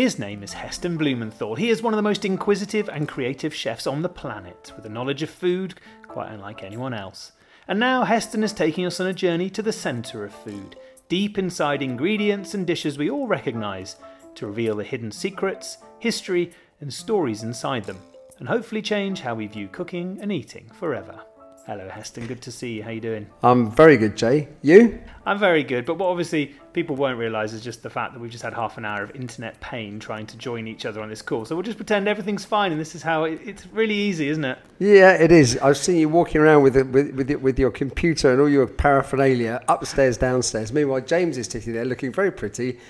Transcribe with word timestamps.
His 0.00 0.18
name 0.18 0.42
is 0.42 0.54
Heston 0.54 0.96
Blumenthal. 0.96 1.56
He 1.56 1.68
is 1.68 1.82
one 1.82 1.92
of 1.92 1.98
the 1.98 2.02
most 2.02 2.24
inquisitive 2.24 2.88
and 2.88 3.06
creative 3.06 3.54
chefs 3.54 3.86
on 3.86 4.00
the 4.00 4.08
planet, 4.08 4.72
with 4.74 4.86
a 4.86 4.88
knowledge 4.88 5.22
of 5.22 5.28
food 5.28 5.74
quite 6.08 6.32
unlike 6.32 6.62
anyone 6.62 6.94
else. 6.94 7.32
And 7.68 7.78
now 7.78 8.04
Heston 8.04 8.42
is 8.42 8.54
taking 8.54 8.86
us 8.86 8.98
on 8.98 9.08
a 9.08 9.12
journey 9.12 9.50
to 9.50 9.60
the 9.60 9.74
centre 9.74 10.24
of 10.24 10.32
food, 10.32 10.76
deep 11.10 11.36
inside 11.36 11.82
ingredients 11.82 12.54
and 12.54 12.66
dishes 12.66 12.96
we 12.96 13.10
all 13.10 13.26
recognise, 13.26 13.96
to 14.36 14.46
reveal 14.46 14.76
the 14.76 14.84
hidden 14.84 15.12
secrets, 15.12 15.76
history, 15.98 16.50
and 16.80 16.90
stories 16.90 17.42
inside 17.42 17.84
them, 17.84 17.98
and 18.38 18.48
hopefully 18.48 18.80
change 18.80 19.20
how 19.20 19.34
we 19.34 19.48
view 19.48 19.68
cooking 19.68 20.18
and 20.22 20.32
eating 20.32 20.70
forever. 20.70 21.20
Hello, 21.66 21.88
Heston. 21.88 22.26
Good 22.26 22.40
to 22.42 22.50
see 22.50 22.72
you. 22.72 22.82
How 22.82 22.90
you 22.90 23.00
doing? 23.02 23.26
I'm 23.42 23.70
very 23.70 23.96
good, 23.96 24.16
Jay. 24.16 24.48
You? 24.62 24.98
I'm 25.26 25.38
very 25.38 25.62
good, 25.62 25.84
but 25.84 25.98
what 25.98 26.06
obviously 26.06 26.54
people 26.72 26.96
won't 26.96 27.18
realise 27.18 27.52
is 27.52 27.62
just 27.62 27.82
the 27.82 27.90
fact 27.90 28.14
that 28.14 28.18
we've 28.18 28.30
just 28.30 28.42
had 28.42 28.54
half 28.54 28.78
an 28.78 28.84
hour 28.84 29.02
of 29.02 29.14
internet 29.14 29.60
pain 29.60 30.00
trying 30.00 30.26
to 30.28 30.38
join 30.38 30.66
each 30.66 30.86
other 30.86 31.02
on 31.02 31.10
this 31.10 31.20
call. 31.20 31.44
So 31.44 31.54
we'll 31.54 31.62
just 31.62 31.76
pretend 31.76 32.08
everything's 32.08 32.44
fine, 32.44 32.72
and 32.72 32.80
this 32.80 32.94
is 32.94 33.02
how 33.02 33.24
it, 33.24 33.40
it's 33.44 33.66
really 33.66 33.94
easy, 33.94 34.28
isn't 34.28 34.44
it? 34.44 34.58
Yeah, 34.78 35.12
it 35.12 35.30
is. 35.30 35.58
I've 35.58 35.76
seen 35.76 35.98
you 35.98 36.08
walking 36.08 36.40
around 36.40 36.62
with, 36.62 36.76
with 36.76 37.14
with 37.14 37.30
with 37.30 37.58
your 37.58 37.70
computer 37.70 38.32
and 38.32 38.40
all 38.40 38.48
your 38.48 38.66
paraphernalia 38.66 39.62
upstairs, 39.68 40.16
downstairs. 40.16 40.72
Meanwhile, 40.72 41.02
James 41.02 41.36
is 41.36 41.46
sitting 41.46 41.74
there 41.74 41.84
looking 41.84 42.12
very 42.12 42.32
pretty 42.32 42.80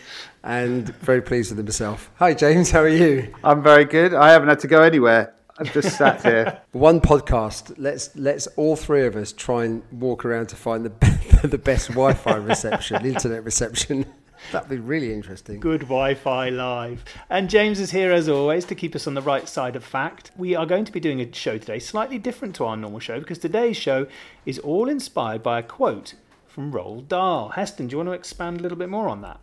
and 0.44 0.88
very 1.00 1.20
pleased 1.20 1.50
with 1.50 1.58
himself. 1.58 2.10
Hi, 2.14 2.34
James. 2.34 2.70
How 2.70 2.80
are 2.80 2.88
you? 2.88 3.34
I'm 3.42 3.62
very 3.62 3.84
good. 3.84 4.14
I 4.14 4.30
haven't 4.30 4.48
had 4.48 4.60
to 4.60 4.68
go 4.68 4.82
anywhere. 4.82 5.34
I've 5.60 5.72
just 5.74 5.98
sat 5.98 6.22
here. 6.22 6.62
One 6.72 7.02
podcast. 7.02 7.74
Let's 7.76 8.16
let's 8.16 8.46
all 8.56 8.76
three 8.76 9.04
of 9.04 9.14
us 9.14 9.30
try 9.30 9.66
and 9.66 9.82
walk 9.92 10.24
around 10.24 10.48
to 10.48 10.56
find 10.56 10.86
the 10.86 10.90
be- 10.90 11.08
the 11.48 11.58
best 11.58 11.88
Wi-Fi 11.88 12.36
reception, 12.36 13.04
internet 13.04 13.44
reception. 13.44 14.06
That'd 14.52 14.70
be 14.70 14.78
really 14.78 15.12
interesting. 15.12 15.60
Good 15.60 15.82
Wi 15.82 16.14
Fi 16.14 16.48
live. 16.48 17.04
And 17.28 17.50
James 17.50 17.78
is 17.78 17.90
here 17.90 18.10
as 18.10 18.26
always 18.26 18.64
to 18.66 18.74
keep 18.74 18.96
us 18.96 19.06
on 19.06 19.12
the 19.12 19.20
right 19.20 19.46
side 19.46 19.76
of 19.76 19.84
fact. 19.84 20.30
We 20.34 20.54
are 20.54 20.64
going 20.64 20.86
to 20.86 20.92
be 20.92 20.98
doing 20.98 21.20
a 21.20 21.30
show 21.30 21.58
today 21.58 21.78
slightly 21.78 22.18
different 22.18 22.54
to 22.56 22.64
our 22.64 22.76
normal 22.76 23.00
show 23.00 23.20
because 23.20 23.38
today's 23.38 23.76
show 23.76 24.06
is 24.46 24.58
all 24.60 24.88
inspired 24.88 25.42
by 25.42 25.58
a 25.58 25.62
quote 25.62 26.14
from 26.48 26.72
Roald 26.72 27.08
Dahl. 27.08 27.50
Heston, 27.50 27.88
do 27.88 27.92
you 27.92 27.98
want 27.98 28.08
to 28.08 28.14
expand 28.14 28.60
a 28.60 28.62
little 28.62 28.78
bit 28.78 28.88
more 28.88 29.10
on 29.10 29.20
that? 29.20 29.40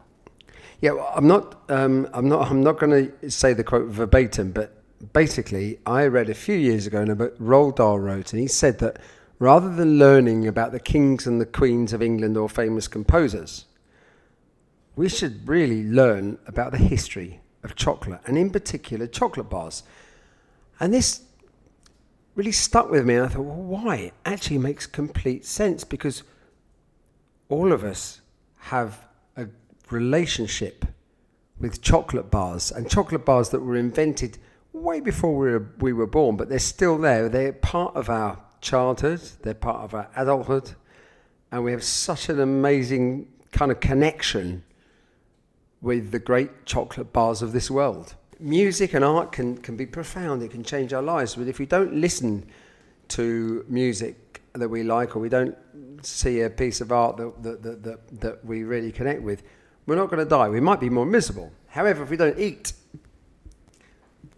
Yeah, 0.82 0.92
well, 0.92 1.14
I'm 1.16 1.28
not. 1.28 1.62
Um, 1.70 2.08
I'm 2.12 2.28
not. 2.28 2.50
I'm 2.50 2.64
not 2.64 2.80
going 2.80 3.12
to 3.22 3.32
say 3.32 3.54
the 3.54 3.64
quote 3.64 3.88
verbatim, 3.88 4.52
but 4.52 4.77
basically, 5.14 5.80
I 5.86 6.06
read 6.06 6.30
a 6.30 6.36
few 6.36 6.56
years 6.56 6.88
ago 6.88 7.02
in 7.02 7.10
a 7.10 7.16
book 7.16 7.38
Roald 7.40 7.76
Dahl 7.78 8.00
wrote, 8.00 8.34
and 8.34 8.42
he 8.42 8.48
said 8.48 8.80
that 8.80 9.00
rather 9.40 9.74
than 9.74 10.00
learning 10.00 10.48
about 10.48 10.72
the 10.72 10.80
kings 10.80 11.28
and 11.28 11.40
the 11.40 11.46
queens 11.46 11.94
of 11.94 12.02
England 12.02 12.38
or 12.38 12.50
famous 12.50 12.88
composers, 12.88 13.66
we 14.96 15.08
should 15.08 15.48
really 15.48 15.84
learn 15.84 16.40
about 16.48 16.72
the 16.72 16.78
history 16.78 17.40
of 17.64 17.76
chocolate, 17.76 18.22
and 18.26 18.38
in 18.38 18.50
particular, 18.50 19.08
chocolate 19.08 19.50
bars. 19.50 19.84
And 20.80 20.94
this 20.94 21.22
really 22.36 22.52
stuck 22.52 22.90
with 22.90 23.06
me, 23.06 23.16
and 23.16 23.26
I 23.26 23.28
thought, 23.28 23.44
well, 23.44 23.56
why? 23.56 23.96
It 23.96 24.14
actually 24.26 24.60
makes 24.60 24.86
complete 24.86 25.46
sense 25.46 25.84
because 25.84 26.24
all 27.50 27.72
of 27.72 27.84
us 27.84 28.22
have 28.58 29.06
a 29.36 29.48
relationship 29.90 30.86
with 31.60 31.82
chocolate 31.82 32.30
bars 32.30 32.72
and 32.72 32.90
chocolate 32.90 33.26
bars 33.26 33.50
that 33.50 33.62
were 33.62 33.76
invented 33.76 34.38
way 34.78 35.00
before 35.00 35.36
we 35.36 35.52
were, 35.52 35.70
we 35.80 35.94
were 35.94 36.08
born, 36.08 36.38
but 36.38 36.50
they're 36.50 36.60
still 36.60 36.98
there. 36.98 37.30
They're 37.30 37.54
part 37.54 37.96
of 37.96 38.10
our 38.10 38.40
childhood, 38.62 39.22
they're 39.44 39.54
part 39.54 39.84
of 39.84 39.94
our 39.94 40.10
adulthood, 40.16 40.74
and 41.52 41.64
we 41.64 41.72
have 41.72 41.84
such 41.84 42.30
an 42.30 42.40
amazing 42.40 43.28
kind 43.52 43.72
of 43.72 43.80
connection 43.80 44.64
with 45.82 46.12
the 46.12 46.20
great 46.20 46.66
chocolate 46.66 47.14
bars 47.14 47.42
of 47.42 47.54
this 47.54 47.70
world. 47.70 48.16
Music 48.40 48.94
and 48.94 49.04
art 49.04 49.32
can, 49.32 49.58
can 49.58 49.78
be 49.78 49.86
profound, 49.86 50.44
it 50.44 50.52
can 50.52 50.64
change 50.64 50.94
our 50.94 51.02
lives, 51.02 51.36
but 51.36 51.48
if 51.48 51.60
we 51.60 51.66
don't 51.66 51.94
listen 51.94 52.46
to 53.10 53.66
music 53.68 54.42
that 54.54 54.70
we 54.70 54.84
like 54.84 55.16
or 55.16 55.20
we 55.20 55.30
don't 55.30 55.56
see 56.02 56.42
a 56.42 56.50
piece 56.50 56.82
of 56.82 56.92
art 56.92 57.18
that, 57.18 57.44
that, 57.44 57.64
that, 57.64 57.84
that, 57.84 58.22
that 58.22 58.46
we 58.46 58.64
really 58.64 58.92
connect 58.92 59.22
with, 59.22 59.44
we're 59.86 59.96
not 59.96 60.10
going 60.10 60.24
to 60.24 60.30
die. 60.30 60.50
We 60.50 60.60
might 60.60 60.80
be 60.80 60.90
more 60.90 61.06
miserable. 61.06 61.52
However, 61.68 62.04
if 62.04 62.10
we 62.10 62.18
don't 62.18 62.38
eat, 62.38 62.74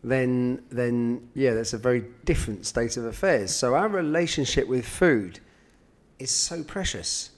then 0.04 0.64
then 0.70 1.30
yeah, 1.34 1.54
that's 1.54 1.74
a 1.74 1.78
very 1.78 2.06
different 2.26 2.66
state 2.66 2.98
of 2.98 3.06
affairs. 3.06 3.54
So 3.54 3.76
our 3.76 3.90
relationship 3.90 4.68
with 4.68 4.86
food 4.86 5.40
is 6.20 6.32
so 6.32 6.64
precious, 6.64 7.32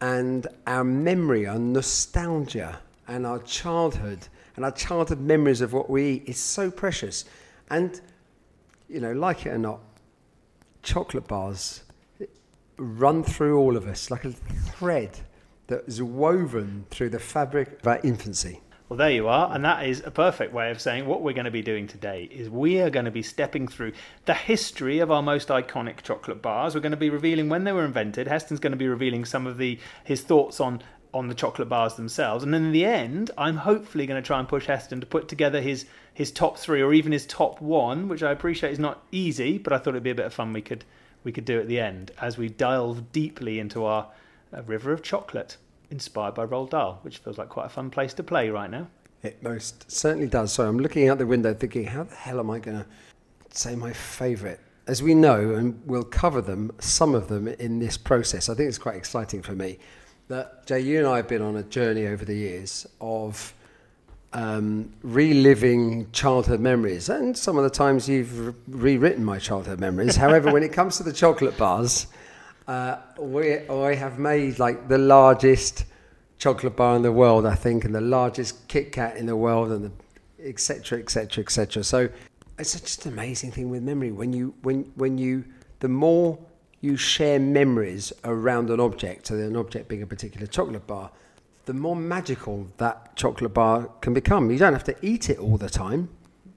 and 0.00 0.46
our 0.66 0.84
memory, 0.84 1.46
our 1.46 1.58
nostalgia, 1.58 2.80
and 3.06 3.26
our 3.26 3.38
childhood, 3.40 4.26
and 4.56 4.64
our 4.64 4.72
childhood 4.72 5.20
memories 5.20 5.60
of 5.60 5.72
what 5.72 5.88
we 5.90 6.04
eat 6.04 6.28
is 6.28 6.38
so 6.38 6.70
precious. 6.70 7.24
And 7.70 8.00
you 8.88 9.00
know, 9.00 9.12
like 9.12 9.46
it 9.46 9.50
or 9.50 9.58
not, 9.58 9.80
chocolate 10.82 11.28
bars 11.28 11.84
run 12.76 13.22
through 13.22 13.58
all 13.58 13.76
of 13.76 13.86
us 13.86 14.10
like 14.10 14.24
a 14.24 14.32
thread 14.32 15.18
that 15.66 15.84
is 15.86 16.02
woven 16.02 16.86
through 16.90 17.10
the 17.10 17.18
fabric 17.18 17.78
of 17.80 17.86
our 17.86 18.00
infancy. 18.02 18.60
Well, 18.90 18.96
there 18.96 19.12
you 19.12 19.28
are, 19.28 19.54
and 19.54 19.64
that 19.64 19.86
is 19.86 20.02
a 20.04 20.10
perfect 20.10 20.52
way 20.52 20.72
of 20.72 20.80
saying 20.80 21.06
what 21.06 21.22
we're 21.22 21.32
going 21.32 21.44
to 21.44 21.52
be 21.52 21.62
doing 21.62 21.86
today 21.86 22.24
is 22.24 22.50
we 22.50 22.80
are 22.80 22.90
going 22.90 23.04
to 23.04 23.12
be 23.12 23.22
stepping 23.22 23.68
through 23.68 23.92
the 24.24 24.34
history 24.34 24.98
of 24.98 25.12
our 25.12 25.22
most 25.22 25.46
iconic 25.46 26.02
chocolate 26.02 26.42
bars. 26.42 26.74
We're 26.74 26.80
going 26.80 26.90
to 26.90 26.96
be 26.96 27.08
revealing 27.08 27.48
when 27.48 27.62
they 27.62 27.70
were 27.70 27.84
invented. 27.84 28.26
Heston's 28.26 28.58
going 28.58 28.72
to 28.72 28.76
be 28.76 28.88
revealing 28.88 29.24
some 29.24 29.46
of 29.46 29.58
the 29.58 29.78
his 30.02 30.22
thoughts 30.22 30.58
on 30.58 30.82
on 31.14 31.28
the 31.28 31.36
chocolate 31.36 31.68
bars 31.68 31.94
themselves, 31.94 32.42
and 32.42 32.52
in 32.52 32.72
the 32.72 32.84
end, 32.84 33.30
I'm 33.38 33.58
hopefully 33.58 34.06
going 34.06 34.20
to 34.20 34.26
try 34.26 34.40
and 34.40 34.48
push 34.48 34.66
Heston 34.66 34.98
to 34.98 35.06
put 35.06 35.28
together 35.28 35.60
his 35.60 35.86
his 36.12 36.32
top 36.32 36.58
three 36.58 36.82
or 36.82 36.92
even 36.92 37.12
his 37.12 37.26
top 37.26 37.60
one, 37.60 38.08
which 38.08 38.24
I 38.24 38.32
appreciate 38.32 38.72
is 38.72 38.80
not 38.80 39.04
easy, 39.12 39.56
but 39.56 39.72
I 39.72 39.78
thought 39.78 39.90
it'd 39.90 40.02
be 40.02 40.10
a 40.10 40.16
bit 40.16 40.26
of 40.26 40.34
fun 40.34 40.52
we 40.52 40.62
could 40.62 40.84
we 41.22 41.30
could 41.30 41.44
do 41.44 41.60
at 41.60 41.68
the 41.68 41.78
end 41.78 42.10
as 42.20 42.36
we 42.36 42.48
delve 42.48 43.12
deeply 43.12 43.60
into 43.60 43.84
our 43.84 44.08
uh, 44.52 44.64
river 44.64 44.92
of 44.92 45.00
chocolate 45.00 45.58
inspired 45.90 46.34
by 46.34 46.46
Roald 46.46 46.70
Dahl, 46.70 46.98
which 47.02 47.18
feels 47.18 47.38
like 47.38 47.48
quite 47.48 47.66
a 47.66 47.70
fun 47.70 47.90
place 47.90 48.14
to 48.14 48.22
play 48.22 48.50
right 48.50 48.70
now. 48.70 48.86
It 49.22 49.42
most 49.42 49.90
certainly 49.90 50.28
does. 50.28 50.52
So 50.52 50.66
I'm 50.66 50.78
looking 50.78 51.08
out 51.08 51.18
the 51.18 51.26
window 51.26 51.52
thinking, 51.52 51.84
how 51.84 52.04
the 52.04 52.14
hell 52.14 52.40
am 52.40 52.50
I 52.50 52.58
going 52.58 52.78
to 52.78 52.86
say 53.50 53.76
my 53.76 53.92
favourite? 53.92 54.58
As 54.86 55.02
we 55.02 55.14
know, 55.14 55.54
and 55.54 55.80
we'll 55.86 56.02
cover 56.02 56.40
them, 56.40 56.72
some 56.78 57.14
of 57.14 57.28
them 57.28 57.46
in 57.46 57.78
this 57.78 57.96
process, 57.96 58.48
I 58.48 58.54
think 58.54 58.68
it's 58.68 58.78
quite 58.78 58.96
exciting 58.96 59.42
for 59.42 59.52
me 59.52 59.78
that, 60.28 60.66
Jay, 60.66 60.80
you 60.80 60.98
and 60.98 61.06
I 61.06 61.16
have 61.16 61.28
been 61.28 61.42
on 61.42 61.56
a 61.56 61.62
journey 61.64 62.06
over 62.06 62.24
the 62.24 62.34
years 62.34 62.86
of 63.00 63.52
um, 64.32 64.92
reliving 65.02 66.10
childhood 66.12 66.60
memories. 66.60 67.08
And 67.08 67.36
some 67.36 67.58
of 67.58 67.64
the 67.64 67.70
times 67.70 68.08
you've 68.08 68.54
rewritten 68.68 69.24
my 69.24 69.38
childhood 69.38 69.80
memories. 69.80 70.16
However, 70.16 70.52
when 70.52 70.62
it 70.62 70.72
comes 70.72 70.96
to 70.96 71.02
the 71.02 71.12
chocolate 71.12 71.58
bars, 71.58 72.06
uh, 72.70 73.00
we, 73.18 73.68
I 73.68 73.96
have 73.96 74.20
made 74.20 74.60
like 74.60 74.86
the 74.86 74.96
largest 74.96 75.86
chocolate 76.38 76.76
bar 76.76 76.94
in 76.94 77.02
the 77.02 77.10
world, 77.10 77.44
I 77.44 77.56
think, 77.56 77.84
and 77.84 77.92
the 77.92 78.00
largest 78.00 78.68
Kit 78.68 78.92
Kat 78.92 79.16
in 79.16 79.26
the 79.26 79.34
world, 79.34 79.72
and 79.72 79.90
etc. 80.38 81.00
etc. 81.00 81.42
etc. 81.42 81.82
So 81.82 82.08
it's 82.60 82.80
just 82.80 83.06
an 83.06 83.12
amazing 83.12 83.50
thing 83.50 83.70
with 83.70 83.82
memory. 83.82 84.12
When 84.12 84.32
you 84.32 84.54
when 84.62 84.84
when 84.94 85.18
you 85.18 85.44
the 85.80 85.88
more 85.88 86.38
you 86.80 86.96
share 86.96 87.40
memories 87.40 88.12
around 88.22 88.70
an 88.70 88.78
object, 88.78 89.26
so 89.26 89.34
an 89.34 89.56
object 89.56 89.88
being 89.88 90.02
a 90.02 90.06
particular 90.06 90.46
chocolate 90.46 90.86
bar, 90.86 91.10
the 91.64 91.74
more 91.74 91.96
magical 91.96 92.68
that 92.76 93.16
chocolate 93.16 93.52
bar 93.52 93.90
can 94.00 94.14
become. 94.14 94.48
You 94.48 94.58
don't 94.58 94.74
have 94.74 94.84
to 94.84 94.96
eat 95.02 95.28
it 95.28 95.40
all 95.40 95.56
the 95.56 95.68
time. 95.68 96.08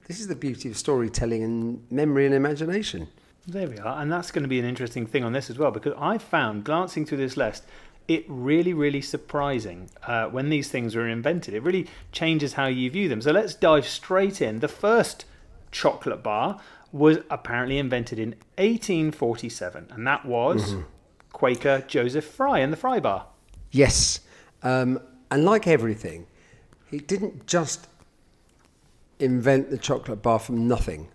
This 0.06 0.20
is 0.20 0.28
the 0.28 0.36
beauty 0.36 0.68
of 0.68 0.76
storytelling 0.76 1.42
and 1.42 1.84
memory 1.90 2.24
and 2.24 2.36
imagination. 2.36 3.08
There 3.46 3.68
we 3.68 3.78
are, 3.78 4.00
and 4.00 4.10
that's 4.10 4.30
going 4.30 4.42
to 4.42 4.48
be 4.48 4.58
an 4.58 4.64
interesting 4.64 5.06
thing 5.06 5.22
on 5.22 5.32
this 5.32 5.50
as 5.50 5.58
well 5.58 5.70
because 5.70 5.92
I 5.98 6.16
found 6.18 6.64
glancing 6.64 7.04
through 7.04 7.18
this 7.18 7.36
list 7.36 7.64
it 8.06 8.24
really, 8.28 8.74
really 8.74 9.00
surprising 9.00 9.88
uh, 10.06 10.26
when 10.26 10.50
these 10.50 10.68
things 10.68 10.94
were 10.94 11.08
invented. 11.08 11.54
It 11.54 11.62
really 11.62 11.86
changes 12.12 12.54
how 12.54 12.66
you 12.66 12.90
view 12.90 13.08
them. 13.08 13.22
So 13.22 13.32
let's 13.32 13.54
dive 13.54 13.86
straight 13.86 14.42
in. 14.42 14.60
The 14.60 14.68
first 14.68 15.24
chocolate 15.70 16.22
bar 16.22 16.60
was 16.92 17.18
apparently 17.30 17.78
invented 17.78 18.18
in 18.18 18.30
1847, 18.58 19.88
and 19.90 20.06
that 20.06 20.24
was 20.24 20.74
mm-hmm. 20.74 20.82
Quaker 21.32 21.82
Joseph 21.86 22.24
Fry 22.24 22.58
and 22.58 22.72
the 22.72 22.76
Fry 22.76 23.00
Bar. 23.00 23.26
Yes, 23.70 24.20
um, 24.62 25.00
and 25.30 25.44
like 25.44 25.66
everything, 25.66 26.26
he 26.90 26.98
didn't 26.98 27.46
just 27.46 27.88
invent 29.18 29.70
the 29.70 29.78
chocolate 29.78 30.22
bar 30.22 30.38
from 30.38 30.68
nothing 30.68 31.08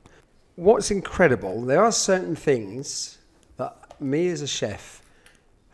what's 0.59 0.91
incredible, 0.91 1.61
there 1.61 1.83
are 1.83 1.91
certain 1.91 2.35
things 2.35 3.17
that 3.57 3.99
me 4.01 4.27
as 4.27 4.41
a 4.41 4.47
chef 4.47 5.01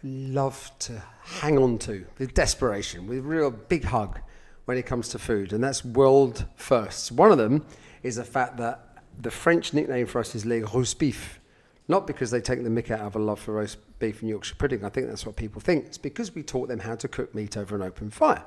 love 0.04 0.72
to 0.78 1.02
hang 1.24 1.58
on 1.58 1.80
to 1.80 2.06
with 2.20 2.36
desperation, 2.36 3.08
with 3.08 3.26
real 3.26 3.50
big 3.50 3.86
hug 3.86 4.20
when 4.66 4.78
it 4.78 4.86
comes 4.86 5.10
to 5.10 5.20
food, 5.20 5.54
and 5.54 5.64
that's 5.64 5.84
world 5.84 6.46
firsts. 6.56 7.12
One 7.12 7.32
of 7.32 7.40
them 7.40 7.66
is 8.04 8.18
the 8.18 8.24
fact 8.24 8.58
that 8.58 9.00
the 9.20 9.32
French 9.32 9.74
nickname 9.74 10.06
for 10.06 10.20
us 10.20 10.36
is 10.36 10.46
les 10.46 10.62
roast 10.62 11.00
beef. 11.00 11.40
Not 11.88 12.08
because 12.08 12.32
they 12.32 12.42
take 12.42 12.64
the 12.64 12.70
mick 12.70 12.90
out 12.92 13.02
of 13.02 13.16
a 13.16 13.20
love 13.20 13.40
for 13.40 13.54
roast 13.54 13.78
beef 14.00 14.22
and 14.22 14.30
Yorkshire 14.30 14.56
pudding. 14.56 14.84
I 14.84 14.90
think 14.90 15.08
that's 15.08 15.26
what 15.26 15.36
people 15.36 15.62
think. 15.62 15.86
It's 15.86 15.98
because 15.98 16.34
we 16.34 16.44
taught 16.44 16.68
them 16.68 16.80
how 16.80 16.96
to 16.96 17.08
cook 17.08 17.34
meat 17.34 17.58
over 17.58 17.76
an 17.76 17.82
open 17.82 18.10
fire. 18.10 18.44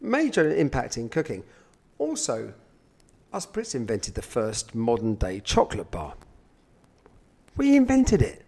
Major 0.00 0.54
impact 0.54 0.96
in 0.96 1.08
cooking. 1.08 1.44
Also, 1.98 2.52
us 3.34 3.46
Brits 3.46 3.74
invented 3.74 4.14
the 4.14 4.22
first 4.22 4.74
modern 4.74 5.16
day 5.16 5.40
chocolate 5.40 5.90
bar. 5.90 6.14
We 7.56 7.76
invented 7.76 8.22
it. 8.22 8.44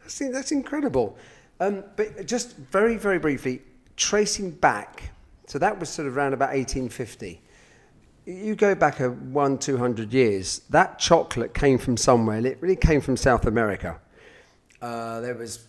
That's, 0.00 0.18
that's 0.18 0.52
incredible. 0.52 1.16
Um, 1.58 1.84
but 1.96 2.26
just 2.26 2.56
very, 2.56 2.96
very 2.98 3.18
briefly, 3.18 3.62
tracing 3.96 4.50
back, 4.50 5.10
so 5.46 5.58
that 5.58 5.80
was 5.80 5.88
sort 5.88 6.06
of 6.06 6.16
around 6.16 6.34
about 6.34 6.50
1850. 6.50 7.40
You 8.26 8.54
go 8.54 8.74
back 8.74 9.00
a 9.00 9.10
one, 9.10 9.56
two 9.56 9.78
hundred 9.78 10.12
years, 10.12 10.60
that 10.70 10.98
chocolate 10.98 11.54
came 11.54 11.78
from 11.78 11.96
somewhere, 11.96 12.36
and 12.36 12.46
it 12.46 12.58
really 12.60 12.76
came 12.76 13.00
from 13.00 13.16
South 13.16 13.46
America. 13.46 13.98
Uh, 14.82 15.20
there 15.20 15.34
was 15.34 15.68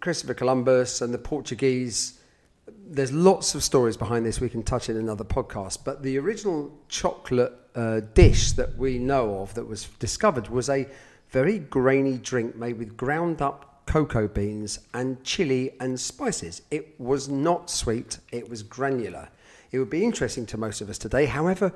Christopher 0.00 0.34
Columbus 0.34 1.02
and 1.02 1.12
the 1.12 1.18
Portuguese. 1.18 2.20
There's 2.66 3.12
lots 3.12 3.54
of 3.54 3.62
stories 3.62 3.96
behind 3.96 4.24
this 4.24 4.40
we 4.40 4.48
can 4.48 4.62
touch 4.62 4.88
in 4.88 4.96
another 4.96 5.24
podcast. 5.24 5.78
But 5.84 6.02
the 6.02 6.18
original 6.18 6.72
chocolate 6.88 7.52
uh, 7.74 8.00
dish 8.14 8.52
that 8.52 8.76
we 8.78 8.98
know 8.98 9.40
of 9.40 9.54
that 9.54 9.66
was 9.66 9.84
discovered 9.98 10.48
was 10.48 10.68
a 10.68 10.86
very 11.28 11.58
grainy 11.58 12.18
drink 12.18 12.56
made 12.56 12.78
with 12.78 12.96
ground 12.96 13.42
up 13.42 13.82
cocoa 13.86 14.28
beans 14.28 14.78
and 14.94 15.22
chili 15.24 15.72
and 15.80 15.98
spices. 15.98 16.62
It 16.70 16.98
was 16.98 17.28
not 17.28 17.68
sweet, 17.70 18.18
it 18.32 18.48
was 18.48 18.62
granular. 18.62 19.28
It 19.72 19.78
would 19.78 19.90
be 19.90 20.04
interesting 20.04 20.46
to 20.46 20.56
most 20.56 20.80
of 20.80 20.88
us 20.88 20.98
today. 20.98 21.26
However, 21.26 21.72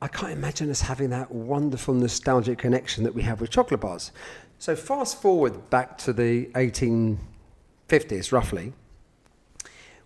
I 0.00 0.08
can't 0.08 0.32
imagine 0.32 0.70
us 0.70 0.80
having 0.82 1.10
that 1.10 1.30
wonderful 1.30 1.92
nostalgic 1.92 2.58
connection 2.58 3.04
that 3.04 3.14
we 3.14 3.22
have 3.22 3.40
with 3.40 3.50
chocolate 3.50 3.80
bars. 3.80 4.12
So, 4.58 4.74
fast 4.76 5.20
forward 5.20 5.68
back 5.70 5.98
to 5.98 6.12
the 6.12 6.46
1850s, 6.54 8.32
roughly. 8.32 8.72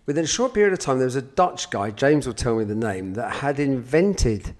Within 0.05 0.23
a 0.23 0.27
short 0.27 0.53
period 0.53 0.71
of 0.71 0.79
time, 0.79 0.97
there 0.97 1.05
was 1.05 1.15
a 1.15 1.21
Dutch 1.21 1.69
guy, 1.69 1.89
James 1.89 2.27
will 2.27 2.33
tell 2.33 2.55
me 2.55 2.63
the 2.63 2.75
name, 2.75 3.13
that 3.15 3.37
had 3.37 3.59
invented 3.59 4.55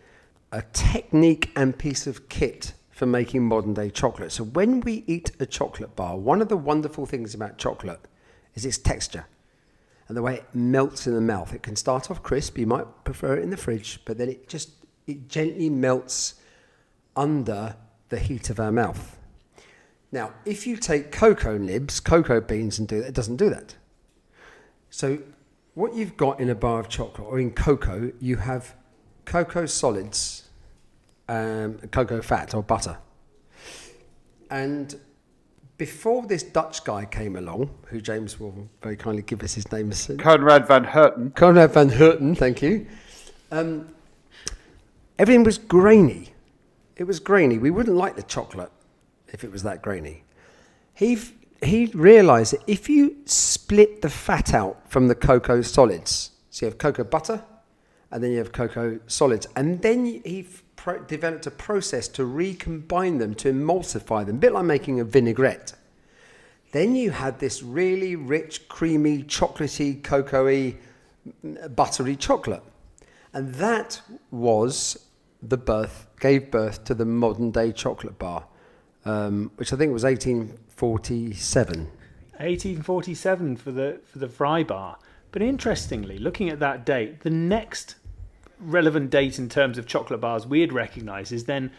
a 0.51 0.63
technique 0.73 1.51
and 1.55 1.77
piece 1.77 2.07
of 2.07 2.29
kit 2.29 2.73
for 2.89 3.05
making 3.05 3.43
modern 3.43 3.73
day 3.73 3.89
chocolate. 3.89 4.31
So 4.31 4.43
when 4.43 4.79
we 4.79 5.03
eat 5.05 5.31
a 5.39 5.45
chocolate 5.45 5.95
bar, 5.95 6.17
one 6.17 6.41
of 6.41 6.49
the 6.49 6.57
wonderful 6.57 7.05
things 7.05 7.35
about 7.35 7.57
chocolate 7.57 7.99
is 8.55 8.65
its 8.65 8.77
texture 8.77 9.25
and 10.07 10.15
the 10.15 10.21
way 10.21 10.35
it 10.35 10.45
melts 10.53 11.05
in 11.05 11.13
the 11.13 11.21
mouth. 11.21 11.53
It 11.53 11.61
can 11.61 11.75
start 11.75 12.09
off 12.09 12.23
crisp, 12.23 12.57
you 12.57 12.67
might 12.67 13.03
prefer 13.03 13.35
it 13.35 13.43
in 13.43 13.49
the 13.49 13.57
fridge, 13.57 13.99
but 14.05 14.17
then 14.17 14.29
it 14.29 14.47
just 14.47 14.69
it 15.07 15.27
gently 15.27 15.69
melts 15.69 16.35
under 17.15 17.75
the 18.09 18.19
heat 18.19 18.49
of 18.49 18.59
our 18.59 18.71
mouth. 18.71 19.17
Now, 20.11 20.33
if 20.45 20.65
you 20.65 20.77
take 20.77 21.11
cocoa 21.11 21.57
nibs, 21.57 21.99
cocoa 21.99 22.41
beans, 22.41 22.79
and 22.79 22.87
do 22.87 23.01
that, 23.01 23.07
it 23.07 23.13
doesn't 23.13 23.35
do 23.35 23.49
that. 23.49 23.75
So, 24.89 25.19
what 25.75 25.93
you've 25.93 26.17
got 26.17 26.39
in 26.39 26.49
a 26.49 26.55
bar 26.55 26.79
of 26.79 26.89
chocolate 26.89 27.27
or 27.27 27.39
in 27.39 27.51
cocoa, 27.51 28.11
you 28.19 28.37
have 28.37 28.75
cocoa 29.25 29.65
solids 29.65 30.45
um, 31.27 31.77
cocoa 31.91 32.21
fat 32.21 32.53
or 32.53 32.63
butter. 32.63 32.97
And 34.49 34.95
before 35.77 36.25
this 36.25 36.43
Dutch 36.43 36.83
guy 36.83 37.05
came 37.05 37.35
along, 37.35 37.69
who 37.87 37.99
James 37.99 38.39
will 38.39 38.69
very 38.81 38.95
kindly 38.95 39.23
give 39.23 39.43
us 39.43 39.55
his 39.55 39.69
name, 39.71 39.91
as 39.91 40.09
Conrad 40.17 40.67
van 40.67 40.85
Houten. 40.85 41.31
Conrad 41.31 41.73
van 41.73 41.89
Houten, 41.89 42.35
thank 42.35 42.61
you. 42.61 42.87
Um, 43.51 43.89
everything 45.19 45.43
was 45.43 45.57
grainy. 45.57 46.33
It 46.95 47.03
was 47.03 47.19
grainy. 47.19 47.57
We 47.57 47.71
wouldn't 47.71 47.97
like 47.97 48.15
the 48.15 48.23
chocolate 48.23 48.71
if 49.27 49.43
it 49.43 49.51
was 49.51 49.63
that 49.63 49.81
grainy. 49.81 50.23
He 50.93 51.19
he 51.61 51.87
realised 51.87 52.53
that 52.53 52.63
if 52.67 52.89
you 52.89 53.17
split 53.25 54.01
the 54.01 54.09
fat 54.09 54.53
out 54.53 54.89
from 54.89 55.07
the 55.07 55.15
cocoa 55.15 55.61
solids, 55.61 56.31
so 56.49 56.65
you 56.65 56.69
have 56.69 56.77
cocoa 56.77 57.03
butter, 57.03 57.43
and 58.11 58.23
then 58.23 58.31
you 58.31 58.37
have 58.37 58.51
cocoa 58.51 58.99
solids, 59.07 59.47
and 59.55 59.81
then 59.81 60.05
he 60.05 60.47
pro- 60.75 60.99
developed 61.03 61.47
a 61.47 61.51
process 61.51 62.07
to 62.09 62.25
recombine 62.25 63.17
them, 63.17 63.33
to 63.35 63.51
emulsify 63.51 64.25
them, 64.25 64.37
a 64.37 64.39
bit 64.39 64.53
like 64.53 64.65
making 64.65 64.99
a 64.99 65.03
vinaigrette. 65.03 65.73
Then 66.71 66.95
you 66.95 67.11
had 67.11 67.39
this 67.39 67.63
really 67.63 68.15
rich, 68.15 68.67
creamy, 68.67 69.23
chocolatey, 69.23 70.03
cocoa 70.03 70.73
buttery 71.75 72.15
chocolate. 72.15 72.63
And 73.33 73.53
that 73.55 74.01
was 74.31 75.07
the 75.41 75.57
birth, 75.57 76.07
gave 76.19 76.51
birth 76.51 76.83
to 76.85 76.93
the 76.93 77.05
modern 77.05 77.51
day 77.51 77.71
chocolate 77.71 78.17
bar, 78.19 78.45
um, 79.05 79.51
which 79.55 79.73
I 79.73 79.75
think 79.75 79.93
was 79.93 80.05
1847. 80.79 81.87
1847 82.37 83.55
for 83.55 83.71
the 83.71 83.99
for 84.05 84.19
the 84.19 84.27
fry 84.27 84.63
bar. 84.63 84.97
But 85.31 85.41
interestingly, 85.41 86.17
looking 86.17 86.49
at 86.49 86.59
that 86.59 86.85
date, 86.85 87.21
the 87.21 87.29
next 87.29 87.95
relevant 88.59 89.09
date 89.09 89.37
in 89.37 89.49
terms 89.49 89.77
of 89.77 89.85
chocolate 89.85 90.21
bars 90.21 90.47
we'd 90.47 90.71
recognise 90.71 91.31
is 91.31 91.45
then, 91.45 91.71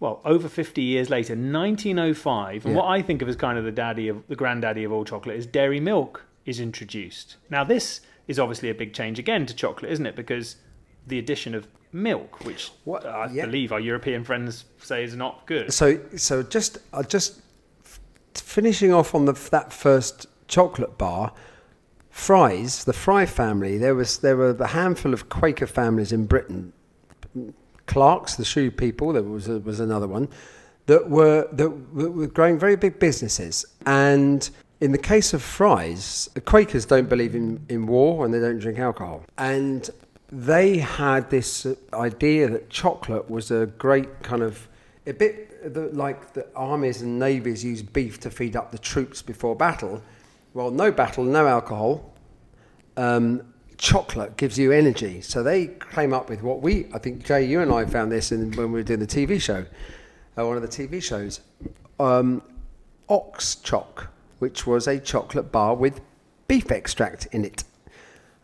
well, 0.00 0.20
over 0.24 0.48
50 0.48 0.82
years 0.82 1.08
later, 1.08 1.34
1905. 1.34 2.64
And 2.64 2.74
yeah. 2.74 2.80
what 2.80 2.88
I 2.88 3.02
think 3.02 3.22
of 3.22 3.28
as 3.28 3.36
kind 3.36 3.58
of 3.58 3.64
the 3.64 3.72
daddy 3.72 4.08
of 4.08 4.26
the 4.28 4.36
granddaddy 4.36 4.84
of 4.84 4.92
all 4.92 5.04
chocolate 5.04 5.36
is 5.36 5.46
dairy 5.46 5.80
milk 5.80 6.24
is 6.44 6.60
introduced. 6.60 7.36
Now, 7.50 7.64
this 7.64 8.00
is 8.26 8.38
obviously 8.38 8.70
a 8.70 8.74
big 8.74 8.92
change 8.92 9.18
again 9.18 9.46
to 9.46 9.54
chocolate, 9.54 9.92
isn't 9.92 10.06
it? 10.06 10.16
Because 10.16 10.56
the 11.06 11.18
addition 11.18 11.54
of 11.54 11.68
milk, 11.92 12.44
which 12.44 12.72
what, 12.84 13.06
I 13.06 13.30
yeah. 13.30 13.46
believe 13.46 13.72
our 13.72 13.80
European 13.80 14.24
friends 14.24 14.64
say 14.78 15.04
is 15.04 15.14
not 15.14 15.46
good. 15.46 15.72
So, 15.72 16.00
so 16.16 16.42
just, 16.42 16.78
uh, 16.92 17.02
just 17.02 17.40
finishing 18.40 18.92
off 18.92 19.14
on 19.14 19.24
the, 19.24 19.32
that 19.50 19.72
first 19.72 20.26
chocolate 20.48 20.98
bar. 20.98 21.32
Fry's, 22.10 22.84
the 22.84 22.92
Fry 22.92 23.26
family, 23.26 23.76
there 23.76 23.94
was 23.94 24.18
there 24.18 24.36
were 24.36 24.50
a 24.50 24.68
handful 24.68 25.12
of 25.12 25.28
Quaker 25.28 25.66
families 25.66 26.12
in 26.12 26.24
Britain. 26.24 26.72
Clark's, 27.86 28.36
the 28.36 28.44
shoe 28.44 28.70
people, 28.70 29.12
there 29.12 29.22
was 29.22 29.48
was 29.48 29.80
another 29.80 30.06
one 30.08 30.28
that 30.86 31.10
were 31.10 31.48
that 31.52 31.68
were 31.68 32.26
growing 32.26 32.58
very 32.58 32.76
big 32.76 32.98
businesses. 32.98 33.66
And 33.84 34.48
in 34.80 34.92
the 34.92 34.98
case 34.98 35.34
of 35.34 35.42
Fry's, 35.42 36.30
the 36.34 36.40
Quakers 36.40 36.86
don't 36.86 37.08
believe 37.08 37.34
in, 37.34 37.64
in 37.68 37.86
war 37.86 38.24
and 38.24 38.32
they 38.32 38.40
don't 38.40 38.58
drink 38.58 38.78
alcohol. 38.78 39.24
And 39.38 39.88
they 40.30 40.78
had 40.78 41.30
this 41.30 41.66
idea 41.92 42.48
that 42.48 42.70
chocolate 42.70 43.30
was 43.30 43.50
a 43.50 43.66
great 43.66 44.22
kind 44.22 44.42
of 44.42 44.68
a 45.06 45.12
bit 45.12 45.45
the, 45.68 45.90
like 45.92 46.32
the 46.32 46.46
armies 46.54 47.02
and 47.02 47.18
navies 47.18 47.64
use 47.64 47.82
beef 47.82 48.20
to 48.20 48.30
feed 48.30 48.56
up 48.56 48.70
the 48.70 48.78
troops 48.78 49.22
before 49.22 49.54
battle 49.54 50.02
well, 50.56 50.70
no 50.70 50.90
battle, 50.90 51.22
no 51.22 51.46
alcohol. 51.46 52.14
Um, 52.96 53.42
chocolate 53.76 54.38
gives 54.38 54.58
you 54.58 54.72
energy. 54.72 55.20
So 55.20 55.42
they 55.42 55.72
came 55.92 56.14
up 56.14 56.30
with 56.30 56.42
what 56.42 56.62
we, 56.62 56.86
I 56.94 56.98
think, 56.98 57.26
Jay, 57.26 57.44
you 57.44 57.60
and 57.60 57.70
I 57.70 57.84
found 57.84 58.10
this 58.10 58.32
in, 58.32 58.52
when 58.52 58.72
we 58.72 58.80
were 58.80 58.82
doing 58.82 59.00
the 59.00 59.06
TV 59.06 59.38
show, 59.38 59.66
uh, 60.38 60.46
one 60.46 60.56
of 60.56 60.62
the 60.62 60.68
TV 60.68 61.02
shows, 61.02 61.40
um, 62.00 62.42
Ox 63.10 63.56
Choc, 63.56 64.10
which 64.38 64.66
was 64.66 64.88
a 64.88 64.98
chocolate 64.98 65.52
bar 65.52 65.74
with 65.74 66.00
beef 66.48 66.70
extract 66.70 67.26
in 67.32 67.44
it. 67.44 67.64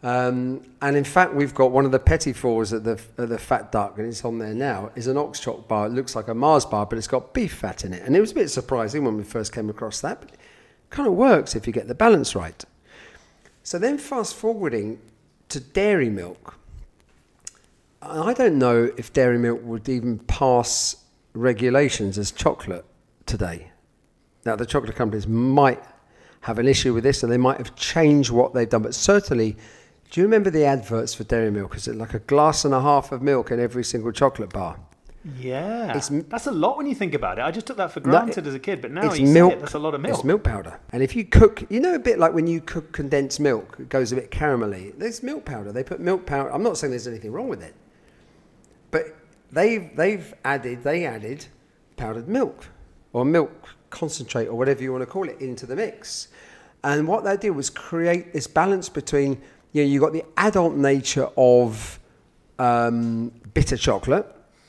Um, 0.03 0.63
and 0.81 0.97
in 0.97 1.05
fact, 1.05 1.33
we've 1.33 1.55
got 1.55 1.71
one 1.71 1.85
of 1.85 1.93
the 1.93 1.99
petit 1.99 2.33
fours 2.33 2.73
at 2.73 2.83
the, 2.83 3.01
at 3.19 3.29
the 3.29 3.39
Fat 3.39 3.71
Duck, 3.71 3.99
and 3.99 4.09
it's 4.09 4.25
on 4.25 4.39
there 4.39 4.55
now, 4.55 4.91
is 4.97 5.07
an 5.07 5.17
Ox 5.17 5.39
Choc 5.39 5.69
bar. 5.69 5.87
It 5.87 5.91
looks 5.91 6.17
like 6.17 6.29
a 6.29 6.35
Mars 6.35 6.65
bar, 6.65 6.87
but 6.87 6.99
it's 6.99 7.07
got 7.07 7.33
beef 7.33 7.55
fat 7.55 7.85
in 7.85 7.93
it. 7.93 8.03
And 8.03 8.17
it 8.17 8.21
was 8.21 8.33
a 8.33 8.35
bit 8.35 8.51
surprising 8.51 9.05
when 9.05 9.17
we 9.17 9.23
first 9.23 9.53
came 9.53 9.71
across 9.71 10.01
that. 10.01 10.21
But 10.21 10.33
it 10.33 10.39
kind 10.91 11.07
of 11.07 11.15
works 11.15 11.55
if 11.55 11.67
you 11.67 11.73
get 11.73 11.87
the 11.87 11.95
balance 11.95 12.35
right. 12.35 12.65
So 13.63 13.79
then, 13.79 13.97
fast 13.97 14.35
forwarding 14.35 14.99
to 15.51 15.61
dairy 15.61 16.11
milk. 16.11 16.59
I 18.01 18.35
don't 18.35 18.59
know 18.59 18.91
if 18.97 19.13
dairy 19.13 19.39
milk 19.39 19.61
would 19.63 19.89
even 19.89 20.19
pass 20.19 20.97
regulations 21.35 22.19
as 22.19 22.33
chocolate 22.33 22.85
today. 23.27 23.71
Now, 24.45 24.57
the 24.57 24.67
chocolate 24.67 24.97
companies 24.97 25.29
might 25.29 25.81
have 26.41 26.59
an 26.59 26.67
issue 26.67 26.93
with 26.93 27.05
this 27.05 27.23
and 27.23 27.31
they 27.31 27.37
might 27.37 27.59
have 27.59 27.77
changed 27.77 28.31
what 28.31 28.53
they've 28.53 28.69
done, 28.69 28.83
but 28.83 28.97
certainly, 28.97 29.57
do 30.13 30.21
you 30.21 30.27
remember 30.27 30.51
the 30.51 30.67
adverts 30.67 31.15
for 31.15 31.25
dairy 31.25 31.51
milk? 31.51 31.75
Is 31.75 31.89
it 31.89 31.97
like 31.97 32.13
a 32.13 32.19
glass 32.19 32.67
and 32.67 32.75
a 32.75 32.83
half 32.83 33.13
of 33.13 33.23
milk 33.23 33.51
in 33.51 33.59
every 33.59 33.83
single 33.83 34.13
chocolate 34.13 34.53
bar? 34.53 34.79
Yeah, 35.39 35.97
it's, 35.97 36.09
that's 36.29 36.47
a 36.47 36.53
lot 36.53 36.77
when 36.77 36.87
you 36.87 36.95
think 36.95 37.15
about 37.15 37.39
it. 37.39 37.43
I 37.43 37.51
just 37.51 37.67
took 37.67 37.79
that 37.79 37.93
for 37.93 38.01
granted 38.01 38.45
no, 38.45 38.51
as 38.51 38.55
a 38.55 38.59
kid, 38.59 38.83
but 38.83 38.91
now 38.91 39.15
you 39.15 39.27
milk, 39.27 39.55
it, 39.55 39.61
that's 39.61 39.73
a 39.73 39.79
lot 39.79 39.95
of 39.95 40.03
milk. 40.03 40.15
It's 40.15 40.25
milk 40.25 40.45
powder, 40.45 40.79
and 40.91 41.03
if 41.03 41.17
you 41.17 41.25
cook, 41.25 41.65
you 41.71 41.81
know, 41.81 41.95
a 41.95 41.99
bit 41.99 42.19
like 42.19 42.35
when 42.35 42.47
you 42.47 42.61
cook 42.61 42.93
condensed 42.93 43.41
milk, 43.41 43.77
it 43.79 43.89
goes 43.89 44.13
a 44.13 44.17
bit 44.17 44.31
caramelly. 44.31 44.93
There's 44.99 45.23
milk 45.23 45.47
powder. 45.47 45.73
They 45.73 45.85
put 45.85 45.99
milk 45.99 46.27
powder. 46.27 46.53
I'm 46.53 46.63
not 46.63 46.77
saying 46.77 46.91
there's 46.91 47.09
anything 47.09 47.33
wrong 47.33 47.49
with 47.49 47.63
it, 47.63 47.75
but 48.91 49.17
they've 49.51 49.97
they've 49.97 50.35
added 50.45 50.83
they 50.83 51.07
added 51.07 51.47
powdered 51.97 52.29
milk 52.29 52.67
or 53.15 53.25
milk 53.25 53.69
concentrate 53.89 54.49
or 54.49 54.57
whatever 54.57 54.83
you 54.83 54.93
want 54.93 55.03
to 55.03 55.07
call 55.07 55.27
it 55.29 55.41
into 55.41 55.65
the 55.65 55.77
mix, 55.77 56.29
and 56.85 57.09
what 57.09 57.25
they 57.25 57.37
did 57.39 57.51
was 57.51 57.71
create 57.71 58.35
this 58.35 58.47
balance 58.47 58.91
between 58.91 59.41
you 59.73 59.83
know 59.83 59.89
you 59.89 60.01
got 60.01 60.13
the 60.13 60.25
adult 60.37 60.75
nature 60.75 61.29
of 61.37 61.99
um, 62.59 63.33
bitter 63.55 63.77
chocolate 63.77 64.27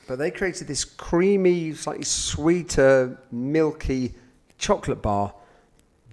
but 0.07 0.19
they 0.19 0.31
created 0.31 0.67
this 0.67 0.83
creamy, 0.83 1.74
slightly 1.74 2.03
sweeter, 2.03 3.17
milky 3.31 4.13
chocolate 4.57 5.01
bar 5.01 5.33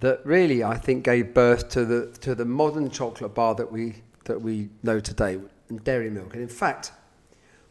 that 0.01 0.25
really, 0.25 0.65
I 0.65 0.77
think, 0.77 1.05
gave 1.05 1.35
birth 1.35 1.69
to 1.71 1.85
the 1.85 2.07
to 2.21 2.35
the 2.35 2.45
modern 2.45 2.91
chocolate 2.91 3.35
bar 3.35 3.55
that 3.57 3.71
we 3.71 3.97
that 4.25 4.41
we 4.41 4.69
know 4.83 5.01
today, 5.01 5.39
and 5.69 5.83
dairy 5.83 6.11
milk. 6.11 6.35
And 6.35 6.43
in 6.43 6.49
fact, 6.49 6.93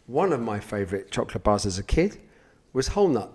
one 0.08 0.34
of 0.34 0.42
my 0.42 0.60
favourite 0.60 1.10
chocolate 1.10 1.44
bars 1.44 1.66
as 1.66 1.80
a 1.80 1.84
kid 1.84 2.20
was 2.74 2.90
whole 2.90 3.08
nut. 3.08 3.32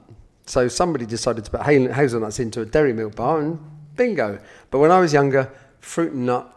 So 0.47 0.69
somebody 0.69 1.07
decided 1.07 1.45
to 1.47 1.51
put 1.51 1.63
hazelnuts 1.63 2.39
into 2.39 2.61
a 2.61 2.67
dairy 2.67 2.93
milk 2.93 3.15
bar, 3.17 3.41
and 3.41 3.59
bingo. 3.97 4.39
But 4.71 4.79
when 4.79 4.91
I 4.91 5.01
was 5.01 5.13
younger, 5.13 5.51
fruit 5.81 6.13
and 6.13 6.27
nut. 6.27 6.51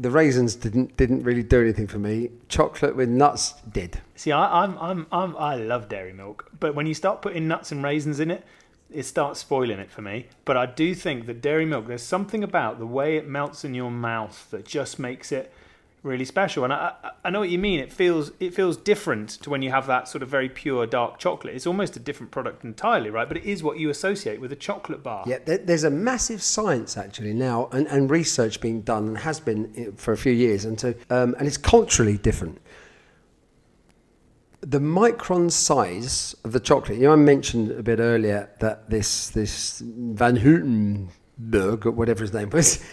The 0.00 0.10
raisins 0.10 0.54
didn't 0.54 0.96
didn't 0.96 1.24
really 1.24 1.42
do 1.42 1.60
anything 1.60 1.86
for 1.86 1.98
me. 1.98 2.30
Chocolate 2.48 2.96
with 2.96 3.10
nuts 3.10 3.52
did. 3.70 4.00
See, 4.14 4.32
I, 4.32 4.62
I'm, 4.64 4.78
I'm, 4.78 5.06
I'm, 5.12 5.36
I 5.36 5.56
love 5.56 5.90
dairy 5.90 6.14
milk, 6.14 6.50
but 6.58 6.74
when 6.74 6.86
you 6.86 6.94
start 6.94 7.20
putting 7.20 7.46
nuts 7.46 7.70
and 7.70 7.84
raisins 7.84 8.18
in 8.18 8.30
it, 8.30 8.42
it 8.90 9.02
starts 9.02 9.40
spoiling 9.40 9.78
it 9.78 9.90
for 9.90 10.00
me. 10.00 10.28
But 10.46 10.56
I 10.56 10.64
do 10.64 10.94
think 10.94 11.26
that 11.26 11.42
dairy 11.42 11.66
milk, 11.66 11.86
there's 11.86 12.02
something 12.02 12.42
about 12.42 12.78
the 12.78 12.86
way 12.86 13.18
it 13.18 13.28
melts 13.28 13.62
in 13.62 13.74
your 13.74 13.90
mouth 13.90 14.50
that 14.50 14.64
just 14.64 14.98
makes 14.98 15.32
it 15.32 15.52
really 16.02 16.24
special. 16.24 16.64
And 16.64 16.72
I, 16.72 16.94
I, 17.24 17.30
know 17.30 17.40
what 17.40 17.50
you 17.50 17.58
mean. 17.58 17.80
It 17.80 17.92
feels, 17.92 18.32
it 18.40 18.54
feels 18.54 18.76
different 18.76 19.30
to 19.42 19.50
when 19.50 19.62
you 19.62 19.70
have 19.70 19.86
that 19.86 20.08
sort 20.08 20.22
of 20.22 20.28
very 20.28 20.48
pure 20.48 20.86
dark 20.86 21.18
chocolate. 21.18 21.54
It's 21.54 21.66
almost 21.66 21.96
a 21.96 22.00
different 22.00 22.32
product 22.32 22.64
entirely, 22.64 23.10
right? 23.10 23.28
But 23.28 23.36
it 23.36 23.44
is 23.44 23.62
what 23.62 23.78
you 23.78 23.90
associate 23.90 24.40
with 24.40 24.52
a 24.52 24.56
chocolate 24.56 25.02
bar. 25.02 25.24
Yeah, 25.26 25.38
there's 25.44 25.84
a 25.84 25.90
massive 25.90 26.42
science 26.42 26.96
actually 26.96 27.34
now, 27.34 27.68
and, 27.72 27.86
and 27.88 28.10
research 28.10 28.60
being 28.60 28.80
done, 28.82 29.08
and 29.08 29.18
has 29.18 29.40
been 29.40 29.92
for 29.96 30.12
a 30.12 30.16
few 30.16 30.32
years, 30.32 30.64
and 30.64 30.78
to, 30.78 30.96
um, 31.10 31.34
and 31.38 31.46
it's 31.46 31.58
culturally 31.58 32.16
different. 32.16 32.60
The 34.62 34.78
micron 34.78 35.50
size 35.50 36.34
of 36.44 36.52
the 36.52 36.60
chocolate. 36.60 36.98
You 36.98 37.04
know, 37.04 37.12
I 37.12 37.16
mentioned 37.16 37.70
a 37.72 37.82
bit 37.82 37.98
earlier 37.98 38.50
that 38.60 38.90
this 38.90 39.30
this 39.30 39.80
Van 39.80 40.36
Houtenberg 40.36 41.86
or 41.86 41.90
whatever 41.92 42.22
his 42.22 42.34
name 42.34 42.50
was 42.50 42.84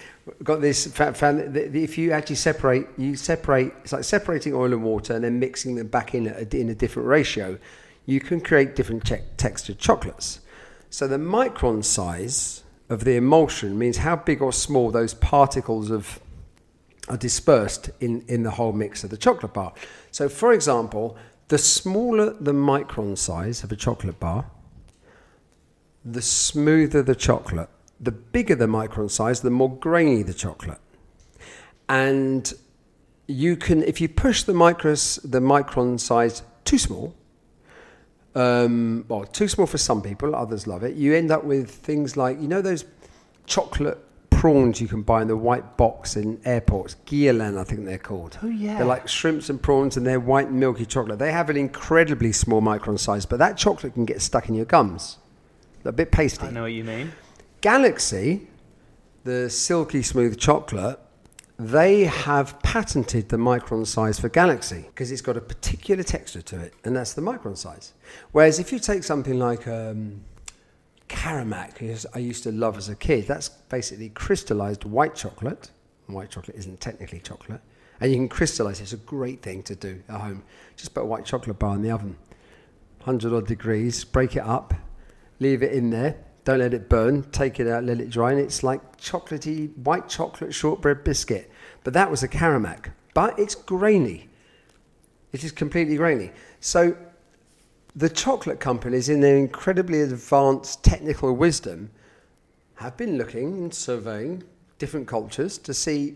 got 0.43 0.61
this 0.61 0.87
found 0.87 1.39
that 1.53 1.75
if 1.75 1.97
you 1.97 2.11
actually 2.11 2.35
separate 2.35 2.87
you 2.97 3.15
separate 3.15 3.73
it's 3.83 3.93
like 3.93 4.03
separating 4.03 4.53
oil 4.53 4.73
and 4.73 4.83
water 4.83 5.13
and 5.13 5.23
then 5.23 5.39
mixing 5.39 5.75
them 5.75 5.87
back 5.87 6.13
in 6.13 6.27
a, 6.27 6.55
in 6.55 6.69
a 6.69 6.75
different 6.75 7.07
ratio 7.07 7.57
you 8.05 8.19
can 8.19 8.39
create 8.39 8.75
different 8.75 9.05
te- 9.05 9.17
textured 9.35 9.77
chocolates. 9.77 10.39
So 10.89 11.07
the 11.07 11.17
micron 11.17 11.83
size 11.83 12.63
of 12.89 13.03
the 13.03 13.17
emulsion 13.17 13.77
means 13.77 13.97
how 13.97 14.15
big 14.15 14.41
or 14.41 14.53
small 14.53 14.91
those 14.91 15.13
particles 15.13 15.91
of 15.91 16.19
are 17.09 17.17
dispersed 17.17 17.89
in, 17.99 18.21
in 18.27 18.43
the 18.43 18.51
whole 18.51 18.73
mix 18.73 19.03
of 19.03 19.09
the 19.09 19.17
chocolate 19.17 19.53
bar. 19.53 19.73
So 20.11 20.29
for 20.29 20.53
example 20.53 21.17
the 21.49 21.57
smaller 21.57 22.33
the 22.33 22.53
micron 22.53 23.17
size 23.17 23.63
of 23.63 23.71
a 23.71 23.75
chocolate 23.75 24.19
bar 24.19 24.49
the 26.03 26.21
smoother 26.21 27.01
the 27.01 27.15
chocolate 27.15 27.69
the 27.99 28.11
bigger 28.11 28.55
the 28.55 28.67
micron 28.67 29.09
size, 29.09 29.41
the 29.41 29.49
more 29.49 29.75
grainy 29.75 30.23
the 30.23 30.33
chocolate. 30.33 30.79
And 31.89 32.53
you 33.27 33.55
can, 33.55 33.83
if 33.83 33.99
you 34.01 34.09
push 34.09 34.43
the 34.43 34.53
micros, 34.53 35.19
the 35.23 35.39
micron 35.39 35.99
size 35.99 36.43
too 36.65 36.77
small, 36.77 37.15
um, 38.35 39.05
well, 39.07 39.23
too 39.23 39.47
small 39.47 39.65
for 39.65 39.77
some 39.77 40.01
people, 40.01 40.35
others 40.35 40.67
love 40.67 40.83
it. 40.83 40.95
You 40.95 41.15
end 41.15 41.31
up 41.31 41.43
with 41.43 41.71
things 41.71 42.15
like, 42.15 42.39
you 42.39 42.47
know, 42.47 42.61
those 42.61 42.85
chocolate 43.45 43.97
prawns 44.29 44.79
you 44.79 44.87
can 44.87 45.01
buy 45.01 45.23
in 45.23 45.27
the 45.27 45.35
white 45.35 45.77
box 45.77 46.15
in 46.15 46.39
airports. 46.45 46.95
Guylian, 47.07 47.57
I 47.57 47.63
think 47.63 47.85
they're 47.85 47.97
called. 47.97 48.37
Oh, 48.43 48.47
yeah. 48.47 48.77
They're 48.77 48.85
like 48.85 49.07
shrimps 49.07 49.49
and 49.49 49.59
prawns 49.59 49.97
and 49.97 50.05
they're 50.05 50.19
white 50.19 50.51
milky 50.51 50.85
chocolate. 50.85 51.17
They 51.17 51.31
have 51.31 51.49
an 51.49 51.57
incredibly 51.57 52.31
small 52.31 52.61
micron 52.61 52.99
size, 52.99 53.25
but 53.25 53.39
that 53.39 53.57
chocolate 53.57 53.95
can 53.95 54.05
get 54.05 54.21
stuck 54.21 54.47
in 54.47 54.53
your 54.53 54.65
gums. 54.65 55.17
A 55.85 55.91
bit 55.91 56.11
pasty. 56.11 56.45
I 56.45 56.51
know 56.51 56.63
what 56.63 56.73
you 56.73 56.83
mean. 56.83 57.11
Galaxy, 57.61 58.47
the 59.23 59.49
silky 59.49 60.03
smooth 60.03 60.37
chocolate, 60.37 60.99
they 61.57 62.03
have 62.03 62.59
patented 62.61 63.29
the 63.29 63.37
micron 63.37 63.87
size 63.87 64.19
for 64.19 64.29
Galaxy 64.29 64.85
because 64.89 65.11
it's 65.11 65.21
got 65.21 65.37
a 65.37 65.41
particular 65.41 66.03
texture 66.03 66.43
to 66.43 66.59
it, 66.59 66.75
and 66.83 66.95
that's 66.95 67.13
the 67.13 67.21
micron 67.21 67.57
size. 67.57 67.93
Whereas 68.31 68.59
if 68.59 68.71
you 68.71 68.77
take 68.77 69.03
something 69.03 69.39
like 69.39 69.67
um, 69.67 70.23
Caramac, 71.09 72.09
I 72.13 72.19
used 72.19 72.43
to 72.43 72.51
love 72.51 72.77
as 72.77 72.89
a 72.89 72.95
kid, 72.95 73.25
that's 73.25 73.49
basically 73.49 74.09
crystallized 74.09 74.83
white 74.85 75.15
chocolate. 75.15 75.71
White 76.05 76.29
chocolate 76.29 76.57
isn't 76.57 76.79
technically 76.79 77.19
chocolate, 77.19 77.61
and 77.99 78.11
you 78.11 78.17
can 78.17 78.29
crystallize 78.29 78.79
it. 78.79 78.83
It's 78.83 78.93
a 78.93 78.97
great 78.97 79.41
thing 79.41 79.63
to 79.63 79.75
do 79.75 80.03
at 80.07 80.21
home. 80.21 80.43
Just 80.75 80.93
put 80.93 81.01
a 81.01 81.05
white 81.05 81.25
chocolate 81.25 81.57
bar 81.57 81.73
in 81.73 81.81
the 81.81 81.89
oven, 81.89 82.17
100 82.99 83.33
odd 83.33 83.47
degrees, 83.47 84.03
break 84.03 84.35
it 84.35 84.43
up, 84.43 84.75
leave 85.39 85.63
it 85.63 85.73
in 85.73 85.89
there 85.89 86.23
don't 86.47 86.59
let 86.59 86.73
it 86.73 86.87
burn. 86.87 87.23
Take 87.33 87.59
it 87.59 87.67
out, 87.67 87.83
let 87.83 87.99
it 87.99 88.09
dry, 88.09 88.31
and 88.31 88.39
it's 88.39 88.63
like 88.63 88.95
chocolatey 88.95 89.75
white 89.79 90.07
chocolate 90.07 90.53
shortbread 90.53 91.03
biscuit. 91.03 91.51
But 91.83 91.93
that 91.93 92.09
was 92.09 92.23
a 92.23 92.27
Caramac. 92.29 92.93
But 93.13 93.37
it's 93.37 93.53
grainy. 93.53 94.29
It 95.33 95.43
is 95.43 95.51
completely 95.51 95.97
grainy. 95.97 96.31
So 96.61 96.95
the 97.97 98.07
chocolate 98.07 98.61
companies, 98.61 99.09
in 99.09 99.19
their 99.19 99.35
incredibly 99.35 99.99
advanced 99.99 100.85
technical 100.85 101.35
wisdom, 101.35 101.91
have 102.75 102.95
been 102.95 103.17
looking 103.17 103.51
and 103.63 103.73
surveying 103.73 104.41
different 104.79 105.05
cultures 105.05 105.57
to 105.57 105.73
see 105.73 106.15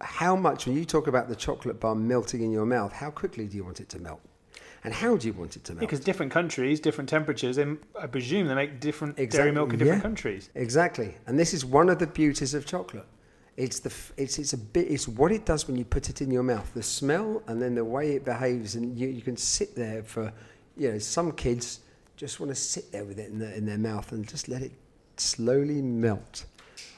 how 0.00 0.34
much, 0.34 0.64
when 0.64 0.74
you 0.74 0.86
talk 0.86 1.06
about 1.06 1.28
the 1.28 1.36
chocolate 1.36 1.78
bar 1.78 1.94
melting 1.94 2.42
in 2.42 2.50
your 2.50 2.64
mouth, 2.64 2.94
how 2.94 3.10
quickly 3.10 3.46
do 3.46 3.58
you 3.58 3.64
want 3.64 3.78
it 3.78 3.90
to 3.90 3.98
melt? 3.98 4.22
And 4.84 4.92
how 4.92 5.16
do 5.16 5.26
you 5.26 5.32
want 5.32 5.56
it 5.56 5.64
to 5.64 5.72
melt? 5.72 5.80
Because 5.80 6.00
different 6.00 6.32
countries, 6.32 6.80
different 6.80 7.08
temperatures, 7.08 7.58
and 7.58 7.78
I 8.00 8.06
presume 8.06 8.48
they 8.48 8.54
make 8.54 8.80
different 8.80 9.18
Exactly, 9.18 9.38
dairy 9.38 9.52
milk 9.52 9.72
in 9.72 9.78
different 9.78 9.98
yeah. 9.98 10.02
countries. 10.02 10.50
Exactly, 10.54 11.16
and 11.26 11.38
this 11.38 11.54
is 11.54 11.64
one 11.64 11.88
of 11.88 11.98
the 11.98 12.06
beauties 12.06 12.54
of 12.54 12.66
chocolate. 12.66 13.06
It's 13.56 13.80
the 13.80 13.92
it's 14.16 14.38
it's 14.38 14.54
a 14.54 14.58
bit 14.58 14.90
it's 14.90 15.06
what 15.06 15.30
it 15.30 15.44
does 15.44 15.68
when 15.68 15.76
you 15.76 15.84
put 15.84 16.08
it 16.08 16.22
in 16.22 16.30
your 16.30 16.42
mouth. 16.42 16.72
The 16.74 16.82
smell 16.82 17.42
and 17.46 17.60
then 17.60 17.74
the 17.74 17.84
way 17.84 18.12
it 18.12 18.24
behaves, 18.24 18.74
and 18.74 18.96
you, 18.98 19.08
you 19.08 19.20
can 19.22 19.36
sit 19.36 19.74
there 19.74 20.02
for, 20.02 20.32
you 20.76 20.90
know, 20.90 20.98
some 20.98 21.32
kids 21.32 21.80
just 22.16 22.40
want 22.40 22.50
to 22.50 22.56
sit 22.56 22.90
there 22.92 23.04
with 23.04 23.18
it 23.18 23.30
in 23.30 23.38
their 23.38 23.52
in 23.52 23.66
their 23.66 23.78
mouth 23.78 24.10
and 24.12 24.26
just 24.26 24.48
let 24.48 24.62
it 24.62 24.72
slowly 25.18 25.82
melt, 25.82 26.46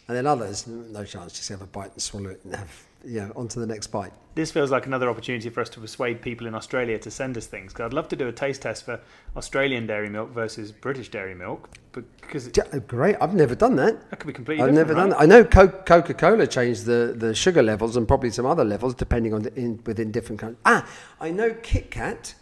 and 0.07 0.17
then 0.17 0.27
others 0.27 0.67
no 0.67 1.05
chance, 1.05 1.33
just 1.33 1.49
have 1.49 1.61
a 1.61 1.67
bite 1.67 1.93
and 1.93 2.01
swallow 2.01 2.31
it 2.31 2.41
and 2.45 2.55
have 2.55 2.87
know 3.05 3.33
on 3.37 3.49
to 3.49 3.61
the 3.61 3.67
next 3.67 3.89
bite. 3.89 4.13
This 4.35 4.51
feels 4.51 4.71
like 4.71 4.87
another 4.87 5.09
opportunity 5.09 5.49
for 5.49 5.61
us 5.61 5.69
to 5.71 5.81
persuade 5.81 6.21
people 6.21 6.47
in 6.47 6.55
Australia 6.57 6.99
to 6.99 7.11
send 7.11 7.37
us 7.37 7.47
things. 7.47 7.73
Because 7.73 7.87
I'd 7.87 7.93
love 7.93 8.09
to 8.09 8.17
do 8.17 8.27
a 8.27 8.33
taste 8.33 8.63
test 8.63 8.85
for 8.85 9.01
Australian 9.37 9.87
dairy 9.87 10.09
milk 10.11 10.31
versus 10.31 10.73
British 10.73 11.09
dairy 11.09 11.35
milk, 11.35 11.69
because 11.93 12.49
it, 12.49 12.57
Ja- 12.57 12.65
Great, 12.87 13.17
I've 13.21 13.35
never 13.35 13.55
done 13.55 13.77
that. 13.77 14.11
that 14.11 14.19
could 14.19 14.27
be 14.27 14.33
completely 14.33 14.65
I've 14.65 14.75
never 14.75 14.95
done 14.95 15.11
that. 15.11 15.21
I 15.21 15.27
know 15.27 15.45
Coca 15.45 16.15
Cola 16.15 16.47
changed 16.49 16.85
the, 16.87 17.15
the 17.17 17.35
sugar 17.35 17.63
levels 17.63 17.97
and 17.97 18.09
probably 18.09 18.31
some 18.31 18.47
other 18.47 18.65
levels 18.65 18.95
depending 18.95 19.35
on 19.35 19.43
the, 19.43 19.55
in, 19.55 19.81
within 19.87 20.11
different 20.11 20.41
countries. 20.41 20.59
Ah, 20.67 20.89
I 21.21 21.31
know 21.31 21.55
Kit 21.63 21.91
Kat. 21.93 22.35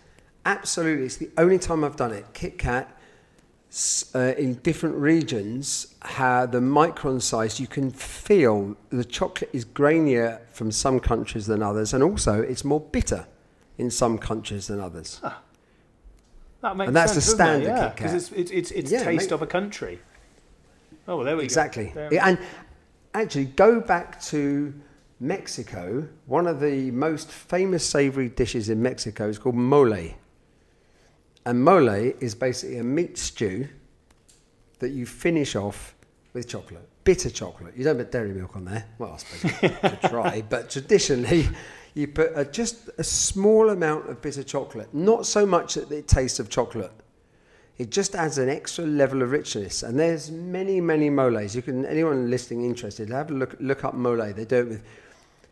Absolutely, 0.46 1.04
it's 1.06 1.16
the 1.18 1.30
only 1.38 1.58
time 1.58 1.84
I've 1.84 1.96
done 1.96 2.12
it. 2.12 2.24
Kit 2.32 2.58
Kat 2.58 2.96
uh, 4.14 4.34
in 4.36 4.54
different 4.62 4.96
regions, 4.96 5.94
how 6.02 6.44
the 6.46 6.58
micron 6.60 7.22
size 7.22 7.58
you 7.58 7.66
can 7.66 7.90
feel 7.90 8.76
the 8.90 9.04
chocolate 9.04 9.50
is 9.52 9.64
grainier 9.64 10.40
from 10.52 10.70
some 10.70 11.00
countries 11.00 11.46
than 11.46 11.62
others, 11.62 11.94
and 11.94 12.02
also 12.02 12.42
it's 12.42 12.64
more 12.64 12.80
bitter 12.80 13.26
in 13.78 13.90
some 13.90 14.18
countries 14.18 14.66
than 14.66 14.78
others. 14.80 15.20
That 16.60 16.76
makes 16.76 16.88
And 16.88 16.96
that's 16.96 17.12
sense, 17.12 17.26
the 17.26 17.32
standard 17.34 17.68
yeah, 17.68 17.88
because 17.88 18.12
it's 18.14 18.30
it's 18.32 18.50
it's, 18.50 18.70
it's 18.70 18.92
Yeah, 18.92 19.04
taste 19.04 19.32
of 19.32 19.42
a 19.42 19.46
country. 19.46 20.00
Oh 21.08 21.16
well, 21.16 21.24
there 21.24 21.36
we 21.36 21.42
Exactly. 21.44 21.92
go. 21.94 22.08
Yeah, 22.12 22.28
And 22.28 22.38
actually, 23.14 23.46
go 23.46 23.80
back 23.80 24.20
to 24.24 24.72
Mexico. 25.18 26.06
One 26.26 26.46
of 26.46 26.60
the 26.60 26.90
most 26.90 27.30
famous 27.30 27.84
savory 27.88 28.28
dishes 28.28 28.68
in 28.68 28.82
Mexico 28.82 29.28
is 29.28 29.38
called 29.38 29.56
mole. 29.56 30.14
And 31.44 31.64
mole 31.64 31.88
is 31.88 32.34
basically 32.34 32.78
a 32.78 32.84
meat 32.84 33.18
stew 33.18 33.68
that 34.78 34.90
you 34.90 35.06
finish 35.06 35.56
off 35.56 35.94
with 36.32 36.48
chocolate, 36.48 36.88
bitter 37.04 37.30
chocolate. 37.30 37.76
You 37.76 37.84
don't 37.84 37.96
put 37.96 38.12
dairy 38.12 38.32
milk 38.32 38.56
on 38.56 38.64
there. 38.64 38.84
Well, 38.98 39.12
I 39.12 39.16
suppose 39.16 39.62
you 39.62 39.68
could 39.68 40.00
try, 40.10 40.42
but 40.48 40.70
traditionally, 40.70 41.48
you 41.94 42.08
put 42.08 42.32
a, 42.34 42.44
just 42.44 42.88
a 42.98 43.04
small 43.04 43.70
amount 43.70 44.08
of 44.08 44.22
bitter 44.22 44.42
chocolate, 44.42 44.92
not 44.94 45.26
so 45.26 45.44
much 45.44 45.74
that 45.74 45.90
it 45.90 46.08
tastes 46.08 46.38
of 46.38 46.48
chocolate. 46.48 46.92
It 47.78 47.90
just 47.90 48.14
adds 48.14 48.38
an 48.38 48.48
extra 48.48 48.84
level 48.84 49.22
of 49.22 49.30
richness. 49.30 49.82
And 49.82 49.98
there's 49.98 50.30
many, 50.30 50.80
many 50.80 51.10
moles. 51.10 51.56
You 51.56 51.62
can 51.62 51.84
anyone 51.86 52.30
listening 52.30 52.64
interested, 52.64 53.08
have 53.10 53.30
a 53.30 53.34
look 53.34 53.56
look 53.60 53.84
up 53.84 53.94
mole. 53.94 54.32
They 54.32 54.44
do 54.44 54.56
it 54.56 54.68
with 54.68 54.84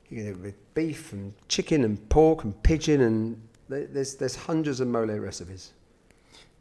you 0.08 0.16
can 0.16 0.26
do 0.26 0.30
it 0.32 0.40
with 0.40 0.74
beef 0.74 1.12
and 1.12 1.32
chicken 1.48 1.84
and 1.84 2.08
pork 2.08 2.44
and 2.44 2.62
pigeon 2.62 3.00
and 3.00 3.40
there's 3.68 4.16
there's 4.16 4.36
hundreds 4.36 4.80
of 4.80 4.88
mole 4.88 5.06
recipes. 5.06 5.72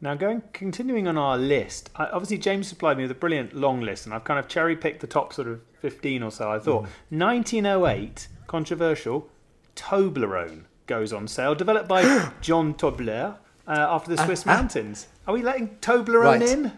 Now, 0.02 0.14
going 0.14 0.42
continuing 0.54 1.06
on 1.06 1.18
our 1.18 1.36
list, 1.36 1.90
I, 1.94 2.06
obviously 2.06 2.38
James 2.38 2.66
supplied 2.68 2.96
me 2.96 3.04
with 3.04 3.10
a 3.10 3.16
brilliant 3.16 3.54
long 3.54 3.82
list, 3.82 4.06
and 4.06 4.14
I've 4.14 4.24
kind 4.24 4.38
of 4.38 4.48
cherry 4.48 4.74
picked 4.74 5.00
the 5.00 5.06
top 5.06 5.32
sort 5.32 5.46
of 5.46 5.60
fifteen 5.80 6.22
or 6.22 6.30
so. 6.30 6.50
I 6.50 6.58
thought 6.58 6.86
1908, 7.10 8.28
controversial, 8.46 9.28
Toblerone 9.76 10.64
goes 10.86 11.12
on 11.12 11.28
sale, 11.28 11.54
developed 11.54 11.88
by 11.88 12.32
John 12.40 12.74
Tobler 12.74 13.36
uh, 13.66 13.70
after 13.70 14.14
the 14.14 14.24
Swiss 14.24 14.44
ah. 14.46 14.54
mountains. 14.54 15.08
Are 15.26 15.34
we 15.34 15.42
letting 15.42 15.76
Toblerone 15.80 16.40
Right. 16.40 16.42
in? 16.42 16.72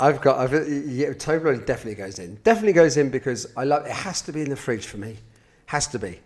I've 0.00 0.20
got 0.20 0.38
I've 0.38 0.52
yeah, 0.52 1.10
Toblerone 1.10 1.64
definitely 1.66 1.94
goes 1.94 2.18
in. 2.18 2.36
Definitely 2.44 2.74
goes 2.74 2.96
in 2.96 3.10
because 3.10 3.46
I 3.56 3.64
love 3.64 3.86
it 3.86 3.92
has 3.92 4.22
to 4.22 4.32
be 4.32 4.42
in 4.42 4.50
the 4.50 4.56
fridge 4.56 4.86
for 4.86 4.96
me. 4.96 5.16
Has 5.66 5.86
to 5.88 5.98
be. 5.98 6.20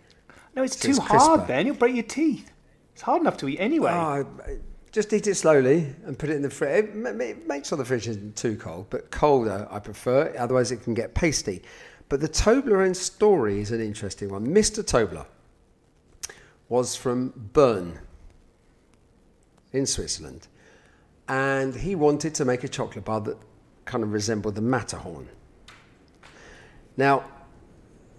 No, 0.55 0.63
it's 0.63 0.77
So 0.77 0.87
too 0.87 0.89
it's 0.91 0.99
hard. 0.99 1.47
Then 1.47 1.65
you'll 1.65 1.75
break 1.75 1.95
your 1.95 2.03
teeth. 2.03 2.51
It's 2.93 3.01
hard 3.01 3.21
enough 3.21 3.37
to 3.37 3.47
eat 3.49 3.57
anyway. 3.59 3.91
Oh, 3.91 4.25
just 4.91 5.13
eat 5.13 5.27
it 5.27 5.35
slowly 5.35 5.95
and 6.05 6.19
put 6.19 6.29
it 6.29 6.35
in 6.35 6.41
the 6.41 6.49
fridge. 6.49 6.93
Make 6.93 7.65
sure 7.65 7.77
the 7.77 7.85
fridge 7.85 8.07
isn't 8.07 8.35
too 8.35 8.57
cold, 8.57 8.87
but 8.89 9.09
colder 9.09 9.67
I 9.71 9.79
prefer. 9.79 10.33
Otherwise, 10.37 10.71
it 10.71 10.83
can 10.83 10.93
get 10.93 11.13
pasty. 11.13 11.61
But 12.09 12.19
the 12.19 12.27
Toblerone 12.27 12.95
story 12.95 13.61
is 13.61 13.71
an 13.71 13.79
interesting 13.79 14.29
one. 14.29 14.45
Mr. 14.45 14.83
Tobler 14.83 15.25
was 16.67 16.95
from 16.95 17.33
Bern 17.53 17.99
in 19.71 19.85
Switzerland, 19.85 20.47
and 21.29 21.73
he 21.73 21.95
wanted 21.95 22.35
to 22.35 22.43
make 22.43 22.65
a 22.65 22.67
chocolate 22.67 23.05
bar 23.05 23.21
that 23.21 23.37
kind 23.85 24.03
of 24.03 24.11
resembled 24.11 24.55
the 24.55 24.61
Matterhorn. 24.61 25.29
Now, 26.97 27.23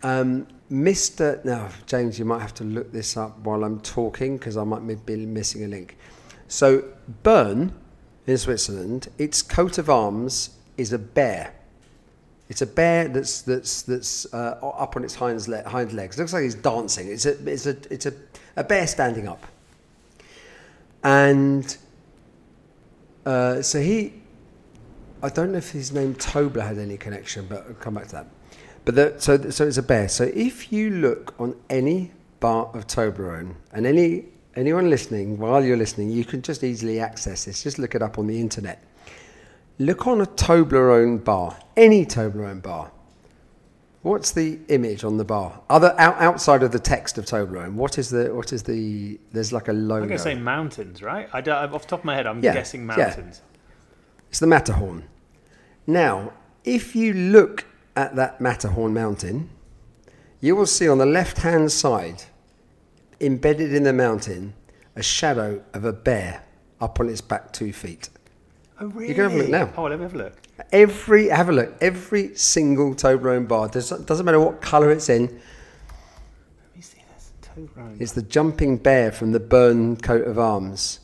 um, 0.03 0.47
Mr. 0.71 1.45
Now, 1.45 1.69
James, 1.85 2.19
you 2.19 2.25
might 2.25 2.41
have 2.41 2.55
to 2.55 2.65
look 2.65 2.93
this 2.93 3.19
up 3.19 3.39
while 3.41 3.63
I'm 3.63 3.81
talking 3.81 4.39
because 4.39 4.57
I 4.57 4.65
might 4.65 5.05
be 5.05 5.27
missing 5.27 5.65
a 5.65 5.69
link. 5.69 5.99
So, 6.53 6.85
Bern 7.23 7.73
in 8.27 8.37
Switzerland, 8.37 9.09
its 9.17 9.41
coat 9.41 9.79
of 9.79 9.89
arms 9.89 10.51
is 10.77 10.93
a 10.93 10.99
bear. 10.99 11.55
It's 12.51 12.61
a 12.61 12.67
bear 12.67 13.09
that's 13.09 13.41
that's 13.41 13.81
that's 13.81 14.27
uh, 14.35 14.59
up 14.61 14.95
on 14.95 15.03
its 15.03 15.15
hind, 15.15 15.49
le- 15.49 15.67
hind 15.67 15.95
legs. 15.95 16.19
looks 16.19 16.35
like 16.35 16.43
he's 16.43 16.55
dancing. 16.55 17.09
It's 17.09 17.25
a 17.25 17.33
it's 17.51 17.65
a 17.65 17.77
it's 17.91 18.05
a, 18.05 18.13
a 18.57 18.65
bear 18.65 18.87
standing 18.87 19.29
up. 19.29 19.47
And 21.03 21.75
uh, 23.25 23.63
so 23.63 23.81
he, 23.81 24.13
I 25.23 25.31
don't 25.31 25.53
know 25.53 25.59
if 25.59 25.71
his 25.71 25.91
name 25.91 26.15
Tobler 26.17 26.67
had 26.67 26.77
any 26.77 26.99
connection, 26.99 27.47
but 27.47 27.67
I'll 27.67 27.75
come 27.77 27.95
back 27.95 28.09
to 28.09 28.13
that. 28.13 28.27
But 28.85 28.95
the, 28.95 29.15
so 29.17 29.49
so 29.49 29.67
it's 29.67 29.79
a 29.79 29.83
bear. 29.83 30.07
So 30.07 30.25
if 30.25 30.71
you 30.71 30.91
look 30.91 31.35
on 31.41 31.57
any 31.71 32.13
bar 32.41 32.67
of 32.75 32.87
Toblerone 32.89 33.55
and 33.73 33.87
any 33.87 34.27
anyone 34.57 34.91
listening 34.91 35.39
while 35.39 35.65
you're 35.65 35.77
listening, 35.77 36.11
you 36.11 36.25
can 36.25 36.43
just 36.43 36.63
easily 36.65 37.01
access 37.01 37.45
this. 37.45 37.63
Just 37.63 37.79
look 37.79 37.95
it 37.95 38.03
up 38.03 38.19
on 38.19 38.27
the 38.27 38.39
internet. 38.41 38.83
Look 39.79 40.07
on 40.07 40.21
a 40.21 40.27
Toblerone 40.27 41.25
bar, 41.25 41.57
any 41.77 42.05
Toblerone 42.05 42.63
bar. 42.63 42.91
What's 44.03 44.33
the 44.33 44.59
image 44.69 45.05
on 45.05 45.17
the 45.17 45.25
bar? 45.25 45.61
Other 45.71 45.95
out, 45.97 46.21
outside 46.21 46.63
of 46.65 46.73
the 46.73 46.79
text 46.81 47.19
of 47.19 47.25
Toblerone, 47.25 47.75
what 47.75 47.99
is 47.99 48.11
the 48.11 48.35
what 48.35 48.53
is 48.53 48.65
the? 48.65 49.19
There's 49.31 49.53
like 49.53 49.69
a 49.69 49.73
logo. 49.73 50.03
I'm 50.03 50.09
going 50.09 50.19
to 50.19 50.23
say 50.23 50.35
mountains, 50.35 51.03
right? 51.03 51.29
I 51.33 51.41
don't, 51.41 51.73
off 51.73 51.83
the 51.83 51.89
top 51.89 52.01
of 52.01 52.05
my 52.05 52.17
head, 52.17 52.27
I'm 52.27 52.43
Yeah, 52.43 52.53
guessing 52.53 52.81
yeah. 52.81 52.97
mountains. 52.97 53.43
It's 54.29 54.41
the 54.41 54.47
Matterhorn. 54.49 55.05
Now, 55.87 56.33
if 56.65 56.97
you 56.97 57.13
look 57.13 57.65
at 57.95 58.17
that 58.17 58.41
Matterhorn 58.41 58.93
mountain, 58.93 59.51
you 60.41 60.57
will 60.57 60.67
see 60.67 60.89
on 60.89 60.99
the 60.99 61.07
left 61.07 61.39
hand 61.39 61.71
side, 61.71 62.25
embedded 63.23 63.73
in 63.73 63.85
the 63.85 63.93
mountain, 63.93 64.55
a 64.97 65.03
shadow 65.03 65.63
of 65.73 65.85
a 65.85 65.93
bear 65.93 66.45
up 66.81 67.01
on 67.01 67.09
its 67.09 67.21
back 67.21 67.53
two 67.53 67.73
feet. 67.73 68.11
Oh, 68.81 68.87
really? 68.87 69.09
You 69.09 69.15
can 69.15 69.25
have 69.25 69.33
a 69.33 69.37
look 69.39 69.49
now. 69.49 69.73
Oh, 69.77 69.85
let 69.85 69.99
me 69.99 70.03
have 70.03 70.15
a 70.15 70.19
look. 70.19 70.35
Every, 70.73 71.29
have 71.29 71.49
a 71.49 71.53
look, 71.53 71.75
every 71.81 72.35
single 72.35 72.95
Toblerone 72.95 73.49
bar, 73.49 73.69
does, 73.69 73.91
doesn't 73.91 74.25
matter 74.27 74.41
what 74.41 74.61
colour 74.61 74.91
it's 74.91 75.09
in, 75.09 75.23
Let 75.27 76.77
me 76.77 76.83
see 76.83 76.99
this. 77.15 77.33
Toblerone. 77.43 78.01
it's 78.01 78.13
the 78.13 78.23
jumping 78.23 78.77
bear 78.79 79.13
from 79.13 79.33
the 79.33 79.41
Bern 79.41 79.97
coat 79.97 80.27
of 80.27 80.39
arms. 80.39 81.01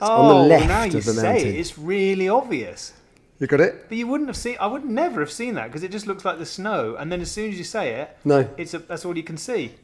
It's 0.00 0.08
oh, 0.08 0.22
on 0.22 0.28
the 0.28 0.34
oh, 0.34 0.46
left 0.58 0.68
now 0.68 0.82
you 0.84 0.98
of 0.98 1.04
the 1.04 1.12
say 1.12 1.22
mountain. 1.22 1.48
it, 1.48 1.56
it's 1.56 1.78
really 1.78 2.28
obvious. 2.28 2.92
You 3.40 3.46
got 3.46 3.60
it? 3.60 3.88
But 3.88 3.96
you 3.98 4.06
wouldn't 4.06 4.28
have 4.28 4.36
seen. 4.36 4.56
I 4.60 4.66
would 4.66 4.84
never 4.84 5.20
have 5.20 5.30
seen 5.30 5.54
that 5.54 5.66
because 5.68 5.82
it 5.82 5.90
just 5.92 6.06
looks 6.06 6.24
like 6.24 6.38
the 6.38 6.46
snow. 6.46 6.96
And 6.98 7.10
then 7.10 7.20
as 7.20 7.30
soon 7.30 7.50
as 7.50 7.58
you 7.58 7.64
say 7.64 7.94
it, 7.94 8.16
No. 8.24 8.48
it's 8.56 8.74
a, 8.74 8.78
that's 8.80 9.04
all 9.04 9.16
you 9.16 9.22
can 9.22 9.36
see. 9.36 9.74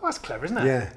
God, 0.00 0.08
that's 0.08 0.18
clever, 0.18 0.44
isn't 0.44 0.58
it? 0.58 0.66
Yeah. 0.66 0.90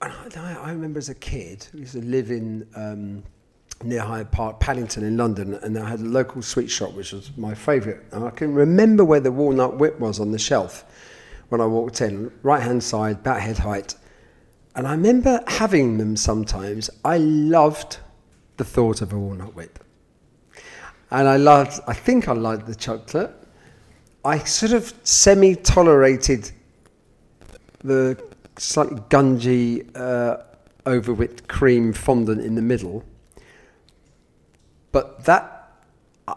I, 0.00 0.56
I 0.62 0.70
remember 0.70 0.98
as 0.98 1.08
a 1.08 1.14
kid, 1.14 1.66
we 1.72 1.80
used 1.80 1.92
to 1.92 2.04
live 2.04 2.30
in 2.30 2.66
um, 2.74 3.22
near 3.82 4.00
Hyde 4.00 4.30
Park, 4.30 4.60
Paddington 4.60 5.04
in 5.04 5.16
London, 5.16 5.54
and 5.54 5.78
I 5.78 5.88
had 5.88 6.00
a 6.00 6.04
local 6.04 6.42
sweet 6.42 6.68
shop, 6.68 6.92
which 6.94 7.12
was 7.12 7.36
my 7.36 7.54
favourite. 7.54 8.00
And 8.12 8.24
I 8.24 8.30
can 8.30 8.54
remember 8.54 9.04
where 9.04 9.20
the 9.20 9.32
walnut 9.32 9.78
whip 9.78 9.98
was 9.98 10.20
on 10.20 10.30
the 10.30 10.38
shelf 10.38 10.84
when 11.48 11.60
I 11.60 11.66
walked 11.66 12.00
in, 12.00 12.30
right 12.42 12.62
hand 12.62 12.82
side, 12.82 13.16
about 13.16 13.40
head 13.40 13.58
height. 13.58 13.94
And 14.74 14.86
I 14.86 14.92
remember 14.92 15.42
having 15.48 15.98
them 15.98 16.16
sometimes. 16.16 16.90
I 17.04 17.18
loved 17.18 17.98
the 18.56 18.64
thought 18.64 19.02
of 19.02 19.12
a 19.12 19.18
walnut 19.18 19.54
whip. 19.54 19.82
And 21.10 21.26
I 21.26 21.36
loved, 21.38 21.80
I 21.86 21.94
think 21.94 22.28
I 22.28 22.32
liked 22.32 22.66
the 22.66 22.74
chocolate. 22.74 23.32
I 24.24 24.38
sort 24.40 24.72
of 24.72 24.92
semi 25.04 25.54
tolerated 25.54 26.50
the 27.80 28.22
slightly 28.58 29.00
gungy, 29.08 29.96
uh, 29.96 30.42
over 30.86 31.12
whipped 31.12 31.48
cream 31.48 31.92
fondant 31.92 32.40
in 32.40 32.54
the 32.54 32.62
middle. 32.62 33.04
But 34.92 35.24
that 35.24 35.70
uh, 36.26 36.34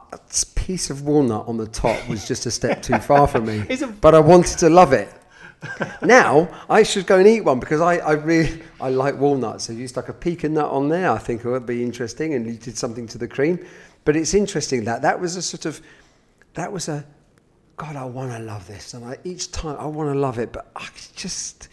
piece 0.56 0.90
of 0.90 1.04
walnut 1.04 1.48
on 1.48 1.58
the 1.58 1.68
top 1.68 2.08
was 2.08 2.28
just 2.28 2.46
a 2.46 2.52
step 2.52 2.82
too 2.82 2.98
far 3.00 3.28
for 3.28 3.42
me. 3.42 3.66
But 4.02 4.16
I 4.16 4.20
wanted 4.20 4.58
to 4.60 4.70
love 4.70 4.94
it. 4.94 5.10
now 6.02 6.50
I 6.70 6.84
should 6.84 7.06
go 7.06 7.20
and 7.20 7.28
eat 7.28 7.42
one 7.42 7.60
because 7.60 7.82
I, 7.82 7.98
I 7.98 8.14
really 8.14 8.64
I 8.80 8.90
like 8.90 9.16
walnuts. 9.18 9.70
If 9.70 9.78
you 9.78 9.88
stuck 9.88 10.10
a 10.10 10.14
pecan 10.14 10.56
nut 10.56 10.72
on 10.72 10.90
there, 10.90 11.12
I 11.12 11.20
think 11.20 11.46
it 11.46 11.50
would 11.50 11.68
be 11.68 11.84
interesting, 11.84 12.34
and 12.34 12.48
you 12.48 12.54
did 12.54 12.78
something 12.78 13.08
to 13.08 13.18
the 13.18 13.28
cream. 13.28 13.64
But 14.04 14.16
it's 14.16 14.34
interesting 14.34 14.86
that 14.86 15.04
that 15.04 15.20
was 15.20 15.36
a 15.36 15.42
sort 15.42 15.66
of 15.66 15.80
that 16.56 16.72
was 16.72 16.90
a 16.90 17.06
God. 17.78 17.96
I 17.96 18.06
want 18.06 18.32
to 18.32 18.40
love 18.40 18.68
this, 18.68 18.96
and 18.96 19.06
I, 19.06 19.18
each 19.24 19.52
time 19.52 19.78
I 19.80 19.86
want 19.86 20.12
to 20.12 20.20
love 20.20 20.40
it, 20.40 20.52
but 20.52 20.72
I 20.76 20.88
just 21.16 21.70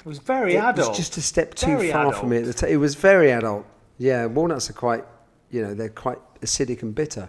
It 0.00 0.06
was 0.06 0.18
very 0.18 0.54
it 0.54 0.58
adult. 0.58 0.88
was 0.88 0.96
just 0.96 1.16
a 1.16 1.22
step 1.22 1.54
too 1.54 1.76
Very 1.76 1.92
far 1.92 2.12
for 2.12 2.26
me 2.26 2.38
at. 2.38 2.62
It 2.62 2.78
was 2.78 2.94
very 2.94 3.32
adult. 3.32 3.66
Yeah, 3.98 4.26
walnuts 4.26 4.70
are 4.70 4.74
quite, 4.74 5.04
you 5.50 5.62
know, 5.62 5.74
they're 5.74 5.90
quite 5.90 6.18
acidic 6.40 6.82
and 6.82 6.94
bitter. 6.94 7.28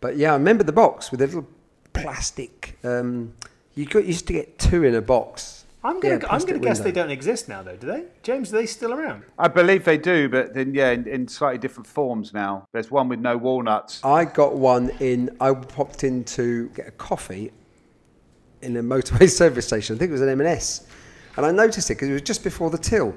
But 0.00 0.16
yeah, 0.16 0.30
I 0.30 0.34
remember 0.34 0.64
the 0.64 0.72
box 0.72 1.10
with 1.10 1.20
a 1.20 1.26
little 1.26 1.46
plastic. 1.92 2.78
Um, 2.82 3.34
you 3.74 3.84
got 3.84 4.06
used 4.06 4.26
to 4.28 4.32
get 4.32 4.58
two 4.58 4.84
in 4.84 4.94
a 4.94 5.02
box. 5.02 5.64
I'm 5.84 6.00
gonna 6.00 6.16
Yeah, 6.16 6.26
I'm 6.30 6.40
gonna 6.40 6.58
guess 6.58 6.80
they 6.80 6.90
don't 6.90 7.10
exist 7.10 7.48
now, 7.48 7.62
though. 7.62 7.76
Do 7.76 7.86
they? 7.86 8.04
James, 8.22 8.52
are 8.52 8.56
they 8.56 8.66
still 8.66 8.92
around? 8.92 9.22
I 9.38 9.46
believe 9.48 9.84
they 9.84 9.98
do, 9.98 10.28
but 10.28 10.52
then 10.52 10.74
yeah, 10.74 10.90
in, 10.90 11.06
in 11.06 11.28
slightly 11.28 11.58
different 11.58 11.86
forms 11.86 12.32
now. 12.32 12.66
There's 12.72 12.90
one 12.90 13.08
with 13.08 13.20
no 13.20 13.36
walnuts. 13.36 14.02
I 14.04 14.24
got 14.24 14.56
one 14.56 14.90
in. 15.00 15.36
I 15.40 15.52
popped 15.52 16.02
in 16.02 16.24
to 16.24 16.68
get 16.70 16.88
a 16.88 16.92
coffee 16.92 17.52
in 18.62 18.76
a 18.76 18.82
motorway 18.82 19.30
service 19.42 19.66
station. 19.66 19.94
I 19.94 19.98
think 19.98 20.08
it 20.08 20.12
was 20.12 20.22
an 20.22 20.28
M&S, 20.30 20.86
and 21.36 21.46
I 21.46 21.50
noticed 21.50 21.90
it 21.90 21.94
because 21.94 22.08
it 22.08 22.12
was 22.12 22.22
just 22.22 22.42
before 22.44 22.70
the 22.70 22.78
till. 22.78 23.14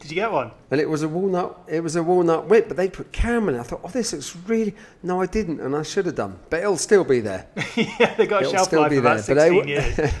Did 0.00 0.10
you 0.10 0.16
get 0.16 0.30
one? 0.30 0.50
And 0.70 0.80
it 0.82 0.88
was 0.88 1.02
a 1.02 1.08
walnut. 1.08 1.60
It 1.66 1.82
was 1.82 1.96
a 1.96 2.02
walnut 2.02 2.46
whip, 2.46 2.68
but 2.68 2.76
they 2.76 2.90
put 2.90 3.10
caramel. 3.10 3.54
in. 3.54 3.60
I 3.60 3.62
thought, 3.62 3.80
oh, 3.82 3.88
this 3.88 4.12
looks 4.12 4.36
really. 4.46 4.74
No, 5.02 5.22
I 5.22 5.26
didn't, 5.26 5.60
and 5.60 5.74
I 5.74 5.82
should 5.82 6.04
have 6.04 6.14
done. 6.14 6.38
But 6.50 6.60
it'll 6.60 6.76
still 6.76 7.04
be 7.04 7.20
there. 7.20 7.46
yeah, 7.76 8.14
they 8.14 8.26
got 8.26 8.42
a 8.42 8.46
It'll 8.46 8.52
shelf 8.52 8.66
still 8.66 8.82
life 8.82 8.90
be 8.90 8.98
of 8.98 9.04
about 9.06 9.24
there, 9.24 9.34
but 9.34 9.42
they 9.42 9.62
16 9.62 10.18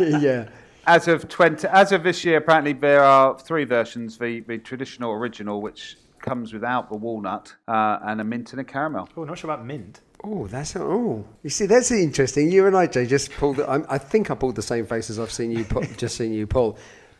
w- 0.00 0.10
years. 0.10 0.22
yeah. 0.22 0.48
As 0.88 1.06
of 1.06 1.28
20, 1.28 1.68
as 1.68 1.92
of 1.92 2.02
this 2.02 2.24
year, 2.24 2.38
apparently 2.38 2.72
there 2.72 3.04
are 3.04 3.38
three 3.38 3.64
versions: 3.64 4.16
the, 4.16 4.40
the 4.40 4.56
traditional 4.56 5.12
original, 5.12 5.60
which 5.60 5.98
comes 6.18 6.54
without 6.54 6.88
the 6.88 6.96
walnut, 6.96 7.54
uh, 7.68 7.98
and 8.04 8.22
a 8.22 8.24
mint 8.24 8.52
and 8.52 8.60
a 8.62 8.64
caramel. 8.64 9.06
Oh, 9.14 9.24
not 9.24 9.38
sure 9.38 9.50
about 9.50 9.66
mint. 9.66 10.00
Oh, 10.24 10.46
that's 10.48 10.74
oh. 10.76 11.24
You 11.42 11.50
see, 11.50 11.66
that's 11.66 11.90
interesting. 11.90 12.50
You 12.50 12.66
and 12.66 12.76
I, 12.76 12.86
Jay, 12.86 13.06
just 13.06 13.30
pulled. 13.32 13.60
I'm, 13.60 13.86
I 13.88 13.98
think 13.98 14.30
I 14.30 14.34
pulled 14.34 14.56
the 14.56 14.62
same 14.62 14.86
faces 14.86 15.18
I've 15.18 15.30
seen 15.30 15.50
you 15.50 15.64
pull, 15.64 15.84
just 15.96 16.16
seen 16.16 16.32
you 16.32 16.46
pull, 16.46 16.76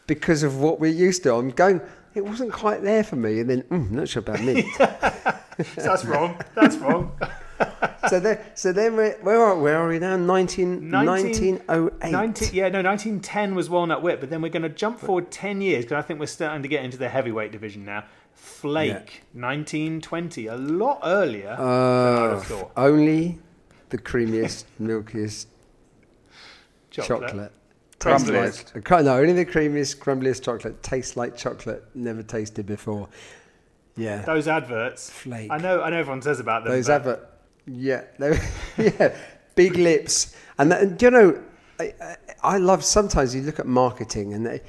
because 0.07 0.43
of 0.43 0.59
what 0.59 0.81
we're 0.81 0.93
used 0.93 1.23
to. 1.25 1.35
I'm 1.35 1.51
going. 1.51 1.81
It 2.15 2.25
wasn't 2.25 2.53
quite 2.53 2.83
there 2.83 3.05
for 3.05 3.17
me, 3.17 3.41
and 3.41 3.51
then 3.51 3.63
mm, 3.63 3.91
not 3.91 4.09
sure 4.09 4.21
about 4.21 4.43
me. 4.43 4.63
So 4.73 4.87
that's 5.77 6.05
wrong. 6.05 6.41
That's 6.55 6.77
wrong. 6.77 7.13
so 8.09 8.19
there, 8.19 8.45
so 8.55 8.73
then 8.73 8.97
we're, 8.97 9.17
where 9.23 9.41
are 9.41 9.57
where 9.59 9.77
are 9.79 9.89
we 9.89 9.99
now? 9.99 10.17
19, 10.17 10.91
1908. 10.91 12.11
19 12.11 12.49
yeah, 12.53 12.69
no, 12.69 12.83
1910 12.83 13.55
was 13.55 13.71
Walnut 13.71 14.03
Whip, 14.03 14.21
but 14.21 14.31
then 14.31 14.43
we're 14.43 14.49
going 14.49 14.63
to 14.63 14.69
jump 14.69 14.99
forward 14.99 15.31
10 15.31 15.61
years 15.61 15.85
because 15.85 16.03
I 16.03 16.07
think 16.07 16.19
we're 16.19 16.27
starting 16.27 16.63
to 16.63 16.69
get 16.69 16.85
into 16.85 16.97
the 16.97 17.09
heavyweight 17.09 17.53
division 17.53 17.85
now. 17.85 18.05
Flake, 18.49 19.23
1920, 19.33 20.47
a 20.49 20.57
lot 20.57 21.01
earlier 21.05 21.51
than 21.57 21.61
I 21.61 21.63
would 21.63 22.31
Uh, 22.31 22.35
have 22.35 22.45
thought. 22.45 22.73
only 22.77 23.39
the 23.91 23.99
creamiest, 23.99 24.65
milkiest 24.81 25.47
Chocolate. 26.91 27.29
chocolate. 27.29 27.53
Crumbliest. 28.01 28.75
Like- 28.75 29.05
no, 29.05 29.17
only 29.19 29.33
the 29.33 29.45
creamiest, 29.45 29.99
crumbliest 29.99 30.43
chocolate 30.43 30.83
tastes 30.83 31.17
like 31.17 31.37
chocolate 31.37 31.85
never 31.95 32.23
tasted 32.23 32.65
before. 32.67 33.09
Yeah. 33.97 34.23
Those 34.25 34.47
adverts. 34.49 35.11
Flake. 35.11 35.51
I 35.51 35.59
know, 35.59 35.83
I 35.83 35.91
know 35.91 35.99
everyone 35.99 36.23
says 36.23 36.39
about 36.41 36.65
them. 36.65 36.73
Those 36.73 36.89
adverts. 36.89 37.25
yeah, 37.67 38.03
yeah, 38.79 39.15
big 39.57 39.77
lips, 39.77 40.35
and, 40.59 40.71
that, 40.73 40.83
and 40.83 40.97
do 40.99 41.07
you 41.07 41.11
know, 41.11 41.43
I, 41.81 41.93
I, 42.01 42.17
I 42.43 42.59
love 42.59 42.85
sometimes 42.85 43.35
you 43.35 43.43
look 43.43 43.59
at 43.59 43.67
marketing 43.67 44.33
and 44.35 44.47
they 44.47 44.63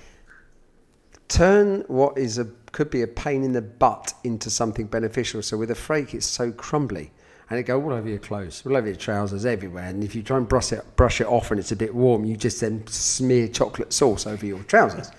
turn 1.30 1.86
what 1.88 2.18
is 2.18 2.38
a 2.38 2.46
could 2.72 2.90
be 2.90 3.02
a 3.02 3.08
pain 3.08 3.44
in 3.44 3.54
the 3.54 3.62
butt 3.62 4.14
into 4.24 4.50
something 4.50 4.88
beneficial. 4.88 5.42
So 5.42 5.58
with 5.58 5.72
a 5.72 5.76
flake, 5.76 6.14
it's 6.14 6.26
so 6.26 6.52
crumbly, 6.52 7.12
and 7.50 7.60
it 7.60 7.64
go 7.64 7.82
all 7.82 7.94
over 7.94 8.08
your 8.08 8.20
clothes, 8.20 8.64
all 8.66 8.76
over 8.76 8.88
your 8.88 8.96
trousers, 8.96 9.46
everywhere. 9.46 9.86
And 9.86 10.04
if 10.04 10.14
you 10.16 10.22
try 10.22 10.38
and 10.38 10.48
brush 10.48 10.72
it 10.72 10.84
brush 10.96 11.22
it 11.22 11.28
off 11.28 11.52
and 11.52 11.60
it's 11.60 11.72
a 11.72 11.76
bit 11.76 11.96
warm, 11.96 12.26
you 12.26 12.36
just 12.36 12.62
then 12.62 12.86
smear 12.88 13.48
chocolate 13.48 13.94
sauce 13.94 14.28
over 14.28 14.46
your 14.46 14.62
trousers. 14.64 15.10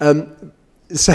Um, 0.00 0.52
so 0.92 1.14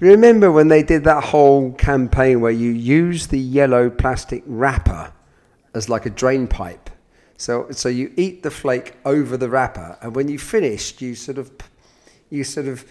remember 0.00 0.52
when 0.52 0.68
they 0.68 0.82
did 0.82 1.04
that 1.04 1.24
whole 1.24 1.72
campaign 1.72 2.40
where 2.40 2.52
you 2.52 2.70
use 2.70 3.26
the 3.26 3.38
yellow 3.38 3.90
plastic 3.90 4.42
wrapper 4.46 5.12
as 5.74 5.88
like 5.88 6.06
a 6.06 6.10
drain 6.10 6.46
pipe. 6.46 6.90
So 7.36 7.70
so 7.70 7.88
you 7.88 8.12
eat 8.16 8.42
the 8.42 8.50
flake 8.50 8.94
over 9.04 9.36
the 9.36 9.48
wrapper, 9.48 9.98
and 10.02 10.14
when 10.14 10.28
you 10.28 10.38
finished, 10.38 11.00
you 11.00 11.14
sort 11.14 11.38
of 11.38 11.50
you 12.28 12.44
sort 12.44 12.68
of 12.68 12.84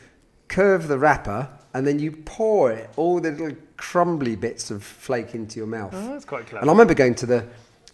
curve 0.50 0.88
the 0.88 0.98
wrapper, 0.98 1.48
and 1.74 1.88
then 1.88 2.00
you 2.00 2.12
pour 2.12 2.72
it 2.72 2.90
all 2.98 3.22
the 3.22 3.32
little 3.32 3.56
crumbly 3.78 4.36
bits 4.36 4.72
of 4.72 4.84
flake 4.84 5.34
into 5.34 5.58
your 5.58 5.68
mouth. 5.68 5.94
Oh, 5.96 6.10
that's 6.10 6.26
quite 6.26 6.48
clever. 6.48 6.62
And 6.62 6.70
I 6.70 6.74
remember 6.74 6.94
going 6.94 7.16
to 7.16 7.26
the 7.26 7.48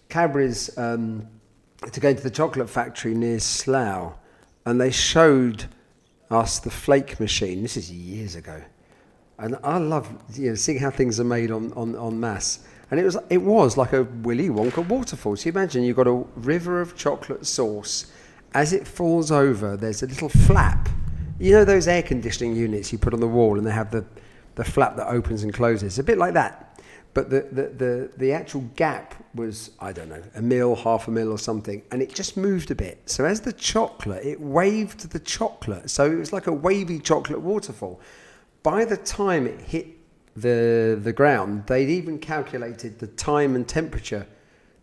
Cadbury's 0.10 0.76
um, 0.78 1.28
to 1.92 2.00
go 2.00 2.14
to 2.14 2.24
the 2.24 2.30
chocolate 2.30 2.70
factory 2.70 3.14
near 3.14 3.40
Slough, 3.40 4.14
and 4.66 4.82
they 4.82 4.92
showed 4.92 5.66
us 6.32 6.60
the 6.60 6.72
flake 6.72 7.20
machine. 7.20 7.62
This 7.62 7.78
is 7.78 7.92
years 7.92 8.36
ago, 8.36 8.62
and 9.38 9.58
I 9.64 9.78
love 9.78 10.10
you 10.34 10.50
know 10.50 10.56
seeing 10.56 10.80
how 10.80 10.90
things 10.90 11.20
are 11.20 11.26
made 11.26 11.52
on 11.52 11.74
on, 11.74 11.96
on 11.96 12.20
mass. 12.20 12.66
And 12.92 13.00
it 13.00 13.04
was 13.04 13.18
it 13.30 13.42
was 13.42 13.78
like 13.78 13.94
a 13.94 14.04
Willy 14.04 14.50
Wonka 14.50 14.88
waterfall. 14.88 15.36
So 15.36 15.48
you 15.48 15.52
imagine 15.52 15.84
you've 15.84 15.98
got 15.98 16.08
a 16.08 16.24
river 16.36 16.82
of 16.82 16.96
chocolate 16.96 17.46
sauce. 17.46 18.12
As 18.54 18.72
it 18.72 18.88
falls 18.88 19.32
over, 19.32 19.76
there's 19.76 20.02
a 20.02 20.08
little 20.08 20.30
flap. 20.30 20.88
You 21.38 21.52
know 21.52 21.66
those 21.66 21.88
air 21.88 22.02
conditioning 22.04 22.56
units 22.56 22.92
you 22.92 22.98
put 22.98 23.14
on 23.14 23.20
the 23.20 23.28
wall, 23.28 23.58
and 23.58 23.68
they 23.68 23.72
have 23.72 23.92
the 23.92 24.06
the 24.56 24.64
flap 24.64 24.96
that 24.96 25.08
opens 25.08 25.44
and 25.44 25.54
closes. 25.54 26.00
A 26.00 26.04
bit 26.04 26.18
like 26.18 26.34
that. 26.34 26.82
But 27.14 27.30
the, 27.30 27.48
the, 27.52 27.64
the, 27.70 28.12
the 28.18 28.34
actual 28.34 28.62
gap 28.76 29.16
was, 29.34 29.72
I 29.80 29.94
don't 29.94 30.10
know, 30.10 30.22
a 30.36 30.42
mil, 30.42 30.76
half 30.76 31.08
a 31.08 31.12
mil 31.12 31.32
or 31.32 31.38
something, 31.38 31.82
and 31.92 32.02
it 32.02 32.14
just 32.14 32.36
moved 32.36 32.72
a 32.72 32.76
bit. 32.76 33.10
So 33.10 33.24
as 33.24 33.40
the 33.42 33.54
chocolate, 33.54 34.26
it 34.26 34.42
waved 34.42 35.12
the 35.12 35.20
chocolate. 35.20 35.90
So 35.90 36.12
it 36.12 36.16
was 36.16 36.34
like 36.34 36.48
a 36.48 36.52
wavy 36.52 37.00
chocolate 37.00 37.40
waterfall. 37.40 38.02
By 38.64 38.84
the 38.84 38.98
time 38.98 39.48
it 39.48 39.62
hit 39.62 39.88
the, 40.36 41.00
the 41.02 41.14
ground, 41.14 41.68
they'd 41.68 41.90
even 41.90 42.20
calculated 42.20 43.00
the 43.00 43.08
time 43.08 43.56
and 43.56 43.66
temperature 43.66 44.28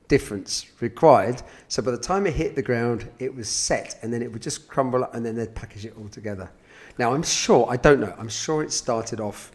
difference 0.08 0.66
required. 0.80 1.42
So 1.68 1.82
by 1.82 1.90
the 1.90 1.98
time 1.98 2.26
it 2.26 2.34
hit 2.34 2.54
the 2.54 2.62
ground, 2.62 3.08
it 3.18 3.34
was 3.34 3.48
set, 3.48 3.98
and 4.02 4.12
then 4.12 4.22
it 4.22 4.32
would 4.32 4.42
just 4.42 4.68
crumble 4.68 5.04
up, 5.04 5.14
and 5.14 5.24
then 5.24 5.34
they'd 5.34 5.54
package 5.54 5.86
it 5.86 5.94
all 5.98 6.08
together. 6.08 6.50
Now 6.98 7.14
I'm 7.14 7.22
sure, 7.22 7.66
I 7.70 7.76
don't 7.76 8.00
know, 8.00 8.14
I'm 8.18 8.28
sure 8.28 8.62
it 8.62 8.72
started 8.72 9.20
off 9.20 9.52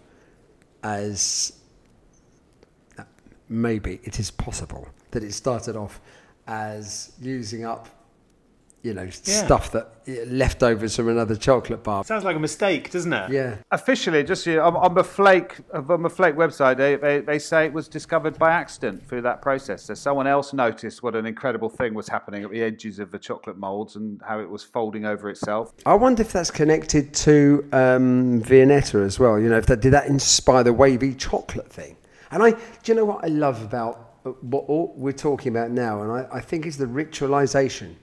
as 0.84 1.54
uh, 2.98 3.04
maybe 3.50 4.00
it 4.04 4.20
is 4.20 4.32
possible 4.32 4.88
that 5.12 5.24
it 5.24 5.34
started 5.34 5.76
off 5.76 6.02
as 6.48 7.14
using 7.22 7.66
up, 7.66 7.90
you 8.88 8.94
know, 8.94 9.10
stuff 9.10 9.72
that 9.74 9.92
leftovers 10.28 10.96
from 10.96 11.10
another 11.10 11.36
chocolate 11.36 11.84
bar. 11.84 12.06
Sounds 12.06 12.24
like 12.24 12.38
a 12.38 12.40
mistake, 12.40 12.90
doesn't 12.90 13.12
it? 13.12 13.32
Yeah. 13.32 13.58
Officially, 13.72 14.24
just 14.24 14.46
you 14.46 14.56
know, 14.56 14.66
on, 14.66 14.76
on 14.78 14.94
the 14.94 15.04
Flake 15.04 15.58
on 15.74 16.02
the 16.02 16.10
Flake 16.10 16.36
website, 16.36 16.78
they, 16.78 16.96
they, 16.96 17.20
they 17.20 17.38
say 17.38 17.66
it 17.66 17.74
was 17.74 17.90
discovered 17.90 18.40
by 18.40 18.52
accident 18.52 19.06
through 19.08 19.24
that 19.24 19.42
process. 19.42 19.84
So 19.84 19.94
someone 19.94 20.26
else 20.26 20.54
noticed 20.54 21.04
what 21.04 21.16
an 21.16 21.26
incredible 21.26 21.70
thing 21.70 21.94
was 21.94 22.08
happening 22.08 22.46
at 22.46 22.52
the 22.52 22.64
edges 22.64 23.00
of 23.00 23.12
the 23.12 23.20
chocolate 23.20 23.58
molds 23.58 23.98
and 23.98 24.22
how 24.26 24.40
it 24.40 24.50
was 24.50 24.64
folding 24.64 25.06
over 25.06 25.30
itself. 25.30 25.74
I 25.86 25.96
wonder 25.96 26.22
if 26.22 26.32
that's 26.32 26.52
connected 26.52 27.14
to 27.14 27.68
um, 27.74 28.42
Viennetta 28.42 29.06
as 29.06 29.20
well. 29.20 29.38
You 29.38 29.50
know, 29.50 29.58
if 29.58 29.66
that 29.66 29.82
did 29.82 29.92
that 29.92 30.08
inspire 30.08 30.64
the 30.64 30.74
wavy 30.74 31.14
chocolate 31.14 31.70
thing? 31.70 31.98
And 32.32 32.42
I, 32.42 32.52
do 32.52 32.58
you 32.86 32.96
know 32.96 33.06
what 33.06 33.26
I 33.26 33.28
love 33.28 33.62
about 33.62 34.20
uh, 34.26 34.30
what 34.42 34.66
all 34.68 34.94
we're 34.96 35.12
talking 35.12 35.52
about 35.52 35.72
now? 35.72 36.02
And 36.02 36.12
I, 36.12 36.38
I 36.38 36.42
think 36.42 36.66
is 36.66 36.78
the 36.78 36.86
ritualization. 36.86 37.96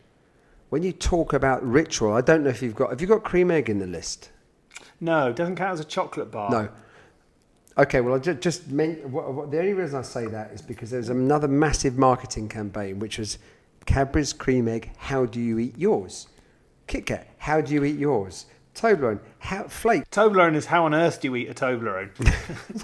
When 0.74 0.82
you 0.82 0.90
talk 0.90 1.32
about 1.32 1.64
ritual, 1.64 2.14
I 2.14 2.20
don't 2.20 2.42
know 2.42 2.50
if 2.50 2.60
you've 2.60 2.74
got 2.74 2.90
have 2.90 3.00
you 3.00 3.06
got 3.06 3.22
cream 3.22 3.48
egg 3.52 3.70
in 3.70 3.78
the 3.78 3.86
list? 3.86 4.30
No, 5.00 5.28
it 5.28 5.36
doesn't 5.36 5.54
count 5.54 5.74
as 5.74 5.78
a 5.78 5.84
chocolate 5.84 6.32
bar. 6.32 6.50
No. 6.50 6.68
Okay, 7.78 8.00
well, 8.00 8.16
I 8.16 8.18
just, 8.18 8.40
just 8.40 8.66
meant, 8.72 9.08
what, 9.08 9.32
what, 9.32 9.52
the 9.52 9.60
only 9.60 9.72
reason 9.72 10.00
I 10.00 10.02
say 10.02 10.26
that 10.26 10.50
is 10.50 10.60
because 10.60 10.90
there 10.90 10.98
was 10.98 11.10
another 11.10 11.46
massive 11.46 11.96
marketing 11.96 12.48
campaign, 12.48 12.98
which 12.98 13.18
was 13.18 13.38
Cadbury's 13.86 14.32
cream 14.32 14.66
egg. 14.66 14.90
How 14.96 15.26
do 15.26 15.40
you 15.40 15.60
eat 15.60 15.78
yours? 15.78 16.26
Kit 16.88 17.06
Kat. 17.06 17.28
How 17.38 17.60
do 17.60 17.72
you 17.72 17.84
eat 17.84 17.96
yours? 17.96 18.46
Toblerone. 18.74 19.20
How 19.38 19.68
flake? 19.68 20.10
Toblerone 20.10 20.56
is 20.56 20.66
how 20.66 20.86
on 20.86 20.92
earth 20.92 21.20
do 21.20 21.28
you 21.28 21.36
eat 21.36 21.50
a 21.50 21.54
Toblerone? 21.54 22.10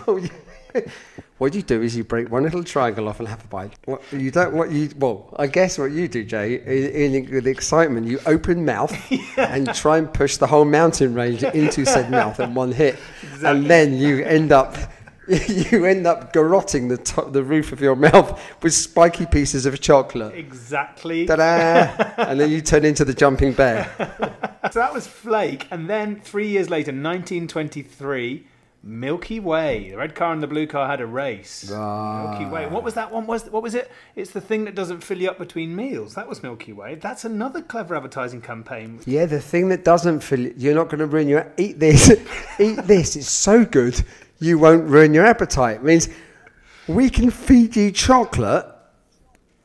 Well, 0.07 0.21
you- 0.21 0.31
what 1.39 1.55
you 1.55 1.63
do 1.63 1.83
is 1.83 1.97
you 1.97 2.05
break 2.05 2.31
one 2.31 2.43
little 2.43 2.65
triangle 2.65 3.09
off 3.09 3.19
and 3.19 3.29
have 3.29 3.45
a 3.45 3.49
bite. 3.49 3.73
What 3.85 4.03
you 4.13 4.31
don't. 4.31 4.55
What 4.55 4.71
you 4.71 4.91
well, 4.99 5.35
I 5.39 5.47
guess 5.47 5.79
what 5.79 5.93
you 5.93 6.09
do, 6.09 6.25
Jay, 6.25 6.55
in, 6.55 7.15
in 7.15 7.31
with 7.31 7.47
excitement, 7.47 8.07
you 8.07 8.21
open 8.27 8.65
mouth 8.65 8.95
and 9.37 9.73
try 9.75 9.99
and 9.99 10.13
push 10.13 10.37
the 10.37 10.47
whole 10.47 10.65
mountain 10.65 11.15
range 11.15 11.43
into 11.43 11.85
said 11.85 12.11
mouth 12.21 12.41
in 12.41 12.55
one 12.55 12.73
hit, 12.73 12.99
and 13.45 13.67
then 13.67 13.95
you 13.95 14.23
end 14.25 14.53
up. 14.53 14.77
You 15.29 15.85
end 15.85 16.09
up 16.09 16.33
garrotting 16.33 16.89
the 16.89 16.97
top, 16.97 17.33
the 17.33 17.45
roof 17.45 17.71
of 17.71 17.81
your 17.81 17.95
mouth 17.95 18.43
with 18.65 18.75
spiky 18.75 19.27
pieces 19.27 19.65
of 19.65 19.81
chocolate. 19.81 20.35
exactly. 20.35 21.25
Ta-da! 21.25 22.25
and 22.25 22.41
then 22.41 22.51
you 22.51 22.61
turn 22.61 22.85
into 22.85 23.05
the 23.05 23.15
jumping 23.15 23.53
bear. 23.53 23.89
So 24.73 24.81
that 24.81 24.93
was 24.93 25.07
Flake, 25.07 25.69
and 25.71 25.89
then 25.89 26.21
three 26.21 26.49
years 26.49 26.69
later, 26.69 26.91
1923, 26.91 28.45
Milky 28.83 29.41
Way. 29.41 29.91
The 29.91 29.99
red 29.99 30.15
car 30.15 30.33
and 30.33 30.43
the 30.43 30.47
blue 30.47 30.67
car 30.67 30.87
had 30.89 31.01
a 31.01 31.07
race. 31.07 31.69
Milky 31.71 32.47
Way. 32.47 32.67
What 32.67 32.83
was 32.83 32.95
that 32.95 33.13
one? 33.13 33.27
Was 33.27 33.45
what 33.45 33.63
was 33.63 33.75
it? 33.75 33.91
It's 34.17 34.31
the 34.31 34.41
thing 34.41 34.65
that 34.65 34.75
doesn't 34.75 35.03
fill 35.03 35.19
you 35.19 35.31
up 35.31 35.39
between 35.39 35.77
meals. 35.77 36.15
That 36.15 36.29
was 36.29 36.43
Milky 36.43 36.73
Way. 36.73 36.95
That's 36.95 37.25
another 37.25 37.61
clever 37.61 37.95
advertising 37.95 38.41
campaign. 38.41 39.01
Yeah, 39.05 39.27
the 39.27 39.41
thing 39.41 39.69
that 39.69 39.85
doesn't 39.85 40.21
fill 40.21 40.41
you, 40.41 40.55
you're 40.57 40.75
not 40.75 40.89
going 40.89 41.01
to 41.01 41.07
ruin 41.07 41.29
your 41.29 41.53
eat 41.59 41.79
this, 41.79 42.11
eat 42.59 42.77
this. 42.87 43.17
It's 43.17 43.29
so 43.31 43.65
good, 43.67 44.03
you 44.39 44.59
won't 44.59 44.85
ruin 44.85 45.13
your 45.13 45.27
appetite. 45.27 45.77
It 45.77 45.85
means 45.85 46.09
we 46.89 47.11
can 47.11 47.31
feed 47.31 47.77
you 47.77 47.93
chocolate, 47.93 48.65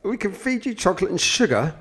we 0.02 0.18
can 0.18 0.32
feed 0.32 0.66
you 0.66 0.74
chocolate 0.74 1.10
and 1.10 1.20
sugar, 1.20 1.74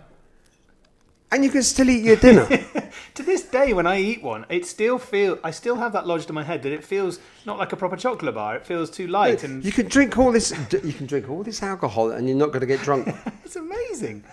and 1.36 1.44
you 1.44 1.52
can 1.52 1.64
still 1.64 1.90
eat 1.90 2.04
your 2.04 2.16
dinner. 2.16 2.48
To 3.16 3.24
this 3.24 3.44
day, 3.44 3.72
when 3.72 3.88
I 3.88 4.00
eat 4.00 4.22
one, 4.22 4.46
it 4.50 4.66
still 4.66 4.98
feel 4.98 5.40
I 5.42 5.52
still 5.52 5.78
have 5.78 5.94
that 5.94 6.06
lodged 6.06 6.28
in 6.28 6.36
my 6.36 6.44
head 6.44 6.64
that 6.64 6.74
it 6.74 6.84
feels 6.84 7.20
not 7.46 7.58
like 7.58 7.72
a 7.72 7.78
proper 7.78 7.96
chocolate 7.96 8.36
bar. 8.36 8.58
It 8.58 8.66
feels 8.66 8.90
too 8.90 9.08
light, 9.08 9.44
and 9.46 9.64
you 9.64 9.72
can 9.72 9.88
drink 9.88 10.18
all 10.18 10.34
this. 10.34 10.54
You 10.72 10.92
can 10.92 11.06
drink 11.06 11.30
all 11.30 11.42
this 11.42 11.64
alcohol, 11.64 12.12
and 12.12 12.28
you're 12.28 12.38
not 12.38 12.48
going 12.48 12.60
to 12.60 12.66
get 12.66 12.82
drunk. 12.82 13.08
it's 13.46 13.56
amazing. 13.56 14.26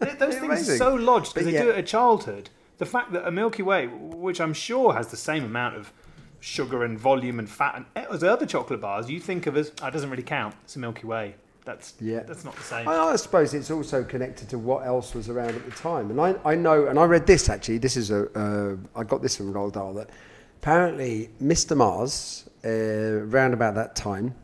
Th- 0.00 0.18
Those 0.18 0.38
things 0.38 0.68
are 0.68 0.76
so 0.76 0.94
lodged 0.94 1.34
because 1.34 1.46
they 1.46 1.54
yeah. 1.54 1.62
do 1.62 1.70
it 1.70 1.78
at 1.78 1.86
childhood. 1.86 2.50
The 2.78 2.86
fact 2.86 3.12
that 3.12 3.26
a 3.26 3.30
Milky 3.30 3.62
Way, 3.62 3.86
which 3.86 4.40
I'm 4.40 4.54
sure 4.54 4.92
has 4.92 5.08
the 5.08 5.16
same 5.16 5.44
amount 5.44 5.76
of 5.76 5.92
sugar 6.40 6.82
and 6.82 6.98
volume 6.98 7.38
and 7.38 7.48
fat 7.48 7.76
and 7.76 7.86
eh, 7.94 8.06
as 8.10 8.24
other 8.24 8.46
chocolate 8.46 8.80
bars, 8.80 9.08
you 9.08 9.20
think 9.20 9.46
of 9.46 9.56
as 9.56 9.70
oh, 9.82 9.86
it 9.86 9.92
doesn't 9.92 10.10
really 10.10 10.24
count. 10.24 10.56
It's 10.64 10.74
a 10.74 10.80
Milky 10.80 11.06
Way. 11.06 11.36
That's 11.66 11.94
Yeah. 12.00 12.20
that's 12.20 12.44
not 12.44 12.56
the 12.56 12.62
same. 12.62 12.88
I, 12.88 12.94
I 12.96 13.16
suppose 13.16 13.52
it's 13.52 13.70
also 13.70 14.02
connected 14.02 14.48
to 14.50 14.58
what 14.58 14.86
else 14.86 15.14
was 15.14 15.28
around 15.28 15.50
at 15.56 15.64
the 15.66 15.72
time. 15.72 16.10
And 16.10 16.18
I, 16.20 16.36
I 16.44 16.54
know, 16.54 16.86
and 16.86 16.98
I 16.98 17.04
read 17.04 17.26
this 17.26 17.50
actually. 17.50 17.78
This 17.78 17.96
is 17.96 18.10
a, 18.10 18.30
uh, 18.38 18.76
I 18.98 19.02
got 19.02 19.20
this 19.20 19.36
from 19.36 19.52
Roald 19.52 19.72
Dahl 19.72 19.92
that 19.94 20.08
apparently 20.62 21.28
Mr. 21.42 21.76
Mars, 21.76 22.48
uh, 22.64 22.68
around 22.68 23.52
about 23.52 23.74
that 23.74 23.94
time, 23.96 24.34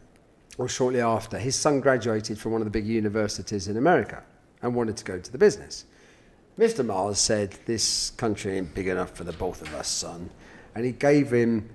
or 0.58 0.68
shortly 0.68 1.00
after, 1.00 1.38
his 1.38 1.56
son 1.56 1.80
graduated 1.80 2.38
from 2.38 2.52
one 2.52 2.60
of 2.60 2.66
the 2.66 2.70
big 2.70 2.86
universities 2.86 3.68
in 3.68 3.76
America 3.76 4.22
and 4.60 4.74
wanted 4.74 4.96
to 4.96 5.04
go 5.04 5.18
to 5.18 5.32
the 5.32 5.38
business. 5.38 5.84
Mr. 6.58 6.84
Mars 6.84 7.18
said, 7.18 7.56
This 7.66 8.10
country 8.10 8.58
ain't 8.58 8.74
big 8.74 8.88
enough 8.88 9.12
for 9.12 9.24
the 9.24 9.32
both 9.32 9.62
of 9.62 9.72
us, 9.74 9.88
son. 9.88 10.28
And 10.74 10.84
he 10.84 10.92
gave 10.92 11.30
him, 11.32 11.70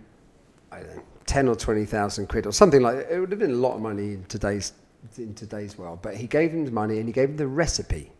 I 0.71 0.79
don't 0.79 0.95
know, 0.97 1.03
10 1.25 1.47
or 1.47 1.55
20,000 1.55 2.27
quid 2.27 2.45
or 2.45 2.51
something 2.51 2.81
like 2.81 2.97
that. 2.97 3.13
It 3.15 3.19
would 3.19 3.31
have 3.31 3.39
been 3.39 3.51
a 3.51 3.55
lot 3.55 3.75
of 3.75 3.81
money 3.81 4.13
in 4.13 4.25
today's, 4.25 4.73
in 5.17 5.33
today's 5.33 5.77
world. 5.77 5.99
But 6.01 6.15
he 6.15 6.27
gave 6.27 6.51
him 6.51 6.65
the 6.65 6.71
money 6.71 6.99
and 6.99 7.07
he 7.07 7.13
gave 7.13 7.29
him 7.29 7.37
the 7.37 7.47
recipe 7.47 8.11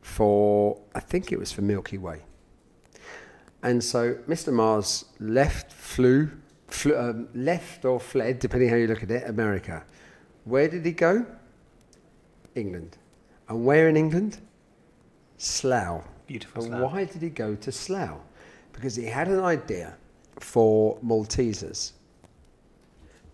for, 0.00 0.78
I 0.94 1.00
think 1.00 1.32
it 1.32 1.38
was 1.38 1.52
for 1.52 1.62
Milky 1.62 1.98
Way. 1.98 2.22
And 3.62 3.82
so 3.82 4.14
Mr. 4.28 4.52
Mars 4.52 5.04
left, 5.20 5.72
flew, 5.72 6.30
flew 6.66 6.96
um, 6.96 7.28
left 7.34 7.84
or 7.84 8.00
fled, 8.00 8.38
depending 8.38 8.68
how 8.68 8.76
you 8.76 8.88
look 8.88 9.02
at 9.02 9.10
it, 9.10 9.28
America. 9.28 9.84
Where 10.44 10.68
did 10.68 10.84
he 10.84 10.92
go? 10.92 11.24
England. 12.54 12.98
And 13.48 13.64
where 13.64 13.88
in 13.88 13.96
England? 13.96 14.38
Slough. 15.38 16.04
Beautiful. 16.26 16.64
And 16.64 16.72
Slough. 16.72 16.92
why 16.92 17.04
did 17.04 17.22
he 17.22 17.30
go 17.30 17.54
to 17.54 17.72
Slough? 17.72 18.20
Because 18.72 18.96
he 18.96 19.04
had 19.04 19.28
an 19.28 19.40
idea 19.40 19.94
for 20.40 20.98
Maltesers, 21.04 21.92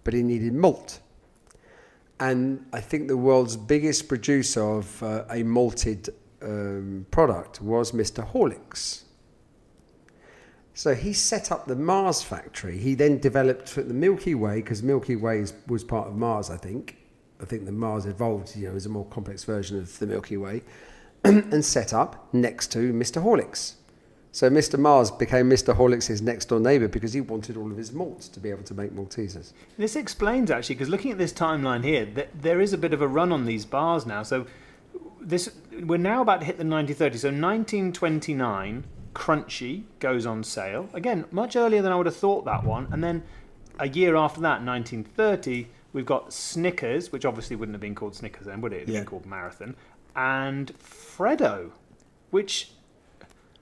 but 0.04 0.12
he 0.12 0.22
needed 0.22 0.52
malt. 0.52 1.00
And 2.20 2.66
I 2.72 2.80
think 2.80 3.08
the 3.08 3.16
world's 3.16 3.56
biggest 3.56 4.08
producer 4.08 4.62
of 4.62 5.02
uh, 5.02 5.24
a 5.30 5.42
malted 5.42 6.08
um, 6.42 7.06
product 7.10 7.60
was 7.60 7.92
Mr. 7.92 8.28
Horlicks. 8.32 9.04
So 10.74 10.94
he 10.94 11.12
set 11.12 11.50
up 11.50 11.66
the 11.66 11.74
Mars 11.74 12.22
factory. 12.22 12.78
He 12.78 12.94
then 12.94 13.18
developed 13.18 13.74
the 13.74 13.82
Milky 13.82 14.34
Way 14.34 14.56
because 14.56 14.82
Milky 14.82 15.16
Way 15.16 15.40
is, 15.40 15.52
was 15.66 15.82
part 15.82 16.06
of 16.06 16.14
Mars, 16.14 16.50
I 16.50 16.56
think. 16.56 16.98
I 17.40 17.44
think 17.44 17.64
the 17.64 17.72
Mars 17.72 18.06
evolved, 18.06 18.54
you 18.56 18.68
know, 18.68 18.76
as 18.76 18.86
a 18.86 18.88
more 18.88 19.04
complex 19.06 19.44
version 19.44 19.78
of 19.78 19.98
the 19.98 20.06
Milky 20.06 20.36
Way, 20.36 20.62
and 21.24 21.64
set 21.64 21.92
up 21.92 22.32
next 22.32 22.70
to 22.72 22.92
Mr. 22.92 23.22
Horlicks. 23.22 23.74
So 24.30 24.50
Mr. 24.50 24.78
Mars 24.78 25.10
became 25.10 25.48
Mr. 25.48 25.74
Horlicks' 25.74 26.20
next 26.20 26.46
door 26.46 26.60
neighbour 26.60 26.86
because 26.88 27.12
he 27.12 27.20
wanted 27.20 27.56
all 27.56 27.70
of 27.70 27.76
his 27.76 27.92
malts 27.92 28.28
to 28.28 28.40
be 28.40 28.50
able 28.50 28.62
to 28.64 28.74
make 28.74 28.92
Maltesers. 28.92 29.52
This 29.76 29.96
explains 29.96 30.50
actually, 30.50 30.74
because 30.76 30.88
looking 30.88 31.10
at 31.10 31.18
this 31.18 31.32
timeline 31.32 31.82
here, 31.82 32.04
that 32.04 32.42
there 32.42 32.60
is 32.60 32.72
a 32.72 32.78
bit 32.78 32.92
of 32.92 33.00
a 33.00 33.08
run 33.08 33.32
on 33.32 33.46
these 33.46 33.64
bars 33.64 34.06
now. 34.06 34.22
So 34.22 34.46
this 35.20 35.50
we're 35.80 35.98
now 35.98 36.22
about 36.22 36.40
to 36.40 36.46
hit 36.46 36.58
the 36.58 36.64
1930s. 36.64 37.18
So 37.20 37.28
1929, 37.28 38.84
Crunchie 39.14 39.84
goes 39.98 40.26
on 40.26 40.44
sale 40.44 40.88
again, 40.92 41.24
much 41.30 41.56
earlier 41.56 41.82
than 41.82 41.90
I 41.92 41.96
would 41.96 42.06
have 42.06 42.16
thought 42.16 42.44
that 42.44 42.64
one. 42.64 42.88
And 42.92 43.02
then 43.02 43.22
a 43.78 43.88
year 43.88 44.14
after 44.14 44.40
that, 44.42 44.62
1930, 44.62 45.68
we've 45.92 46.06
got 46.06 46.32
Snickers, 46.32 47.10
which 47.10 47.24
obviously 47.24 47.56
wouldn't 47.56 47.74
have 47.74 47.80
been 47.80 47.94
called 47.94 48.14
Snickers 48.14 48.46
then, 48.46 48.60
would 48.60 48.72
it? 48.72 48.82
It'd 48.82 48.88
Yeah. 48.90 49.00
been 49.00 49.06
called 49.06 49.26
Marathon, 49.26 49.74
and 50.14 50.72
Freddo, 50.78 51.70
which 52.30 52.72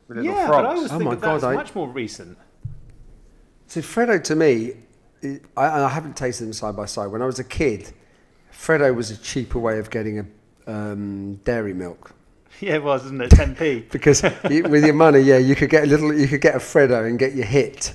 With 0.09 0.19
little 0.19 0.33
yeah, 0.33 0.47
but 0.47 0.55
I 0.55 0.63
frogs. 0.63 0.77
always 0.77 0.93
Oh 0.93 0.99
think 0.99 1.05
my 1.11 1.15
that 1.17 1.21
that's 1.21 1.43
God, 1.43 1.53
I- 1.53 1.55
much 1.55 1.75
more 1.75 1.89
recent. 1.89 2.39
So 3.67 3.81
Freddo 3.81 4.23
to 4.25 4.37
me, 4.37 4.73
I, 5.57 5.67
I 5.83 5.89
haven't 5.89 6.17
tasted 6.17 6.45
them 6.45 6.53
side 6.53 6.77
by 6.77 6.87
side. 6.87 7.07
When 7.09 7.21
I 7.23 7.27
was 7.27 7.39
a 7.39 7.45
kid, 7.45 7.93
Freddo 8.53 8.95
was 8.95 9.11
a 9.11 9.17
cheaper 9.17 9.59
way 9.59 9.79
of 9.79 9.91
getting 9.91 10.21
a 10.21 10.27
um, 10.73 11.37
dairy 11.45 11.75
milk. 11.75 12.13
Yeah, 12.59 12.77
it 12.77 12.83
was, 12.85 13.05
isn't 13.05 13.21
it? 13.21 13.31
10p. 13.33 13.91
because 13.93 14.23
you, 14.51 14.63
with 14.63 14.83
your 14.83 14.95
money, 14.95 15.19
yeah, 15.21 15.37
you 15.37 15.55
could 15.55 15.69
get 15.69 15.83
a 15.85 15.87
little, 15.87 16.11
you 16.19 16.27
could 16.27 16.41
get 16.41 16.55
a 16.55 16.59
Freddo 16.59 17.07
and 17.07 17.19
get 17.19 17.35
your 17.35 17.45
hit. 17.45 17.93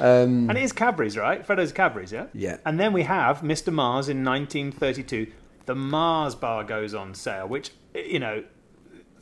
Um, 0.00 0.48
And 0.48 0.56
it 0.56 0.62
is 0.64 0.72
Cadbury's, 0.72 1.18
right? 1.18 1.46
Freddo's 1.46 1.72
Cadbury's, 1.72 2.10
yeah? 2.10 2.24
Yeah. 2.32 2.56
And 2.64 2.80
then 2.80 2.94
we 2.94 3.02
have 3.02 3.42
Mr. 3.42 3.70
Mars 3.70 4.08
in 4.08 4.24
1932. 4.24 5.30
The 5.66 5.74
Mars 5.74 6.34
bar 6.34 6.64
goes 6.64 6.94
on 6.94 7.12
sale, 7.14 7.46
which, 7.46 7.72
you 7.94 8.18
know, 8.18 8.42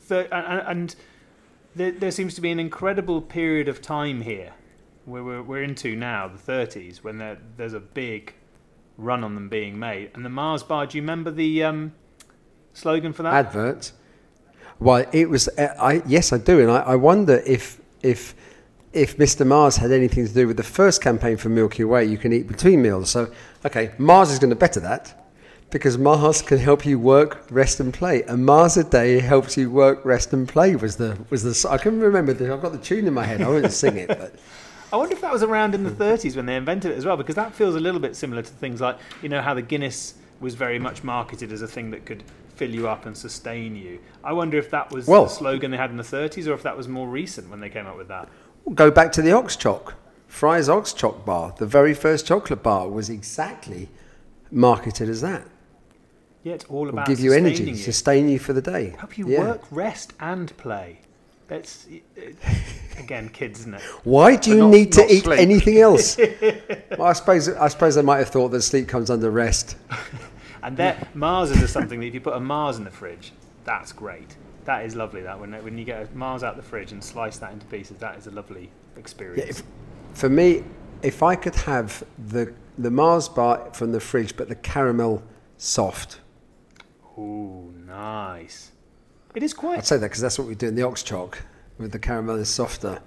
th- 0.07 0.29
and, 0.31 0.61
and 0.65 0.95
there, 1.75 1.91
there 1.91 2.11
seems 2.11 2.35
to 2.35 2.41
be 2.41 2.51
an 2.51 2.59
incredible 2.59 3.21
period 3.21 3.67
of 3.67 3.81
time 3.81 4.21
here 4.21 4.53
where 5.05 5.23
we're, 5.23 5.41
we're 5.41 5.63
into 5.63 5.95
now, 5.95 6.27
the 6.27 6.37
30s, 6.37 6.97
when 6.97 7.17
there, 7.17 7.37
there's 7.57 7.73
a 7.73 7.79
big 7.79 8.33
run 8.97 9.23
on 9.23 9.35
them 9.35 9.49
being 9.49 9.77
made. 9.79 10.11
And 10.13 10.23
the 10.23 10.29
Mars 10.29 10.63
bar, 10.63 10.85
do 10.85 10.97
you 10.97 11.01
remember 11.01 11.31
the 11.31 11.63
um, 11.63 11.93
slogan 12.73 13.13
for 13.13 13.23
that? 13.23 13.33
advert. 13.33 13.91
Well, 14.79 15.05
it 15.11 15.29
was. 15.29 15.47
Uh, 15.49 15.73
I 15.79 16.01
yes, 16.07 16.33
I 16.33 16.39
do, 16.39 16.59
and 16.59 16.71
I, 16.71 16.79
I 16.79 16.95
wonder 16.95 17.43
if 17.45 17.79
if 18.01 18.33
if 18.93 19.15
Mr. 19.17 19.45
Mars 19.45 19.77
had 19.77 19.91
anything 19.91 20.25
to 20.25 20.33
do 20.33 20.47
with 20.47 20.57
the 20.57 20.63
first 20.63 21.03
campaign 21.03 21.37
for 21.37 21.49
Milky 21.49 21.83
Way. 21.83 22.05
You 22.05 22.17
can 22.17 22.33
eat 22.33 22.47
between 22.47 22.81
meals. 22.81 23.11
So, 23.11 23.31
okay, 23.63 23.91
Mars 23.99 24.31
is 24.31 24.39
going 24.39 24.49
to 24.49 24.55
better 24.55 24.79
that 24.79 25.20
because 25.71 25.97
Mars 25.97 26.41
can 26.41 26.59
help 26.59 26.85
you 26.85 26.99
work, 26.99 27.45
rest, 27.49 27.79
and 27.79 27.93
play. 27.93 28.23
And 28.23 28.45
Mars 28.45 28.77
a 28.77 28.83
day 28.83 29.19
helps 29.19 29.57
you 29.57 29.71
work, 29.71 30.03
rest, 30.05 30.33
and 30.33 30.47
play. 30.47 30.75
Was 30.75 30.97
the 30.97 31.17
was 31.29 31.43
the 31.43 31.69
I 31.69 31.77
can 31.77 31.99
remember. 31.99 32.33
The, 32.33 32.53
I've 32.53 32.61
got 32.61 32.73
the 32.73 32.77
tune 32.77 33.07
in 33.07 33.13
my 33.13 33.25
head. 33.25 33.41
I 33.41 33.47
won't 33.47 33.71
sing 33.71 33.97
it, 33.97 34.07
but. 34.07 34.35
I 34.93 34.97
wonder 34.97 35.15
if 35.15 35.21
that 35.21 35.31
was 35.31 35.41
around 35.41 35.73
in 35.73 35.85
the 35.85 35.89
30s 35.89 36.35
when 36.35 36.45
they 36.45 36.57
invented 36.57 36.91
it 36.91 36.97
as 36.97 37.05
well, 37.05 37.15
because 37.15 37.35
that 37.35 37.53
feels 37.53 37.75
a 37.75 37.79
little 37.79 38.01
bit 38.01 38.13
similar 38.13 38.41
to 38.41 38.49
things 38.49 38.81
like, 38.81 38.97
you 39.21 39.29
know, 39.29 39.41
how 39.41 39.53
the 39.53 39.61
Guinness 39.61 40.15
was 40.41 40.53
very 40.55 40.79
much 40.79 41.01
marketed 41.01 41.53
as 41.53 41.61
a 41.61 41.67
thing 41.67 41.91
that 41.91 42.05
could 42.05 42.23
fill 42.55 42.69
you 42.69 42.89
up 42.89 43.05
and 43.05 43.15
sustain 43.15 43.73
you. 43.73 43.99
I 44.21 44.33
wonder 44.33 44.57
if 44.57 44.69
that 44.71 44.91
was 44.91 45.07
Well- 45.07 45.23
the 45.23 45.29
slogan 45.29 45.71
they 45.71 45.77
had 45.77 45.91
in 45.91 45.97
the 45.97 46.03
30s 46.03 46.45
or 46.45 46.53
if 46.53 46.63
that 46.63 46.75
was 46.75 46.89
more 46.89 47.07
recent 47.07 47.49
when 47.49 47.61
they 47.61 47.69
came 47.69 47.87
up 47.87 47.95
with 47.97 48.09
that. 48.09 48.27
Go 48.75 48.91
back 48.91 49.13
to 49.13 49.21
the 49.21 49.31
Ox 49.31 49.55
Choc. 49.55 49.93
Fry's 50.27 50.67
Ox 50.67 50.91
Choc 50.91 51.25
bar, 51.25 51.53
the 51.57 51.65
very 51.65 51.93
first 51.93 52.27
chocolate 52.27 52.61
bar, 52.61 52.89
was 52.89 53.09
exactly 53.09 53.89
marketed 54.51 55.07
as 55.07 55.21
that. 55.21 55.47
Yeah, 56.43 56.53
it's 56.53 56.65
all 56.65 56.89
about 56.89 57.07
give 57.07 57.19
you 57.19 57.33
energy, 57.33 57.65
you. 57.65 57.75
sustain 57.75 58.27
you 58.27 58.39
for 58.39 58.53
the 58.53 58.61
day. 58.61 58.95
Help 58.97 59.17
you 59.17 59.27
Yeah. 59.27 59.39
work, 59.41 59.61
rest, 59.71 60.13
and 60.19 60.55
play. 60.57 60.99
That's, 61.47 61.85
again, 62.97 63.29
kids, 63.29 63.59
isn't 63.61 63.75
it? 63.75 63.81
Why 64.03 64.35
do 64.37 64.51
you 64.51 64.57
not- 64.57 64.69
need 64.71 64.91
to 64.93 65.13
eat 65.13 65.23
sleep. 65.25 65.39
anything 65.39 65.77
else? 65.79 66.17
well, 66.97 67.03
I 67.03 67.13
suppose 67.13 67.49
I 67.49 67.67
suppose 67.67 67.95
they 67.95 68.01
might 68.01 68.19
have 68.19 68.29
thought 68.29 68.49
that 68.49 68.61
sleep 68.61 68.87
comes 68.87 69.09
under 69.09 69.29
rest. 69.29 69.75
And 70.63 70.77
there, 70.77 70.95
Mars 71.15 71.49
is 71.49 71.71
something 71.71 71.99
that 71.99 72.05
if 72.05 72.13
you 72.13 72.21
put 72.21 72.35
a 72.35 72.39
Mars 72.39 72.77
in 72.77 72.83
the 72.83 72.91
fridge, 72.91 73.31
that's 73.63 73.91
great. 73.91 74.37
That 74.65 74.85
is 74.85 74.95
lovely. 74.95 75.21
That 75.23 75.39
when 75.39 75.53
when 75.63 75.75
you 75.75 75.83
get 75.85 76.07
a 76.07 76.15
Mars 76.15 76.43
out 76.43 76.55
the 76.55 76.61
fridge 76.61 76.91
and 76.91 77.03
slice 77.03 77.37
that 77.39 77.51
into 77.51 77.65
pieces, 77.65 77.97
that 77.97 78.15
is 78.19 78.27
a 78.27 78.31
lovely 78.31 78.69
experience. 78.95 79.39
Yeah, 79.43 79.49
if, 79.49 79.63
for 80.13 80.29
me, 80.29 80.63
if 81.01 81.23
I 81.23 81.35
could 81.35 81.55
have 81.55 82.03
the 82.27 82.53
the 82.77 82.91
Mars 82.91 83.27
bar 83.27 83.69
from 83.73 83.91
the 83.91 83.99
fridge, 83.99 84.37
but 84.37 84.49
the 84.49 84.55
caramel 84.55 85.23
soft, 85.57 86.19
Ooh, 87.21 87.73
nice. 87.85 88.71
It 89.35 89.43
is 89.43 89.53
quite. 89.53 89.77
I'd 89.79 89.85
say 89.85 89.97
that 89.97 90.07
because 90.07 90.21
that's 90.21 90.37
what 90.39 90.47
we 90.47 90.55
do 90.55 90.67
in 90.67 90.75
the 90.75 90.83
ox 90.83 91.03
chalk. 91.03 91.41
With 91.77 91.91
the 91.91 91.99
caramel 91.99 92.35
is 92.35 92.49
softer. 92.49 93.01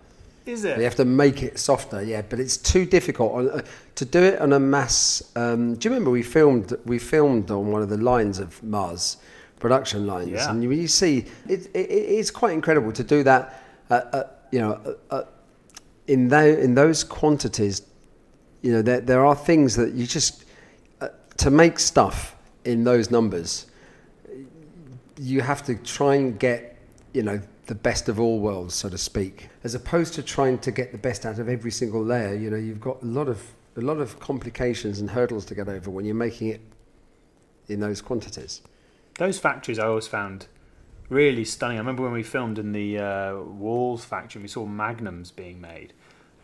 Is 0.47 0.65
it? 0.65 0.77
You 0.79 0.85
have 0.85 0.97
to 0.97 1.05
make 1.05 1.43
it 1.43 1.59
softer, 1.59 2.03
yeah. 2.03 2.23
But 2.23 2.39
it's 2.41 2.57
too 2.57 2.85
difficult 2.85 3.33
on, 3.33 3.51
uh, 3.51 3.63
to 3.95 4.05
do 4.05 4.23
it 4.23 4.41
on 4.41 4.53
a 4.53 4.61
mass. 4.61 5.23
Um, 5.37 5.75
do 5.75 5.89
you 5.89 5.91
remember 5.93 6.11
we 6.11 6.23
filmed? 6.23 6.73
We 6.85 6.99
filmed 6.99 7.51
on 7.51 7.71
one 7.71 7.83
of 7.83 7.89
the 7.89 7.97
lines 7.99 8.39
of 8.39 8.63
Mars 8.63 9.17
production 9.61 10.07
lines, 10.07 10.29
Yeah. 10.31 10.51
and 10.51 10.63
you, 10.63 10.71
you 10.73 10.89
see 10.89 11.25
it, 11.49 11.67
it, 11.75 11.79
it's 11.79 12.31
quite 12.31 12.53
incredible 12.53 12.93
to 12.93 13.03
do 13.03 13.23
that. 13.23 13.63
Uh, 13.89 13.95
uh, 13.95 14.23
you 14.53 14.59
know, 14.61 14.73
uh, 15.11 15.15
uh, 15.15 15.25
in 16.07 16.29
tho- 16.29 16.59
in 16.59 16.75
those 16.75 17.03
quantities, 17.05 17.83
you 18.63 18.73
know, 18.73 18.83
there 18.83 19.01
there 19.01 19.25
are 19.25 19.35
things 19.37 19.75
that 19.77 19.95
you 19.95 20.07
just 20.07 20.45
uh, 21.01 21.09
to 21.39 21.51
make 21.51 21.79
stuff 21.79 22.37
in 22.65 22.85
those 22.85 23.11
numbers. 23.11 23.67
You 25.19 25.43
have 25.43 25.63
to 25.65 25.75
try 25.77 26.17
and 26.17 26.39
get, 26.39 26.77
you 27.13 27.23
know, 27.23 27.41
the 27.67 27.75
best 27.75 28.09
of 28.09 28.21
all 28.21 28.41
worlds, 28.41 28.75
so 28.75 28.89
to 28.89 28.99
speak, 28.99 29.49
as 29.63 29.75
opposed 29.75 30.15
to 30.15 30.23
trying 30.23 30.59
to 30.59 30.71
get 30.71 30.93
the 30.93 30.99
best 30.99 31.25
out 31.25 31.39
of 31.39 31.49
every 31.49 31.71
single 31.71 32.05
layer. 32.05 32.35
You 32.35 32.51
know, 32.51 32.57
you've 32.57 32.81
got 32.81 33.03
a 33.03 33.07
lot 33.07 33.29
of 33.29 33.43
a 33.77 33.81
lot 33.81 33.99
of 33.99 34.21
complications 34.21 35.01
and 35.01 35.11
hurdles 35.11 35.45
to 35.47 35.55
get 35.55 35.69
over 35.69 35.91
when 35.91 36.05
you're 36.05 36.15
making 36.15 36.49
it 36.49 36.61
in 37.69 37.81
those 37.81 38.01
quantities. 38.01 38.61
Those 39.19 39.39
factories 39.39 39.79
I 39.79 39.87
always 39.87 40.07
found 40.07 40.47
really 41.09 41.45
stunning. 41.45 41.79
I 41.79 41.81
remember 41.81 42.03
when 42.03 42.13
we 42.13 42.23
filmed 42.23 42.59
in 42.59 42.73
the 42.73 42.99
uh, 42.99 43.37
Walls 43.39 44.05
factory, 44.05 44.43
we 44.43 44.49
saw 44.49 44.67
magnums 44.67 45.31
being 45.31 45.61
made, 45.61 45.93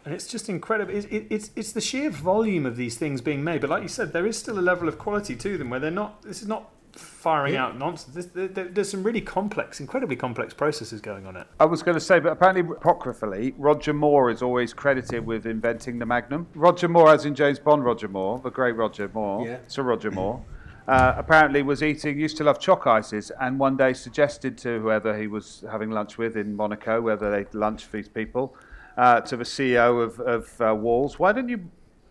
and 0.04 0.14
it's 0.14 0.26
just 0.26 0.48
incredible. 0.48 0.94
It's, 0.94 1.06
it's 1.10 1.50
it's 1.54 1.72
the 1.72 1.80
sheer 1.80 2.10
volume 2.10 2.66
of 2.66 2.76
these 2.76 2.96
things 2.96 3.20
being 3.20 3.44
made. 3.44 3.60
But 3.60 3.70
like 3.70 3.82
you 3.82 3.88
said, 3.88 4.12
there 4.12 4.26
is 4.26 4.38
still 4.38 4.58
a 4.58 4.60
level 4.60 4.88
of 4.88 4.98
quality 4.98 5.36
to 5.36 5.58
them 5.58 5.70
where 5.70 5.80
they're 5.80 5.90
not. 5.90 6.22
This 6.22 6.40
is 6.42 6.48
not 6.48 6.70
firing 7.00 7.54
Yeah. 7.54 7.66
out 7.66 7.78
nonsense. 7.78 8.14
This, 8.14 8.26
there, 8.26 8.48
there- 8.48 8.68
there's 8.68 8.90
some 8.90 9.02
really 9.02 9.20
complex, 9.20 9.80
incredibly 9.80 10.16
complex 10.16 10.54
processes 10.54 11.00
going 11.00 11.26
on 11.26 11.36
it. 11.36 11.46
I 11.58 11.64
was 11.64 11.82
going 11.82 11.94
to 11.96 12.00
say, 12.00 12.20
but 12.20 12.32
apparently, 12.32 12.62
apocryphally, 12.76 13.54
Roger 13.58 13.92
Moore 13.92 14.30
is 14.30 14.42
always 14.42 14.72
credited 14.72 15.26
with 15.26 15.46
inventing 15.46 15.98
the 15.98 16.06
Magnum. 16.06 16.46
Roger 16.54 16.88
Moore, 16.88 17.10
as 17.12 17.24
in 17.24 17.34
James 17.34 17.58
Bond 17.58 17.84
Roger 17.84 18.08
Moore, 18.08 18.38
the 18.38 18.50
great 18.50 18.76
Roger 18.76 19.10
Moore, 19.12 19.46
Yeah. 19.46 19.58
Sir 19.66 19.82
Roger 19.82 20.10
Moore, 20.10 20.42
uh, 20.88 21.14
apparently 21.16 21.62
was 21.62 21.82
eating, 21.82 22.18
used 22.18 22.36
to 22.38 22.44
love 22.44 22.58
choc 22.58 22.86
ices, 22.86 23.30
and 23.40 23.58
one 23.58 23.76
day 23.76 23.92
suggested 23.92 24.56
to 24.58 24.78
whoever 24.80 25.16
he 25.16 25.26
was 25.26 25.64
having 25.70 25.90
lunch 25.90 26.18
with 26.18 26.36
in 26.36 26.54
Monaco, 26.56 27.00
whether 27.00 27.30
they'd 27.30 27.52
lunch 27.54 27.84
for 27.84 27.96
these 27.96 28.08
people, 28.08 28.54
uh, 28.96 29.20
to 29.20 29.36
the 29.36 29.44
CEO 29.44 30.02
of, 30.02 30.18
of 30.20 30.60
uh, 30.60 30.74
Walls, 30.74 31.18
why 31.18 31.32
don't 31.32 31.48
you 31.48 31.60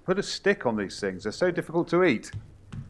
put 0.05 0.17
a 0.17 0.23
stick 0.23 0.65
on 0.65 0.75
these 0.77 0.99
things? 0.99 1.23
They're 1.23 1.31
so 1.31 1.51
difficult 1.51 1.87
to 1.89 2.03
eat. 2.03 2.31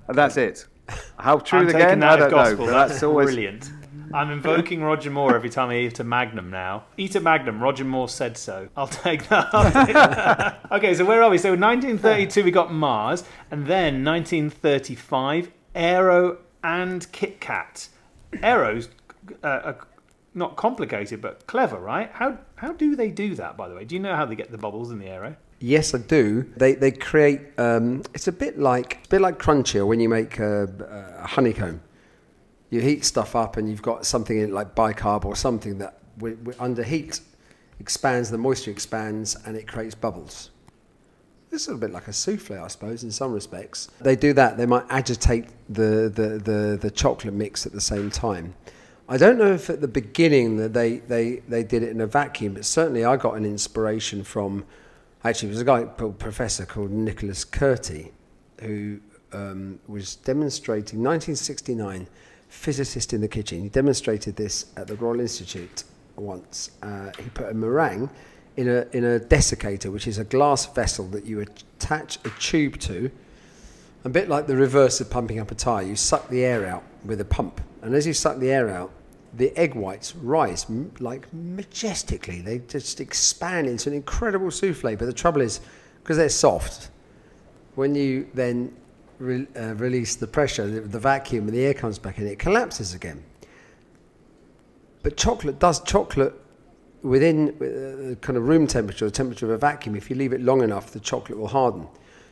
And 0.07 0.17
that's 0.17 0.37
it. 0.37 0.67
How 1.19 1.37
true 1.37 1.59
I'm 1.59 1.69
again? 1.69 2.03
I 2.03 2.15
that 2.15 2.25
as 2.25 2.31
don't 2.31 2.31
gospel. 2.31 2.65
but 2.65 2.71
That's, 2.71 2.91
that's 2.93 3.03
always 3.03 3.27
brilliant. 3.27 3.71
I'm 4.13 4.31
invoking 4.31 4.81
Roger 4.81 5.11
Moore 5.11 5.35
every 5.35 5.49
time 5.51 5.69
I 5.69 5.77
eat 5.77 5.99
a 5.99 6.03
Magnum 6.03 6.49
now. 6.49 6.85
Eat 6.97 7.15
a 7.15 7.19
Magnum. 7.19 7.61
Roger 7.61 7.85
Moore 7.85 8.09
said 8.09 8.37
so. 8.37 8.67
I'll 8.75 8.87
take 8.87 9.27
that. 9.29 9.53
I'll 9.53 9.85
take 9.85 9.93
that. 9.93 10.65
okay, 10.71 10.95
so 10.95 11.05
where 11.05 11.21
are 11.21 11.29
we? 11.29 11.37
So 11.37 11.51
1932 11.51 12.43
we 12.43 12.51
got 12.51 12.73
Mars, 12.73 13.23
and 13.51 13.67
then 13.67 14.03
1935 14.03 15.51
Aero 15.75 16.39
and 16.63 17.11
Kit 17.11 17.39
Kat. 17.39 17.89
Aero's 18.41 18.89
uh, 19.43 19.47
uh, 19.47 19.73
not 20.33 20.55
complicated, 20.55 21.21
but 21.21 21.45
clever, 21.45 21.77
right? 21.79 22.09
How 22.11 22.39
how 22.55 22.73
do 22.73 22.95
they 22.95 23.11
do 23.11 23.35
that? 23.35 23.57
By 23.57 23.69
the 23.69 23.75
way, 23.75 23.85
do 23.85 23.95
you 23.95 24.01
know 24.01 24.15
how 24.15 24.25
they 24.25 24.35
get 24.35 24.51
the 24.51 24.57
bubbles 24.57 24.91
in 24.91 24.99
the 24.99 25.07
Aero? 25.07 25.35
Yes, 25.59 25.93
I 25.93 25.97
do. 25.97 26.43
They 26.55 26.73
they 26.75 26.91
create. 26.91 27.41
Um, 27.57 28.03
it's 28.13 28.27
a 28.27 28.31
bit 28.31 28.57
like 28.57 29.05
a 29.05 29.09
bit 29.09 29.21
like 29.21 29.39
Crunchie 29.39 29.85
when 29.85 29.99
you 29.99 30.07
make 30.09 30.39
a, 30.39 30.69
a 31.21 31.27
honeycomb. 31.27 31.81
You 32.69 32.81
heat 32.81 33.03
stuff 33.03 33.35
up, 33.35 33.57
and 33.57 33.69
you've 33.69 33.81
got 33.81 34.05
something 34.05 34.37
in 34.37 34.49
it 34.49 34.53
like 34.53 34.75
bicarb 34.75 35.25
or 35.25 35.35
something 35.35 35.79
that 35.79 35.99
wi- 36.17 36.37
wi- 36.37 36.55
under 36.63 36.83
heat 36.83 37.19
expands. 37.79 38.31
The 38.31 38.37
moisture 38.37 38.71
expands, 38.71 39.35
and 39.45 39.57
it 39.57 39.67
creates 39.67 39.95
bubbles. 39.95 40.51
It's 41.51 41.65
a 41.67 41.71
little 41.71 41.81
bit 41.87 41.91
like 41.91 42.07
a 42.07 42.13
souffle, 42.13 42.63
I 42.63 42.67
suppose, 42.67 43.03
in 43.03 43.09
some 43.09 43.33
respects. 43.33 43.89
They 44.01 44.15
do 44.15 44.33
that. 44.33 44.55
They 44.57 44.67
might 44.67 44.85
agitate 44.89 45.47
the, 45.67 46.11
the, 46.13 46.37
the, 46.37 46.77
the 46.79 46.91
chocolate 46.91 47.33
mix 47.33 47.65
at 47.65 47.71
the 47.71 47.81
same 47.81 48.11
time. 48.11 48.53
I 49.07 49.17
don't 49.17 49.39
know 49.39 49.53
if 49.53 49.67
at 49.71 49.81
the 49.81 49.87
beginning 49.87 50.57
that 50.57 50.73
they, 50.73 50.97
they, 50.97 51.37
they 51.47 51.63
did 51.63 51.81
it 51.81 51.89
in 51.89 52.01
a 52.01 52.05
vacuum, 52.05 52.53
but 52.53 52.65
certainly 52.65 53.03
I 53.03 53.17
got 53.17 53.33
an 53.35 53.45
inspiration 53.45 54.23
from, 54.23 54.63
actually, 55.23 55.49
it 55.49 55.51
was 55.51 55.61
a 55.61 55.65
guy, 55.65 55.79
a 55.81 55.85
professor 55.85 56.65
called 56.65 56.91
Nicholas 56.91 57.43
Kurti, 57.45 58.11
who 58.61 58.99
um, 59.33 59.79
was 59.87 60.15
demonstrating, 60.17 61.03
1969, 61.03 62.07
physicist 62.47 63.13
in 63.13 63.21
the 63.21 63.27
kitchen. 63.27 63.61
He 63.61 63.69
demonstrated 63.69 64.35
this 64.35 64.67
at 64.75 64.87
the 64.87 64.95
Royal 64.95 65.19
Institute 65.19 65.83
once. 66.15 66.71
Uh, 66.81 67.11
he 67.17 67.29
put 67.29 67.49
a 67.49 67.53
meringue 67.53 68.09
in 68.57 68.67
a, 68.67 68.85
in 68.91 69.05
a 69.05 69.19
desiccator, 69.19 69.91
which 69.91 70.07
is 70.07 70.17
a 70.17 70.23
glass 70.23 70.65
vessel 70.65 71.07
that 71.09 71.25
you 71.25 71.41
attach 71.41 72.17
a 72.25 72.29
tube 72.39 72.79
to. 72.79 73.09
A 74.03 74.09
bit 74.09 74.29
like 74.29 74.47
the 74.47 74.55
reverse 74.55 74.99
of 75.01 75.09
pumping 75.09 75.39
up 75.39 75.51
a 75.51 75.55
tyre, 75.55 75.83
you 75.83 75.95
suck 75.95 76.29
the 76.29 76.43
air 76.43 76.65
out 76.65 76.83
with 77.05 77.21
a 77.21 77.25
pump. 77.25 77.61
And 77.81 77.93
as 77.93 78.07
you 78.07 78.13
suck 78.13 78.39
the 78.39 78.51
air 78.51 78.69
out, 78.69 78.91
the 79.33 79.55
egg 79.57 79.75
whites 79.75 80.15
rise 80.15 80.65
like 80.99 81.31
majestically. 81.33 82.41
They 82.41 82.59
just 82.59 82.99
expand 82.99 83.67
into 83.67 83.89
an 83.89 83.95
incredible 83.95 84.51
souffle. 84.51 84.95
But 84.95 85.05
the 85.05 85.13
trouble 85.13 85.41
is, 85.41 85.59
because 86.01 86.17
they're 86.17 86.29
soft, 86.29 86.89
when 87.75 87.95
you 87.95 88.27
then 88.33 88.75
re- 89.19 89.47
uh, 89.55 89.75
release 89.75 90.15
the 90.15 90.27
pressure, 90.27 90.67
the, 90.67 90.81
the 90.81 90.99
vacuum, 90.99 91.47
and 91.47 91.55
the 91.55 91.65
air 91.65 91.73
comes 91.73 91.99
back 91.99 92.17
in, 92.17 92.27
it 92.27 92.39
collapses 92.39 92.93
again. 92.93 93.23
But 95.03 95.15
chocolate 95.17 95.59
does 95.59 95.81
chocolate 95.81 96.33
within 97.01 97.49
uh, 97.49 98.15
kind 98.15 98.37
of 98.37 98.47
room 98.47 98.67
temperature, 98.67 99.05
the 99.05 99.11
temperature 99.11 99.45
of 99.45 99.51
a 99.51 99.57
vacuum. 99.57 99.95
If 99.95 100.09
you 100.09 100.15
leave 100.15 100.33
it 100.33 100.41
long 100.41 100.61
enough, 100.61 100.91
the 100.91 100.99
chocolate 100.99 101.37
will 101.37 101.47
harden. 101.47 101.87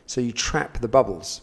So 0.06 0.20
you 0.22 0.32
trap 0.32 0.80
the 0.82 0.88
bubbles. 0.88 1.42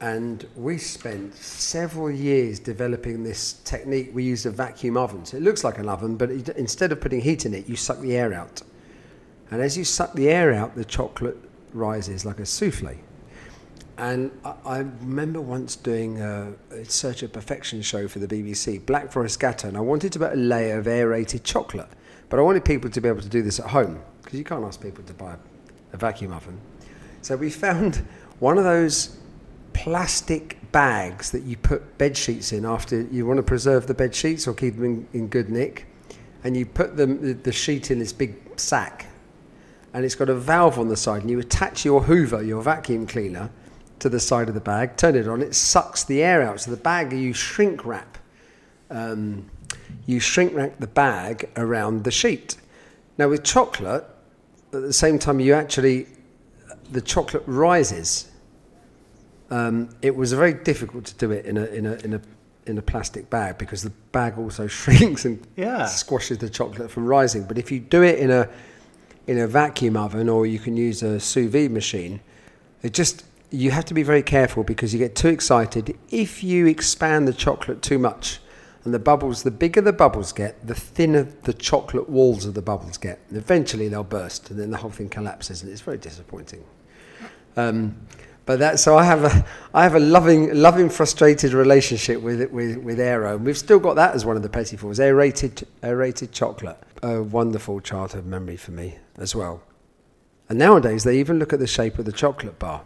And 0.00 0.46
we 0.56 0.78
spent 0.78 1.34
several 1.34 2.10
years 2.10 2.58
developing 2.58 3.22
this 3.22 3.54
technique. 3.64 4.10
We 4.14 4.24
used 4.24 4.46
a 4.46 4.50
vacuum 4.50 4.96
oven. 4.96 5.26
So 5.26 5.36
it 5.36 5.42
looks 5.42 5.62
like 5.62 5.76
an 5.78 5.88
oven, 5.90 6.16
but 6.16 6.30
it, 6.30 6.48
instead 6.50 6.90
of 6.90 7.00
putting 7.00 7.20
heat 7.20 7.44
in 7.44 7.52
it, 7.52 7.68
you 7.68 7.76
suck 7.76 8.00
the 8.00 8.16
air 8.16 8.32
out. 8.32 8.62
And 9.50 9.60
as 9.60 9.76
you 9.76 9.84
suck 9.84 10.14
the 10.14 10.30
air 10.30 10.54
out, 10.54 10.74
the 10.74 10.86
chocolate 10.86 11.36
rises 11.74 12.24
like 12.24 12.38
a 12.38 12.46
souffle. 12.46 12.96
And 13.98 14.30
I, 14.42 14.54
I 14.64 14.78
remember 14.78 15.42
once 15.42 15.76
doing 15.76 16.22
a, 16.22 16.54
a 16.70 16.84
Search 16.86 17.22
of 17.22 17.34
Perfection 17.34 17.82
show 17.82 18.08
for 18.08 18.20
the 18.20 18.26
BBC, 18.26 18.84
Black 18.86 19.12
Forest 19.12 19.38
Gateau, 19.38 19.68
and 19.68 19.76
I 19.76 19.80
wanted 19.80 20.12
to 20.14 20.18
put 20.18 20.32
a 20.32 20.36
layer 20.36 20.78
of 20.78 20.88
aerated 20.88 21.44
chocolate. 21.44 21.88
But 22.30 22.38
I 22.38 22.42
wanted 22.42 22.64
people 22.64 22.88
to 22.88 23.00
be 23.00 23.08
able 23.08 23.20
to 23.20 23.28
do 23.28 23.42
this 23.42 23.60
at 23.60 23.66
home, 23.66 24.00
because 24.22 24.38
you 24.38 24.44
can't 24.44 24.64
ask 24.64 24.80
people 24.80 25.04
to 25.04 25.12
buy 25.12 25.36
a 25.92 25.96
vacuum 25.98 26.32
oven. 26.32 26.58
So 27.20 27.36
we 27.36 27.50
found 27.66 27.96
one 28.38 28.56
of 28.56 28.64
those 28.64 29.18
plastic 29.72 30.58
bags 30.72 31.30
that 31.32 31.42
you 31.42 31.56
put 31.56 31.98
bed 31.98 32.16
sheets 32.16 32.52
in 32.52 32.64
after 32.64 33.02
you 33.02 33.26
want 33.26 33.38
to 33.38 33.42
preserve 33.42 33.86
the 33.86 33.94
bed 33.94 34.14
sheets 34.14 34.46
or 34.46 34.54
keep 34.54 34.76
them 34.76 34.84
in, 34.84 35.08
in 35.12 35.28
good 35.28 35.50
nick. 35.50 35.86
And 36.44 36.56
you 36.56 36.66
put 36.66 36.96
them, 36.96 37.20
the, 37.20 37.32
the 37.34 37.52
sheet 37.52 37.90
in 37.90 37.98
this 37.98 38.12
big 38.12 38.36
sack 38.58 39.06
and 39.92 40.04
it's 40.04 40.14
got 40.14 40.28
a 40.28 40.34
valve 40.34 40.78
on 40.78 40.88
the 40.88 40.96
side, 40.96 41.22
and 41.22 41.30
you 41.30 41.38
attach 41.38 41.84
your 41.84 42.02
Hoover, 42.02 42.42
your 42.42 42.62
vacuum 42.62 43.06
cleaner, 43.06 43.50
to 43.98 44.08
the 44.08 44.20
side 44.20 44.48
of 44.48 44.54
the 44.54 44.60
bag, 44.60 44.96
turn 44.96 45.14
it 45.14 45.28
on, 45.28 45.42
it 45.42 45.54
sucks 45.54 46.04
the 46.04 46.22
air 46.22 46.42
out. 46.42 46.60
So 46.60 46.70
the 46.70 46.76
bag 46.76 47.12
you 47.12 47.32
shrink 47.32 47.84
wrap, 47.84 48.18
um, 48.88 49.50
you 50.06 50.20
shrink 50.20 50.54
wrap 50.54 50.78
the 50.78 50.86
bag 50.86 51.50
around 51.56 52.04
the 52.04 52.10
sheet. 52.10 52.56
Now 53.18 53.28
with 53.28 53.44
chocolate, 53.44 54.04
at 54.72 54.82
the 54.82 54.92
same 54.92 55.18
time 55.18 55.40
you 55.40 55.52
actually, 55.52 56.06
the 56.92 57.02
chocolate 57.02 57.42
rises. 57.46 58.30
Um, 59.50 59.88
it 60.02 60.14
was 60.14 60.32
very 60.32 60.54
difficult 60.54 61.04
to 61.06 61.14
do 61.16 61.30
it 61.32 61.44
in 61.44 61.56
a 61.56 61.64
in 61.66 61.86
a 61.86 61.92
in 61.94 62.14
a 62.14 62.20
in 62.66 62.78
a 62.78 62.82
plastic 62.82 63.28
bag 63.30 63.58
because 63.58 63.82
the 63.82 63.90
bag 64.12 64.38
also 64.38 64.66
shrinks 64.80 65.24
and 65.24 65.44
Yeah. 65.56 65.86
squashes 65.86 66.38
the 66.38 66.48
chocolate 66.50 66.90
from 66.90 67.06
rising. 67.06 67.44
But 67.44 67.58
if 67.58 67.72
you 67.72 67.80
do 67.80 68.02
it 68.02 68.18
in 68.18 68.30
a 68.30 68.48
in 69.26 69.38
a 69.38 69.46
vacuum 69.46 69.96
oven 69.96 70.28
or 70.28 70.46
you 70.46 70.58
can 70.58 70.76
use 70.76 71.02
a 71.02 71.18
sous 71.20 71.50
vide 71.50 71.70
machine, 71.72 72.20
it 72.82 72.92
just 72.94 73.24
you 73.50 73.72
have 73.72 73.84
to 73.86 73.94
be 73.94 74.04
very 74.04 74.22
careful 74.22 74.62
because 74.62 74.92
you 74.92 74.98
get 75.00 75.16
too 75.16 75.28
excited. 75.28 75.98
If 76.10 76.44
you 76.44 76.66
expand 76.66 77.26
the 77.26 77.32
chocolate 77.32 77.82
too 77.82 77.98
much 77.98 78.38
and 78.84 78.94
the 78.94 78.98
bubbles, 79.00 79.42
the 79.42 79.50
bigger 79.50 79.80
the 79.80 79.92
bubbles 79.92 80.32
get, 80.32 80.64
the 80.66 80.74
thinner 80.74 81.24
the 81.42 81.52
chocolate 81.52 82.08
walls 82.08 82.44
of 82.44 82.54
the 82.54 82.62
bubbles 82.62 82.96
get. 82.96 83.18
And 83.28 83.36
eventually 83.36 83.88
they'll 83.88 84.04
burst 84.04 84.50
and 84.50 84.60
then 84.60 84.70
the 84.70 84.76
whole 84.76 84.90
thing 84.92 85.08
collapses 85.08 85.62
and 85.62 85.72
it's 85.72 85.80
very 85.80 85.98
disappointing. 85.98 86.64
Um, 87.56 87.96
But 88.50 88.58
that 88.58 88.80
so 88.80 88.98
I 88.98 89.04
have 89.04 89.22
a 89.22 89.46
I 89.72 89.84
have 89.84 89.94
a 89.94 90.00
loving 90.00 90.52
loving 90.52 90.90
frustrated 90.90 91.52
relationship 91.52 92.20
with 92.20 92.50
with 92.50 92.78
with 92.78 92.98
Aero. 92.98 93.36
And 93.36 93.46
we've 93.46 93.56
still 93.56 93.78
got 93.78 93.94
that 93.94 94.12
as 94.16 94.24
one 94.24 94.34
of 94.34 94.42
the 94.42 94.48
petit 94.48 94.76
fours. 94.76 94.98
Aerated 94.98 95.68
aerated 95.84 96.32
chocolate. 96.32 96.76
A 97.00 97.22
wonderful 97.22 97.80
childhood 97.80 98.26
memory 98.26 98.56
for 98.56 98.72
me 98.72 98.96
as 99.18 99.36
well. 99.36 99.62
And 100.48 100.58
nowadays 100.58 101.04
they 101.04 101.20
even 101.20 101.38
look 101.38 101.52
at 101.52 101.60
the 101.60 101.68
shape 101.68 102.00
of 102.00 102.06
the 102.06 102.10
chocolate 102.12 102.58
bar. 102.58 102.82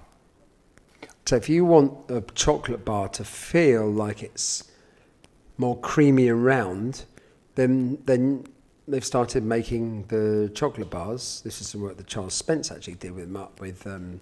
So 1.25 1.37
if 1.37 1.49
you 1.49 1.65
want 1.65 2.11
a 2.11 2.21
chocolate 2.35 2.85
bar 2.85 3.09
to 3.09 3.25
feel 3.25 3.91
like 3.91 4.23
it's 4.23 4.71
more 5.57 5.79
creamy 5.79 6.29
and 6.29 6.45
round, 6.45 7.07
then 7.55 8.03
then 8.05 8.47
they've 8.87 9.03
started 9.03 9.43
making 9.43 10.09
the 10.09 10.53
chocolate 10.55 10.91
bars. 10.91 11.41
This 11.43 11.63
is 11.63 11.69
some 11.69 11.81
work 11.81 11.97
that 11.97 12.07
Charles 12.07 12.35
Spence 12.35 12.71
actually 12.71 12.97
did 12.97 13.13
with 13.13 13.35
with 13.59 13.87
um, 13.87 14.21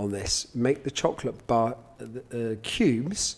on 0.00 0.10
this. 0.10 0.54
Make 0.54 0.84
the 0.84 0.90
chocolate 0.90 1.46
bar 1.46 1.76
uh, 2.00 2.54
cubes 2.62 3.36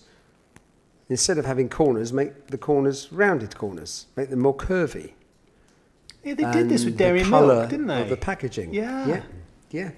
instead 1.08 1.38
of 1.38 1.44
having 1.44 1.68
corners. 1.68 2.12
Make 2.12 2.46
the 2.48 2.58
corners 2.58 3.12
rounded 3.12 3.56
corners. 3.56 4.06
Make 4.16 4.30
them 4.30 4.40
more 4.40 4.56
curvy. 4.56 5.12
Yeah, 6.24 6.34
they 6.34 6.50
did 6.52 6.68
this 6.68 6.84
with 6.84 6.96
dairy 6.96 7.24
milk, 7.24 7.68
didn't 7.68 7.88
they? 7.88 8.02
Of 8.02 8.08
the 8.08 8.16
packaging. 8.16 8.72
Yeah. 8.72 9.06
Yeah. 9.06 9.22
Yeah. 9.70 9.90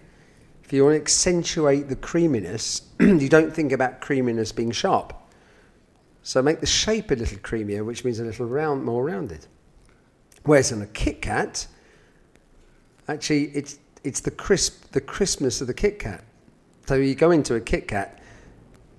If 0.64 0.72
you 0.72 0.82
want 0.84 0.94
to 0.94 1.00
accentuate 1.00 1.88
the 1.88 1.96
creaminess, 1.96 2.82
you 3.00 3.28
don't 3.28 3.52
think 3.52 3.72
about 3.72 4.00
creaminess 4.00 4.50
being 4.50 4.70
sharp. 4.70 5.12
So 6.22 6.40
make 6.40 6.60
the 6.60 6.66
shape 6.66 7.10
a 7.10 7.14
little 7.14 7.36
creamier, 7.38 7.84
which 7.84 8.02
means 8.02 8.18
a 8.18 8.24
little 8.24 8.46
round, 8.46 8.82
more 8.82 9.04
rounded. 9.04 9.46
Whereas 10.44 10.72
on 10.72 10.80
a 10.80 10.86
Kit 10.86 11.20
Kat, 11.20 11.66
actually, 13.08 13.44
it's 13.48 13.78
it's 14.04 14.20
the 14.20 14.30
crisp, 14.30 14.92
the 14.92 15.00
crispness 15.00 15.60
of 15.60 15.66
the 15.66 15.74
Kit 15.74 15.98
Kat. 15.98 16.24
So 16.86 16.94
you 16.96 17.14
go 17.14 17.30
into 17.30 17.54
a 17.54 17.60
Kit 17.60 17.88
Kat, 17.88 18.20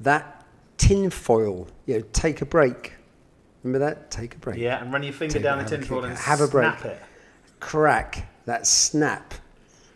that 0.01 0.45
tinfoil, 0.77 1.67
you 1.85 1.99
know, 1.99 2.05
take 2.13 2.41
a 2.41 2.45
break. 2.45 2.93
Remember 3.63 3.85
that? 3.85 4.11
Take 4.11 4.35
a 4.35 4.37
break. 4.39 4.57
Yeah, 4.57 4.81
and 4.81 4.91
run 4.93 5.03
your 5.03 5.13
finger 5.13 5.33
Take 5.33 5.43
down 5.43 5.59
it, 5.59 5.67
the 5.67 5.71
have 5.71 5.79
a 5.79 5.83
tin 5.83 5.87
foil 5.87 6.01
kick 6.01 6.09
and. 6.11 6.19
Have 6.19 6.41
a 6.41 6.47
break. 6.47 6.79
snap 6.79 6.85
it. 6.85 7.01
crack, 7.59 8.27
that 8.45 8.67
snap. 8.67 9.33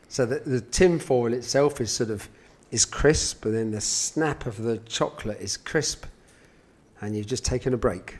So 0.07 0.25
the, 0.25 0.39
the 0.39 0.61
tinfoil 0.61 1.33
itself 1.33 1.79
is 1.81 1.91
sort 1.91 2.09
of 2.09 2.29
is 2.71 2.85
crisp, 2.85 3.39
but 3.43 3.51
then 3.51 3.71
the 3.71 3.81
snap 3.81 4.45
of 4.45 4.61
the 4.61 4.77
chocolate 4.79 5.39
is 5.41 5.57
crisp, 5.57 6.05
and 7.01 7.15
you've 7.15 7.27
just 7.27 7.45
taken 7.45 7.73
a 7.73 7.77
break. 7.77 8.17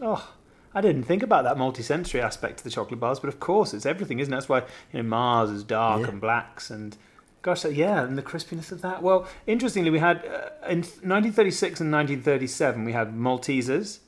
Oh, 0.00 0.28
I 0.74 0.80
didn't 0.80 1.02
think 1.04 1.22
about 1.24 1.42
that 1.44 1.58
multi-sensory 1.58 2.20
aspect 2.20 2.58
to 2.58 2.64
the 2.64 2.70
chocolate 2.70 3.00
bars, 3.00 3.18
but 3.20 3.28
of 3.28 3.40
course 3.40 3.74
it's 3.74 3.86
everything, 3.86 4.20
isn't 4.20 4.32
it? 4.32 4.36
That's 4.36 4.48
why 4.48 4.60
you 4.92 5.02
know 5.02 5.08
Mars 5.08 5.50
is 5.50 5.64
dark 5.64 6.02
Yeah. 6.02 6.08
and 6.08 6.20
blacks, 6.20 6.70
and 6.70 6.96
gosh, 7.42 7.64
yeah, 7.64 8.02
and 8.04 8.16
the 8.18 8.22
crispiness 8.22 8.70
of 8.72 8.82
that. 8.82 9.02
Well, 9.02 9.26
interestingly, 9.46 9.90
we 9.90 9.98
had 9.98 10.18
uh, 10.18 10.68
in 10.68 10.80
1936 10.80 11.80
and 11.80 11.92
1937 11.92 12.84
we 12.84 12.92
had 12.92 13.14
Maltesers 13.14 13.98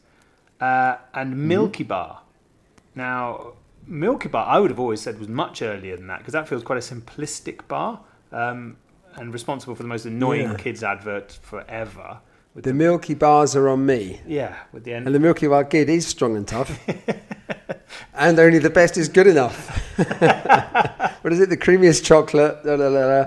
uh, 0.60 0.96
and 1.14 1.32
Mm-hmm. 1.34 1.48
Milky 1.48 1.84
Bar. 1.84 2.20
Now, 2.94 3.52
Milky 3.86 4.28
Bar, 4.28 4.46
I 4.46 4.58
would 4.58 4.70
have 4.70 4.78
always 4.80 5.00
said 5.00 5.18
was 5.18 5.28
much 5.28 5.62
earlier 5.62 5.96
than 5.96 6.06
that 6.08 6.18
because 6.18 6.32
that 6.34 6.46
feels 6.48 6.62
quite 6.62 6.78
a 6.78 6.94
simplistic 6.94 7.66
bar 7.68 8.00
um, 8.30 8.76
and 9.16 9.32
responsible 9.32 9.74
for 9.74 9.82
the 9.82 9.88
most 9.88 10.04
annoying 10.06 10.50
Yeah. 10.50 10.56
kids 10.56 10.82
advert 10.82 11.32
forever. 11.42 12.18
With 12.54 12.64
The 12.64 12.74
Milky 12.74 13.14
Bars 13.14 13.56
are 13.56 13.66
on 13.70 13.86
me, 13.86 14.20
yeah, 14.26 14.56
with 14.72 14.84
the 14.84 14.92
end. 14.92 15.06
and 15.06 15.14
the 15.14 15.18
Milky 15.20 15.46
Bar 15.48 15.64
Kid 15.64 15.88
is 15.88 16.06
strong 16.06 16.36
and 16.36 16.46
tough, 16.46 16.78
and 18.14 18.38
only 18.38 18.58
the 18.58 18.70
best 18.70 18.96
is 18.96 19.08
good 19.08 19.26
enough. 19.26 19.68
what 21.22 21.32
is 21.32 21.40
it? 21.40 21.48
The 21.48 21.56
creamiest 21.56 22.04
chocolate. 22.04 22.64
La, 22.64 22.74
la, 22.74 22.88
la, 22.88 23.06
la. 23.06 23.20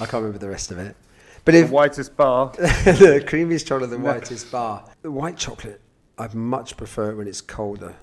I 0.00 0.06
can't 0.06 0.14
remember 0.14 0.38
the 0.38 0.48
rest 0.48 0.70
of 0.70 0.78
it. 0.78 0.96
But 1.44 1.52
The 1.52 1.60
if 1.60 1.70
whitest 1.70 2.16
bar. 2.16 2.52
the 2.56 3.24
creamiest 3.26 3.66
chocolate, 3.66 3.90
the 3.90 3.98
whitest 3.98 4.50
bar. 4.52 4.84
The 5.02 5.10
white 5.10 5.36
chocolate, 5.36 5.80
I 6.18 6.28
much 6.34 6.76
prefer 6.76 7.10
it 7.12 7.16
when 7.16 7.26
it's 7.26 7.40
colder. 7.40 7.94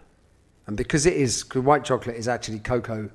And 0.67 0.75
because 0.75 1.05
it 1.05 1.13
is, 1.13 1.43
because 1.43 1.61
white 1.61 1.85
chocolate 1.85 2.15
is 2.15 2.27
actually 2.27 2.59
cocoa 2.59 3.09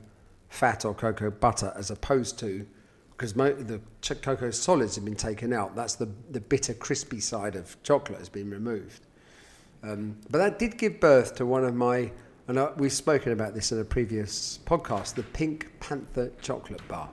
fat 0.48 0.84
or 0.84 0.94
cocoa 0.94 1.30
butter 1.30 1.72
as 1.74 1.90
opposed 1.90 2.38
to, 2.40 2.66
because 3.10 3.34
mo- 3.34 3.52
the 3.52 3.80
ch- 4.02 4.20
cocoa 4.22 4.50
solids 4.50 4.94
have 4.94 5.04
been 5.04 5.16
taken 5.16 5.52
out, 5.52 5.74
that's 5.74 5.94
the, 5.94 6.08
the 6.30 6.40
bitter, 6.40 6.74
crispy 6.74 7.20
side 7.20 7.56
of 7.56 7.76
chocolate 7.82 8.18
has 8.18 8.28
been 8.28 8.50
removed. 8.50 9.06
Um, 9.82 10.16
but 10.30 10.38
that 10.38 10.58
did 10.58 10.78
give 10.78 11.00
birth 11.00 11.34
to 11.36 11.46
one 11.46 11.64
of 11.64 11.74
my, 11.74 12.12
and 12.50 12.58
I, 12.58 12.72
we've 12.76 12.92
spoken 12.92 13.30
about 13.30 13.54
this 13.54 13.70
in 13.70 13.78
a 13.78 13.84
previous 13.84 14.58
podcast, 14.66 15.14
the 15.14 15.22
Pink 15.22 15.70
Panther 15.78 16.32
chocolate 16.42 16.86
bar, 16.88 17.08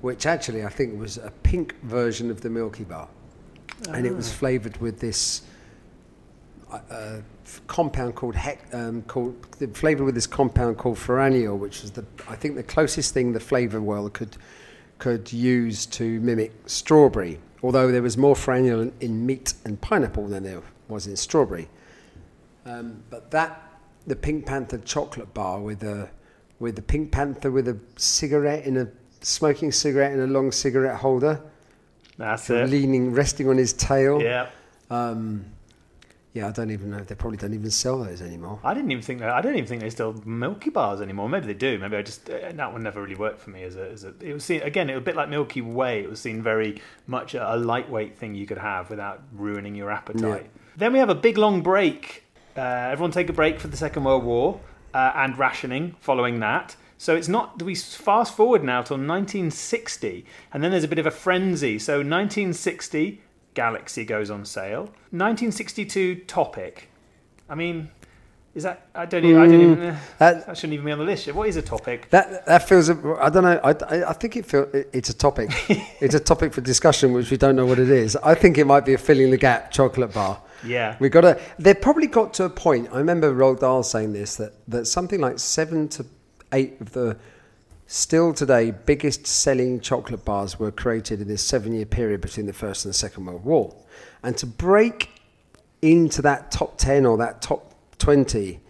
which 0.00 0.26
actually 0.26 0.64
I 0.64 0.70
think 0.70 0.98
was 0.98 1.18
a 1.18 1.30
pink 1.44 1.80
version 1.82 2.28
of 2.28 2.40
the 2.40 2.50
Milky 2.50 2.82
Bar. 2.82 3.08
And 3.90 4.04
it 4.04 4.12
was 4.12 4.32
flavoured 4.32 4.76
with 4.78 4.98
this 4.98 5.42
uh, 6.68 6.80
uh, 6.90 7.20
compound 7.68 8.16
called 8.16 8.34
hec, 8.34 8.66
um, 8.72 9.02
called 9.02 9.36
with 9.60 10.14
this 10.16 10.26
compound 10.26 10.78
called 10.78 10.96
furaneol, 10.96 11.56
which 11.56 11.82
was 11.82 11.92
the 11.92 12.04
I 12.28 12.34
think 12.34 12.56
the 12.56 12.64
closest 12.64 13.14
thing 13.14 13.32
the 13.32 13.40
flavour 13.40 13.80
world 13.80 14.14
could 14.14 14.36
could 14.98 15.32
use 15.32 15.86
to 15.86 16.18
mimic 16.18 16.52
strawberry. 16.66 17.38
Although 17.62 17.92
there 17.92 18.02
was 18.02 18.16
more 18.16 18.34
furaneol 18.34 18.82
in, 18.82 18.92
in 19.00 19.26
meat 19.26 19.54
and 19.64 19.80
pineapple 19.80 20.26
than 20.26 20.42
there 20.42 20.62
was 20.88 21.06
in 21.06 21.14
strawberry. 21.14 21.68
Um, 22.66 23.04
but 23.10 23.30
that 23.30 23.67
the 24.08 24.16
Pink 24.16 24.46
Panther 24.46 24.78
chocolate 24.78 25.32
bar 25.34 25.60
with 25.60 25.82
a 25.82 26.10
with 26.58 26.76
the 26.76 26.82
Pink 26.82 27.12
Panther 27.12 27.50
with 27.50 27.68
a 27.68 27.78
cigarette 27.96 28.64
in 28.64 28.76
a 28.76 28.88
smoking 29.20 29.70
cigarette 29.70 30.12
in 30.12 30.20
a 30.20 30.26
long 30.26 30.50
cigarette 30.50 30.96
holder, 30.96 31.40
That's 32.16 32.50
it. 32.50 32.68
leaning 32.68 33.12
resting 33.12 33.48
on 33.48 33.56
his 33.56 33.72
tail. 33.72 34.20
Yeah. 34.20 34.48
Um, 34.90 35.44
yeah, 36.34 36.46
I 36.46 36.52
don't 36.52 36.70
even 36.70 36.90
know. 36.90 37.00
They 37.00 37.14
probably 37.14 37.36
don't 37.36 37.54
even 37.54 37.70
sell 37.70 37.98
those 38.04 38.20
anymore. 38.22 38.60
I 38.62 38.74
didn't 38.74 38.90
even 38.90 39.02
think 39.02 39.20
that. 39.20 39.30
I 39.30 39.40
don't 39.40 39.54
even 39.54 39.66
think 39.66 39.80
they 39.80 39.90
still 39.90 40.12
Milky 40.24 40.70
Bars 40.70 41.00
anymore. 41.00 41.28
Maybe 41.28 41.46
they 41.46 41.54
do. 41.54 41.78
Maybe 41.78 41.96
I 41.96 42.02
just 42.02 42.28
uh, 42.28 42.52
that 42.52 42.72
one 42.72 42.82
never 42.82 43.02
really 43.02 43.16
worked 43.16 43.40
for 43.40 43.50
me 43.50 43.62
as 43.64 43.76
a. 43.76 43.90
As 43.90 44.04
a 44.04 44.14
it 44.20 44.34
was 44.34 44.44
seen 44.44 44.62
again. 44.62 44.90
It 44.90 44.94
was 44.94 45.02
a 45.02 45.04
bit 45.04 45.16
like 45.16 45.28
Milky 45.28 45.62
Way. 45.62 46.02
It 46.02 46.10
was 46.10 46.20
seen 46.20 46.42
very 46.42 46.80
much 47.06 47.34
a, 47.34 47.54
a 47.54 47.56
lightweight 47.56 48.18
thing 48.18 48.34
you 48.34 48.46
could 48.46 48.58
have 48.58 48.90
without 48.90 49.22
ruining 49.32 49.74
your 49.74 49.90
appetite. 49.90 50.48
Then 50.76 50.92
we 50.92 50.98
have 51.00 51.08
a 51.10 51.14
big 51.14 51.38
long 51.38 51.62
break. 51.62 52.24
Uh, 52.58 52.88
everyone 52.90 53.12
take 53.12 53.28
a 53.28 53.32
break 53.32 53.60
for 53.60 53.68
the 53.68 53.76
Second 53.76 54.02
World 54.02 54.24
War 54.24 54.60
uh, 54.92 55.12
and 55.14 55.38
rationing 55.38 55.94
following 56.00 56.40
that. 56.40 56.74
So 56.96 57.14
it's 57.14 57.28
not. 57.28 57.62
We 57.62 57.76
fast 57.76 58.34
forward 58.34 58.64
now 58.64 58.82
till 58.82 58.96
1960, 58.96 60.26
and 60.52 60.62
then 60.64 60.72
there's 60.72 60.82
a 60.82 60.88
bit 60.88 60.98
of 60.98 61.06
a 61.06 61.12
frenzy. 61.12 61.78
So 61.78 61.98
1960, 61.98 63.20
Galaxy 63.54 64.04
goes 64.04 64.30
on 64.30 64.44
sale. 64.44 64.82
1962, 65.12 66.16
Topic. 66.26 66.88
I 67.48 67.54
mean, 67.54 67.90
is 68.56 68.64
that? 68.64 68.88
I 68.96 69.06
don't. 69.06 69.24
Even, 69.24 69.40
I 69.40 69.46
don't 69.46 69.60
even. 69.60 69.80
Uh, 69.80 69.98
That 70.18 70.46
that 70.46 70.56
shouldn't 70.56 70.72
even 70.74 70.86
be 70.86 70.90
on 70.90 70.98
the 70.98 71.04
list. 71.04 71.32
What 71.32 71.48
is 71.48 71.56
a 71.56 71.62
topic? 71.62 72.10
that 72.10 72.44
that 72.46 72.68
feels. 72.68 72.90
I 72.90 72.94
don't 73.30 73.44
know. 73.44 73.60
I, 73.62 73.70
I, 73.70 74.10
I 74.10 74.12
think 74.14 74.36
it 74.36 74.44
feels 74.46 74.74
it- 74.74 74.90
it's 74.92 75.08
a 75.10 75.14
topic. 75.16 75.50
it's 76.00 76.16
a 76.16 76.20
topic 76.20 76.52
for 76.52 76.60
discussion, 76.62 77.12
which 77.12 77.30
we 77.30 77.36
don't 77.36 77.54
know 77.54 77.66
what 77.66 77.78
it 77.78 77.90
is. 77.90 78.16
I 78.16 78.34
think 78.34 78.58
it 78.58 78.64
might 78.66 78.84
be 78.84 78.94
a 78.94 78.98
filling 78.98 79.30
the 79.30 79.36
gap 79.36 79.70
chocolate 79.70 80.12
bar. 80.12 80.40
Yeah. 80.64 80.96
We 80.98 81.08
got 81.08 81.22
to. 81.22 81.40
They 81.58 81.74
probably 81.74 82.06
got 82.06 82.34
to 82.34 82.44
a 82.44 82.50
point. 82.50 82.88
I 82.92 82.98
remember 82.98 83.32
Roald 83.32 83.60
Dahl 83.60 83.82
saying 83.82 84.12
this 84.12 84.36
that 84.36 84.54
that 84.68 84.86
something 84.86 85.20
like 85.20 85.38
seven 85.38 85.88
to 85.90 86.06
eight 86.52 86.80
of 86.80 86.92
the 86.92 87.16
still 87.86 88.34
today 88.34 88.70
biggest 88.70 89.26
selling 89.26 89.80
chocolate 89.80 90.24
bars 90.24 90.58
were 90.58 90.70
created 90.70 91.20
in 91.20 91.28
this 91.28 91.42
seven 91.42 91.72
year 91.72 91.86
period 91.86 92.20
between 92.20 92.46
the 92.46 92.52
first 92.52 92.84
and 92.84 92.92
the 92.92 92.98
second 92.98 93.24
world 93.24 93.44
war, 93.44 93.74
and 94.22 94.36
to 94.36 94.46
break 94.46 95.10
into 95.82 96.22
that 96.22 96.50
top 96.50 96.76
ten 96.78 97.06
or 97.06 97.16
that 97.18 97.40
top 97.42 97.74
twenty. 97.98 98.60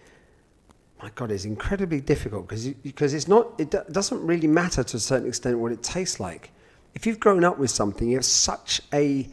My 1.01 1.09
God, 1.15 1.31
it's 1.31 1.45
incredibly 1.45 2.01
difficult 2.01 2.47
because 2.47 2.67
because 2.67 3.13
it's 3.13 3.27
not. 3.27 3.53
It 3.57 3.71
doesn't 3.91 4.25
really 4.25 4.47
matter 4.47 4.83
to 4.83 4.97
a 4.97 4.99
certain 4.99 5.27
extent 5.27 5.57
what 5.57 5.71
it 5.71 5.81
tastes 5.81 6.19
like. 6.19 6.51
If 6.93 7.05
you've 7.05 7.19
grown 7.19 7.43
up 7.43 7.57
with 7.57 7.69
something, 7.69 8.09
you 8.09 8.15
have 8.15 8.25
such 8.25 8.81
a 8.93 9.29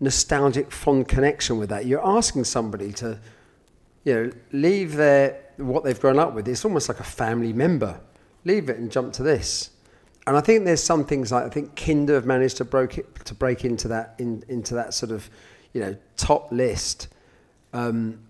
nostalgic, 0.00 0.70
fond 0.70 1.08
connection 1.08 1.58
with 1.58 1.70
that. 1.70 1.86
You're 1.86 2.06
asking 2.06 2.44
somebody 2.44 2.92
to, 2.94 3.18
you 4.04 4.14
know, 4.14 4.30
leave 4.52 4.96
their 4.96 5.42
what 5.56 5.84
they've 5.84 6.00
grown 6.00 6.18
up 6.18 6.34
with. 6.34 6.46
It's 6.48 6.64
almost 6.64 6.88
like 6.88 7.00
a 7.00 7.04
family 7.04 7.52
member. 7.52 8.00
Leave 8.44 8.68
it 8.68 8.78
and 8.78 8.90
jump 8.92 9.12
to 9.14 9.22
this. 9.22 9.70
And 10.26 10.36
I 10.36 10.40
think 10.40 10.64
there's 10.64 10.82
some 10.82 11.04
things 11.04 11.32
like 11.32 11.44
I 11.44 11.48
think 11.48 11.76
Kinder 11.76 12.14
have 12.14 12.26
managed 12.26 12.56
to 12.58 12.64
break 12.64 12.98
it 12.98 13.24
to 13.24 13.34
break 13.34 13.64
into 13.64 13.88
that 13.88 14.14
in, 14.18 14.42
into 14.48 14.74
that 14.74 14.92
sort 14.92 15.12
of, 15.12 15.30
you 15.72 15.80
know, 15.80 15.96
top 16.16 16.50
list. 16.52 17.08
Um, 17.72 18.20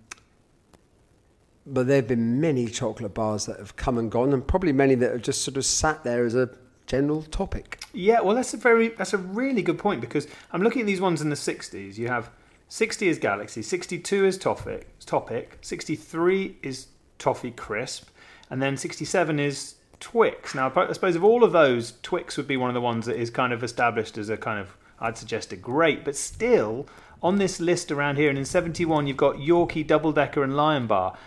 but 1.65 1.87
there 1.87 1.97
have 1.97 2.07
been 2.07 2.39
many 2.39 2.67
chocolate 2.67 3.13
bars 3.13 3.45
that 3.47 3.59
have 3.59 3.75
come 3.75 3.97
and 3.97 4.09
gone, 4.09 4.31
and 4.31 4.47
probably 4.47 4.71
many 4.71 4.95
that 4.95 5.11
have 5.11 5.21
just 5.21 5.41
sort 5.41 5.57
of 5.57 5.65
sat 5.65 6.03
there 6.03 6.25
as 6.25 6.35
a 6.35 6.49
general 6.87 7.21
topic. 7.23 7.83
Yeah, 7.93 8.21
well, 8.21 8.35
that's 8.35 8.53
a 8.53 8.57
very 8.57 8.89
that's 8.89 9.13
a 9.13 9.17
really 9.17 9.61
good 9.61 9.77
point 9.77 10.01
because 10.01 10.27
I'm 10.51 10.63
looking 10.63 10.81
at 10.81 10.87
these 10.87 11.01
ones 11.01 11.21
in 11.21 11.29
the 11.29 11.35
60s. 11.35 11.97
You 11.97 12.07
have 12.07 12.31
60 12.69 13.07
is 13.07 13.19
Galaxy, 13.19 13.61
62 13.61 14.25
is 14.25 14.37
Topic, 14.37 14.87
Topic, 15.05 15.57
63 15.61 16.57
is 16.63 16.87
Toffee 17.19 17.51
Crisp, 17.51 18.09
and 18.49 18.61
then 18.61 18.75
67 18.75 19.39
is 19.39 19.75
Twix. 19.99 20.53
Now, 20.53 20.71
I 20.75 20.91
suppose 20.93 21.15
of 21.15 21.23
all 21.23 21.43
of 21.43 21.51
those, 21.51 21.93
Twix 22.01 22.37
would 22.37 22.47
be 22.47 22.57
one 22.57 22.69
of 22.69 22.73
the 22.73 22.81
ones 22.81 23.05
that 23.05 23.15
is 23.15 23.29
kind 23.29 23.53
of 23.53 23.63
established 23.63 24.17
as 24.17 24.29
a 24.29 24.37
kind 24.37 24.59
of 24.59 24.75
I'd 24.99 25.17
suggest 25.17 25.53
a 25.53 25.55
great. 25.55 26.03
But 26.03 26.15
still, 26.15 26.87
on 27.21 27.37
this 27.37 27.59
list 27.59 27.91
around 27.91 28.17
here, 28.17 28.29
and 28.29 28.37
in 28.37 28.45
71, 28.45 29.07
you've 29.07 29.17
got 29.17 29.37
Yorkie, 29.37 29.85
Double 29.85 30.11
Decker, 30.11 30.43
and 30.43 30.55
Lion 30.55 30.87
Bar. 30.87 31.17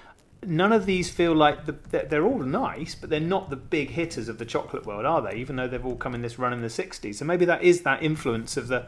None 0.42 0.72
of 0.72 0.86
these 0.86 1.10
feel 1.10 1.34
like 1.34 1.66
the, 1.66 1.72
they're 2.08 2.24
all 2.24 2.38
nice, 2.38 2.94
but 2.94 3.10
they're 3.10 3.20
not 3.20 3.50
the 3.50 3.56
big 3.56 3.90
hitters 3.90 4.28
of 4.28 4.38
the 4.38 4.46
chocolate 4.46 4.86
world, 4.86 5.04
are 5.04 5.20
they? 5.20 5.36
Even 5.36 5.56
though 5.56 5.68
they've 5.68 5.84
all 5.84 5.96
come 5.96 6.14
in 6.14 6.22
this 6.22 6.38
run 6.38 6.52
in 6.52 6.62
the 6.62 6.68
60s. 6.68 7.16
So 7.16 7.24
maybe 7.26 7.44
that 7.44 7.62
is 7.62 7.82
that 7.82 8.02
influence 8.02 8.56
of 8.56 8.68
the 8.68 8.86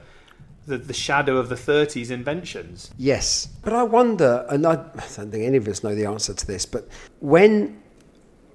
the, 0.67 0.79
the 0.79 0.93
shadow 0.93 1.37
of 1.39 1.49
the 1.49 1.55
30s 1.55 2.11
inventions. 2.11 2.91
Yes, 2.97 3.47
but 3.63 3.73
I 3.73 3.83
wonder, 3.83 4.47
and 4.49 4.67
I, 4.67 4.73
I 4.73 4.75
don't 5.17 5.31
think 5.31 5.45
any 5.45 5.57
of 5.57 5.67
us 5.67 5.83
know 5.83 5.95
the 5.95 6.07
answer 6.07 6.35
to 6.35 6.47
this, 6.47 6.67
but 6.67 6.89
when 7.21 7.83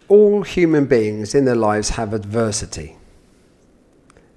all 0.08 0.44
human 0.44 0.86
beings 0.86 1.36
in 1.36 1.46
their 1.46 1.56
lives 1.56 1.90
have 1.90 2.14
adversity, 2.14 2.96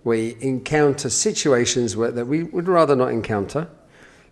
we 0.03 0.37
encounter 0.41 1.11
situations 1.11 1.97
where, 1.97 2.11
that 2.11 2.27
we 2.27 2.43
would 2.43 2.69
rather 2.69 2.97
not 2.97 3.11
encounter, 3.11 3.69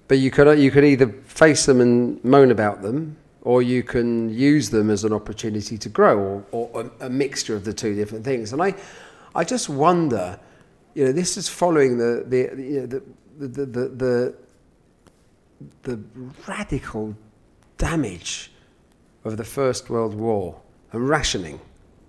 but 0.08 0.18
you 0.18 0.30
could, 0.30 0.58
you 0.58 0.70
could 0.70 0.84
either 0.84 1.08
face 1.24 1.66
them 1.66 1.80
and 1.80 2.22
moan 2.24 2.50
about 2.50 2.82
them, 2.82 3.16
or 3.48 3.62
you 3.62 3.82
can 3.82 4.28
use 4.28 4.68
them 4.68 4.90
as 4.90 5.04
an 5.04 5.12
opportunity 5.14 5.78
to 5.78 5.88
grow, 5.88 6.44
or, 6.52 6.68
or 6.74 6.82
a, 7.00 7.06
a 7.06 7.08
mixture 7.08 7.56
of 7.56 7.64
the 7.64 7.72
two 7.72 7.94
different 7.94 8.22
things. 8.22 8.52
And 8.52 8.60
I, 8.60 8.74
I 9.34 9.42
just 9.42 9.70
wonder, 9.70 10.38
you 10.92 11.06
know, 11.06 11.12
this 11.12 11.38
is 11.38 11.48
following 11.48 11.96
the, 11.96 12.24
the, 12.26 12.62
you 12.62 12.80
know, 12.80 12.86
the, 12.86 13.02
the, 13.38 13.64
the, 13.64 13.88
the, 13.88 14.34
the 15.84 15.98
radical 16.46 17.16
damage 17.78 18.52
of 19.24 19.38
the 19.38 19.44
First 19.44 19.88
World 19.88 20.14
War 20.14 20.60
and 20.92 21.08
rationing. 21.08 21.58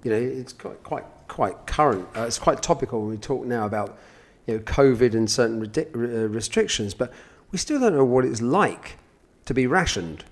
You 0.04 0.12
know, 0.12 0.18
it's 0.18 0.52
quite 0.52 0.84
quite, 0.84 1.06
quite 1.30 1.66
current. 1.66 2.06
Uh, 2.18 2.24
it's 2.24 2.38
quite 2.38 2.62
topical 2.62 3.00
when 3.00 3.12
we 3.12 3.18
talk 3.18 3.46
now 3.46 3.66
about 3.66 3.98
you 4.46 4.56
know 4.56 4.60
COVID 4.64 5.14
and 5.14 5.32
certain 5.32 5.62
uh, 5.64 6.28
restrictions, 6.28 6.94
but 6.94 7.14
we 7.52 7.58
still 7.58 7.80
don't 7.80 7.96
know 7.96 8.04
what 8.04 8.26
it's 8.26 8.42
like 8.42 8.98
to 9.46 9.54
be 9.54 9.68
rationed. 9.68 10.26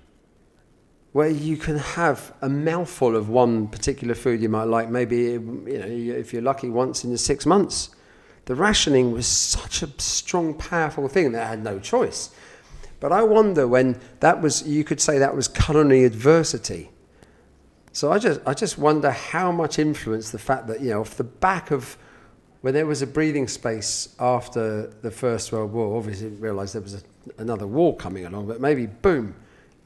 Where 1.12 1.28
you 1.28 1.56
can 1.56 1.78
have 1.78 2.34
a 2.42 2.48
mouthful 2.48 3.16
of 3.16 3.28
one 3.28 3.68
particular 3.68 4.14
food 4.14 4.40
you 4.40 4.48
might 4.48 4.64
like, 4.64 4.90
maybe 4.90 5.16
you 5.16 5.40
know 5.40 5.86
if 5.86 6.32
you're 6.32 6.42
lucky 6.42 6.68
once 6.68 7.04
in 7.04 7.10
the 7.10 7.18
six 7.18 7.46
months. 7.46 7.90
The 8.44 8.54
rationing 8.54 9.12
was 9.12 9.26
such 9.26 9.82
a 9.82 9.88
strong, 9.98 10.54
powerful 10.54 11.08
thing 11.08 11.32
that 11.32 11.46
I 11.46 11.50
had 11.50 11.62
no 11.62 11.78
choice. 11.78 12.30
But 13.00 13.12
I 13.12 13.22
wonder 13.22 13.68
when 13.68 14.00
that 14.20 14.40
was, 14.40 14.66
you 14.66 14.84
could 14.84 15.00
say 15.00 15.18
that 15.18 15.36
was 15.36 15.48
culinary 15.48 16.04
adversity. 16.04 16.90
So 17.92 18.12
I 18.12 18.18
just, 18.18 18.40
I 18.46 18.54
just 18.54 18.78
wonder 18.78 19.10
how 19.10 19.52
much 19.52 19.78
influence 19.78 20.30
the 20.30 20.38
fact 20.38 20.66
that, 20.68 20.80
you 20.80 20.90
know, 20.90 21.00
off 21.00 21.16
the 21.16 21.24
back 21.24 21.70
of 21.70 21.96
when 22.60 22.74
there 22.74 22.86
was 22.86 23.02
a 23.02 23.06
breathing 23.06 23.48
space 23.48 24.14
after 24.18 24.88
the 25.02 25.10
First 25.10 25.52
World 25.52 25.72
War, 25.72 25.96
obviously 25.96 26.28
realised 26.28 26.74
there 26.74 26.82
was 26.82 26.94
a, 26.94 27.02
another 27.38 27.66
war 27.66 27.96
coming 27.96 28.26
along, 28.26 28.46
but 28.46 28.60
maybe 28.60 28.86
boom, 28.86 29.34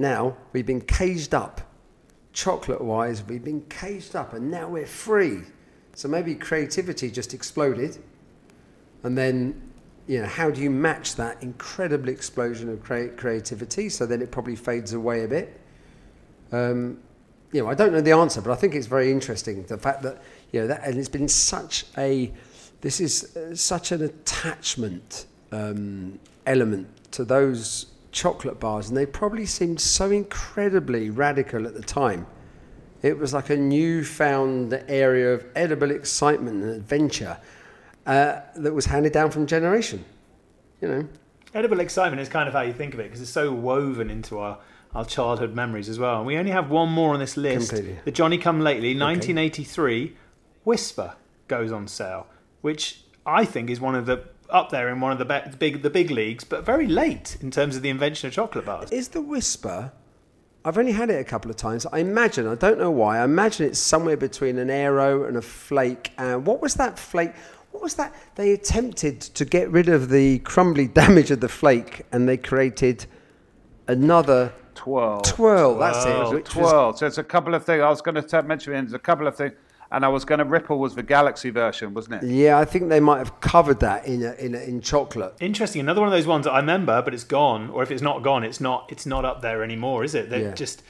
now 0.02 0.36
we've 0.52 0.66
been 0.66 0.82
caged 0.82 1.34
up. 1.34 1.62
Chocolate 2.34 2.82
wise, 2.82 3.22
we've 3.22 3.44
been 3.44 3.62
caged 3.68 4.16
up 4.16 4.34
and 4.34 4.50
now 4.50 4.68
we're 4.68 4.86
free. 4.86 5.40
So 5.94 6.08
maybe 6.08 6.34
creativity 6.34 7.10
just 7.10 7.32
exploded. 7.32 7.98
And 9.02 9.16
then 9.16 9.72
you 10.06 10.20
know, 10.20 10.26
how 10.26 10.50
do 10.50 10.60
you 10.60 10.70
match 10.70 11.16
that 11.16 11.42
incredible 11.42 12.08
explosion 12.08 12.68
of 12.68 12.82
crea- 12.82 13.10
creativity? 13.16 13.88
So 13.88 14.04
then 14.04 14.20
it 14.20 14.30
probably 14.30 14.56
fades 14.56 14.92
away 14.92 15.24
a 15.24 15.28
bit. 15.28 15.60
Um, 16.50 16.98
you 17.52 17.62
know, 17.62 17.68
I 17.68 17.74
don't 17.74 17.92
know 17.92 18.00
the 18.00 18.12
answer, 18.12 18.40
but 18.40 18.50
I 18.50 18.56
think 18.56 18.74
it's 18.74 18.86
very 18.86 19.12
interesting 19.12 19.62
the 19.64 19.78
fact 19.78 20.02
that 20.02 20.22
you 20.52 20.60
know 20.60 20.66
that, 20.66 20.84
and 20.84 20.98
it's 20.98 21.08
been 21.08 21.28
such 21.28 21.84
a, 21.98 22.32
this 22.80 23.00
is 23.00 23.36
uh, 23.36 23.54
such 23.54 23.92
an 23.92 24.02
attachment 24.02 25.26
um, 25.52 26.18
element 26.46 26.88
to 27.12 27.24
those 27.24 27.91
chocolate 28.12 28.60
bars, 28.60 28.88
and 28.88 28.96
they 28.96 29.06
probably 29.06 29.46
seemed 29.46 29.80
so 29.80 30.10
incredibly 30.10 31.10
radical 31.10 31.66
at 31.66 31.74
the 31.74 31.82
time. 31.82 32.26
It 33.02 33.18
was 33.18 33.34
like 33.34 33.50
a 33.50 33.56
newfound 33.56 34.84
area 34.86 35.34
of 35.34 35.44
edible 35.56 35.90
excitement 35.90 36.62
and 36.62 36.70
adventure 36.70 37.38
uh, 38.06 38.40
that 38.54 38.72
was 38.72 38.86
handed 38.86 39.12
down 39.12 39.30
from 39.30 39.46
generation. 39.46 40.04
You 40.80 40.88
know, 40.88 41.08
Edible 41.54 41.80
excitement 41.80 42.20
is 42.20 42.28
kind 42.28 42.48
of 42.48 42.54
how 42.54 42.62
you 42.62 42.72
think 42.72 42.94
of 42.94 43.00
it 43.00 43.04
because 43.04 43.20
it's 43.20 43.30
so 43.30 43.52
woven 43.52 44.08
into 44.08 44.38
our, 44.38 44.58
our 44.94 45.04
childhood 45.04 45.54
memories 45.54 45.88
as 45.88 45.98
well. 45.98 46.18
And 46.18 46.26
we 46.26 46.38
only 46.38 46.50
have 46.50 46.70
one 46.70 46.88
more 46.88 47.12
on 47.12 47.20
this 47.20 47.36
list. 47.36 47.70
Completely. 47.70 48.00
The 48.04 48.10
Johnny 48.10 48.38
Come 48.38 48.60
Lately, 48.60 48.98
1983, 48.98 50.16
Whisper 50.64 51.14
goes 51.48 51.70
on 51.70 51.88
sale, 51.88 52.26
which 52.62 53.04
I 53.26 53.44
think 53.44 53.68
is 53.68 53.80
one 53.80 53.94
of 53.94 54.06
the 54.06 54.24
up 54.52 54.70
there 54.70 54.88
in 54.90 55.00
one 55.00 55.12
of 55.12 55.18
the 55.18 55.24
be- 55.24 55.56
big 55.58 55.82
the 55.82 55.90
big 55.90 56.10
leagues, 56.10 56.44
but 56.44 56.64
very 56.64 56.86
late 56.86 57.36
in 57.40 57.50
terms 57.50 57.74
of 57.76 57.82
the 57.82 57.88
invention 57.90 58.28
of 58.28 58.34
chocolate 58.34 58.66
bars. 58.66 58.90
is 58.90 59.08
the 59.08 59.22
whisper? 59.22 59.92
I've 60.64 60.78
only 60.78 60.92
had 60.92 61.10
it 61.10 61.20
a 61.20 61.24
couple 61.24 61.50
of 61.50 61.56
times. 61.56 61.86
I 61.86 61.98
imagine, 61.98 62.46
I 62.46 62.54
don't 62.54 62.78
know 62.78 62.90
why. 62.90 63.18
I 63.18 63.24
imagine 63.24 63.66
it's 63.66 63.80
somewhere 63.80 64.16
between 64.16 64.58
an 64.58 64.70
aero 64.70 65.24
and 65.24 65.36
a 65.36 65.42
flake. 65.42 66.12
And 66.18 66.46
what 66.46 66.62
was 66.62 66.74
that 66.74 66.96
flake? 67.00 67.32
What 67.72 67.82
was 67.82 67.94
that? 67.94 68.14
They 68.36 68.52
attempted 68.52 69.20
to 69.22 69.44
get 69.44 69.68
rid 69.72 69.88
of 69.88 70.08
the 70.08 70.38
crumbly 70.40 70.86
damage 71.02 71.32
of 71.32 71.40
the 71.40 71.48
flake, 71.48 72.02
and 72.12 72.28
they 72.28 72.36
created 72.36 73.06
another 73.88 74.52
Twirl. 74.74 75.20
twirl. 75.22 75.78
That's 75.78 76.04
Twirl. 76.04 76.30
it. 76.30 76.34
Which 76.34 76.48
Twirl. 76.50 76.92
So 76.94 77.06
it's 77.06 77.18
a 77.18 77.24
couple 77.24 77.54
of 77.54 77.64
things. 77.64 77.82
I 77.82 77.88
was 77.90 78.00
going 78.00 78.14
to 78.14 78.22
t- 78.22 78.46
mention 78.46 78.72
there's 78.72 78.92
a 78.92 78.98
couple 78.98 79.26
of 79.26 79.36
things, 79.36 79.52
and 79.92 80.04
I 80.04 80.08
was 80.08 80.24
going 80.24 80.38
to 80.38 80.44
Ripple 80.44 80.78
was 80.78 80.94
the 80.94 81.02
Galaxy 81.02 81.50
version, 81.50 81.94
wasn't 81.94 82.22
it? 82.24 82.28
Yeah, 82.28 82.58
I 82.58 82.64
think 82.64 82.88
they 82.88 82.98
might 83.00 83.18
have 83.18 83.40
covered 83.40 83.80
that 83.80 84.06
in 84.06 84.22
a, 84.24 84.32
in 84.34 84.54
a, 84.54 84.58
in 84.58 84.80
chocolate. 84.80 85.34
Interesting. 85.40 85.80
Another 85.82 86.00
one 86.00 86.08
of 86.08 86.12
those 86.12 86.26
ones 86.26 86.44
that 86.46 86.52
I 86.52 86.58
remember, 86.60 87.00
but 87.02 87.12
it's 87.14 87.24
gone. 87.24 87.70
Or 87.70 87.82
if 87.82 87.90
it's 87.90 88.02
not 88.02 88.22
gone, 88.22 88.42
it's 88.42 88.60
not. 88.60 88.86
It's 88.90 89.06
not 89.06 89.24
up 89.24 89.42
there 89.42 89.62
anymore, 89.62 90.02
is 90.02 90.14
it? 90.14 90.30
They're 90.30 90.40
Yeah. 90.48 90.54
just. 90.54 90.82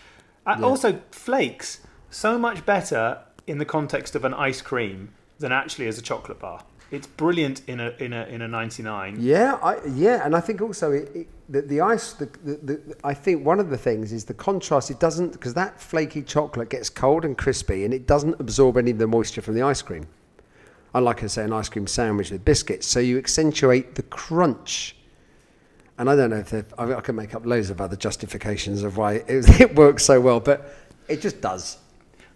Uh, 0.46 0.56
Also, 0.62 1.00
flakes 1.10 1.80
so 2.10 2.38
much 2.38 2.64
better 2.64 3.18
in 3.46 3.58
the 3.58 3.64
context 3.64 4.14
of 4.14 4.24
an 4.24 4.34
ice 4.34 4.62
cream 4.62 5.10
than 5.38 5.52
actually 5.52 5.88
as 5.88 5.98
a 5.98 6.02
chocolate 6.02 6.38
bar. 6.38 6.62
It's 6.92 7.06
brilliant 7.06 7.62
in 7.66 7.80
a 7.80 7.94
in 7.98 8.12
a 8.12 8.24
in 8.26 8.42
a 8.42 8.48
ninety 8.48 8.82
nine. 8.82 9.16
Yeah, 9.18 9.58
I, 9.62 9.78
yeah, 9.86 10.26
and 10.26 10.36
I 10.36 10.40
think 10.40 10.60
also 10.60 10.92
it, 10.92 11.10
it, 11.16 11.28
the, 11.48 11.62
the 11.62 11.80
ice. 11.80 12.12
The, 12.12 12.26
the, 12.44 12.54
the, 12.56 12.96
I 13.02 13.14
think 13.14 13.46
one 13.46 13.58
of 13.58 13.70
the 13.70 13.78
things 13.78 14.12
is 14.12 14.26
the 14.26 14.34
contrast. 14.34 14.90
It 14.90 15.00
doesn't 15.00 15.32
because 15.32 15.54
that 15.54 15.80
flaky 15.80 16.20
chocolate 16.20 16.68
gets 16.68 16.90
cold 16.90 17.24
and 17.24 17.36
crispy, 17.36 17.86
and 17.86 17.94
it 17.94 18.06
doesn't 18.06 18.38
absorb 18.38 18.76
any 18.76 18.90
of 18.90 18.98
the 18.98 19.06
moisture 19.06 19.40
from 19.40 19.54
the 19.54 19.62
ice 19.62 19.80
cream. 19.80 20.06
Unlike 20.94 21.24
I 21.24 21.26
say, 21.28 21.44
an 21.44 21.54
ice 21.54 21.70
cream 21.70 21.86
sandwich 21.86 22.30
with 22.30 22.44
biscuits, 22.44 22.86
so 22.86 23.00
you 23.00 23.16
accentuate 23.16 23.94
the 23.94 24.02
crunch. 24.02 24.94
And 25.96 26.10
I 26.10 26.16
don't 26.16 26.28
know 26.28 26.44
if 26.46 26.52
I, 26.78 26.92
I 26.92 27.00
can 27.00 27.16
make 27.16 27.34
up 27.34 27.46
loads 27.46 27.70
of 27.70 27.80
other 27.80 27.96
justifications 27.96 28.82
of 28.82 28.98
why 28.98 29.14
it, 29.14 29.60
it 29.60 29.74
works 29.74 30.04
so 30.04 30.20
well, 30.20 30.40
but 30.40 30.74
it 31.08 31.22
just 31.22 31.40
does. 31.40 31.78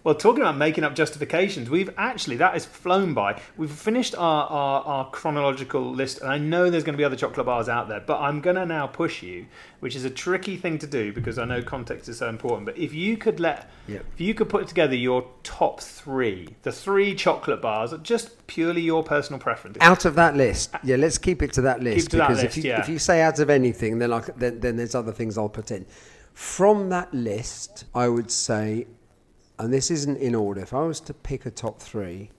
Well, 0.07 0.15
talking 0.15 0.41
about 0.41 0.57
making 0.57 0.85
up 0.85 0.95
justifications, 0.95 1.69
we've 1.69 1.91
actually 1.97 2.37
that 2.37 2.53
has 2.53 2.65
flown 2.65 3.13
by. 3.13 3.43
We've 3.57 3.69
finished 3.69 4.15
our, 4.15 4.47
our, 4.47 4.83
our 4.85 5.11
chronological 5.11 5.83
list, 5.83 6.21
and 6.21 6.31
I 6.31 6.39
know 6.39 6.71
there's 6.71 6.85
going 6.85 6.93
to 6.93 6.97
be 6.97 7.03
other 7.03 7.17
chocolate 7.17 7.45
bars 7.45 7.69
out 7.69 7.89
there, 7.89 7.99
but 7.99 8.21
I'm 8.21 8.41
going 8.41 8.55
to 8.55 8.65
now 8.65 8.87
push 8.87 9.25
you, 9.25 9.47
which 9.81 9.97
is 9.97 10.05
a 10.05 10.11
tricky 10.11 10.57
thing 10.59 10.79
to 10.79 10.87
do 10.87 11.13
because 11.13 11.41
I 11.41 11.45
know 11.45 11.61
context 11.61 12.09
is 12.09 12.19
so 12.19 12.29
important. 12.29 12.67
But 12.67 12.79
if 12.79 12.95
you 12.95 13.17
could 13.17 13.41
let, 13.41 13.69
Yep. 13.89 14.05
if 14.15 14.21
you 14.21 14.33
could 14.33 14.49
put 14.49 14.69
together 14.69 14.95
your 14.95 15.27
top 15.43 15.81
three, 15.81 16.55
the 16.63 16.71
three 16.71 17.13
chocolate 17.17 17.61
bars, 17.61 17.93
just 18.05 18.47
purely 18.47 18.83
your 18.83 19.03
personal 19.03 19.41
preference. 19.41 19.77
Out 19.81 20.05
of 20.05 20.15
that 20.15 20.37
list, 20.37 20.73
yeah, 20.85 20.95
let's 20.95 21.19
keep 21.19 21.43
it 21.43 21.53
to 21.55 21.63
that 21.63 21.83
list 21.83 22.11
to 22.13 22.19
that 22.19 22.29
because 22.29 22.45
list, 22.45 22.57
if 22.57 22.65
you 22.65 22.71
yeah. 22.71 22.79
if 22.79 22.89
you 22.89 23.01
say 23.01 23.23
out 23.23 23.41
of 23.41 23.51
anything, 23.51 23.99
then 23.99 24.13
I 24.13 24.21
then, 24.37 24.61
then 24.61 24.77
there's 24.77 24.95
other 24.95 25.11
things 25.11 25.37
I'll 25.37 25.49
put 25.49 25.73
in. 25.73 25.85
From 26.33 26.91
that 26.91 27.13
list, 27.13 27.87
I 27.93 28.09
would 28.09 28.31
say, 28.31 28.87
and 29.59 29.73
this 29.73 29.91
isn't 29.91 30.19
in 30.19 30.35
order. 30.35 30.61
If 30.61 30.75
I 30.75 30.83
was 30.83 31.01
to 31.01 31.15
pick 31.15 31.47
a 31.47 31.51
top 31.51 31.81
three, 31.81 32.31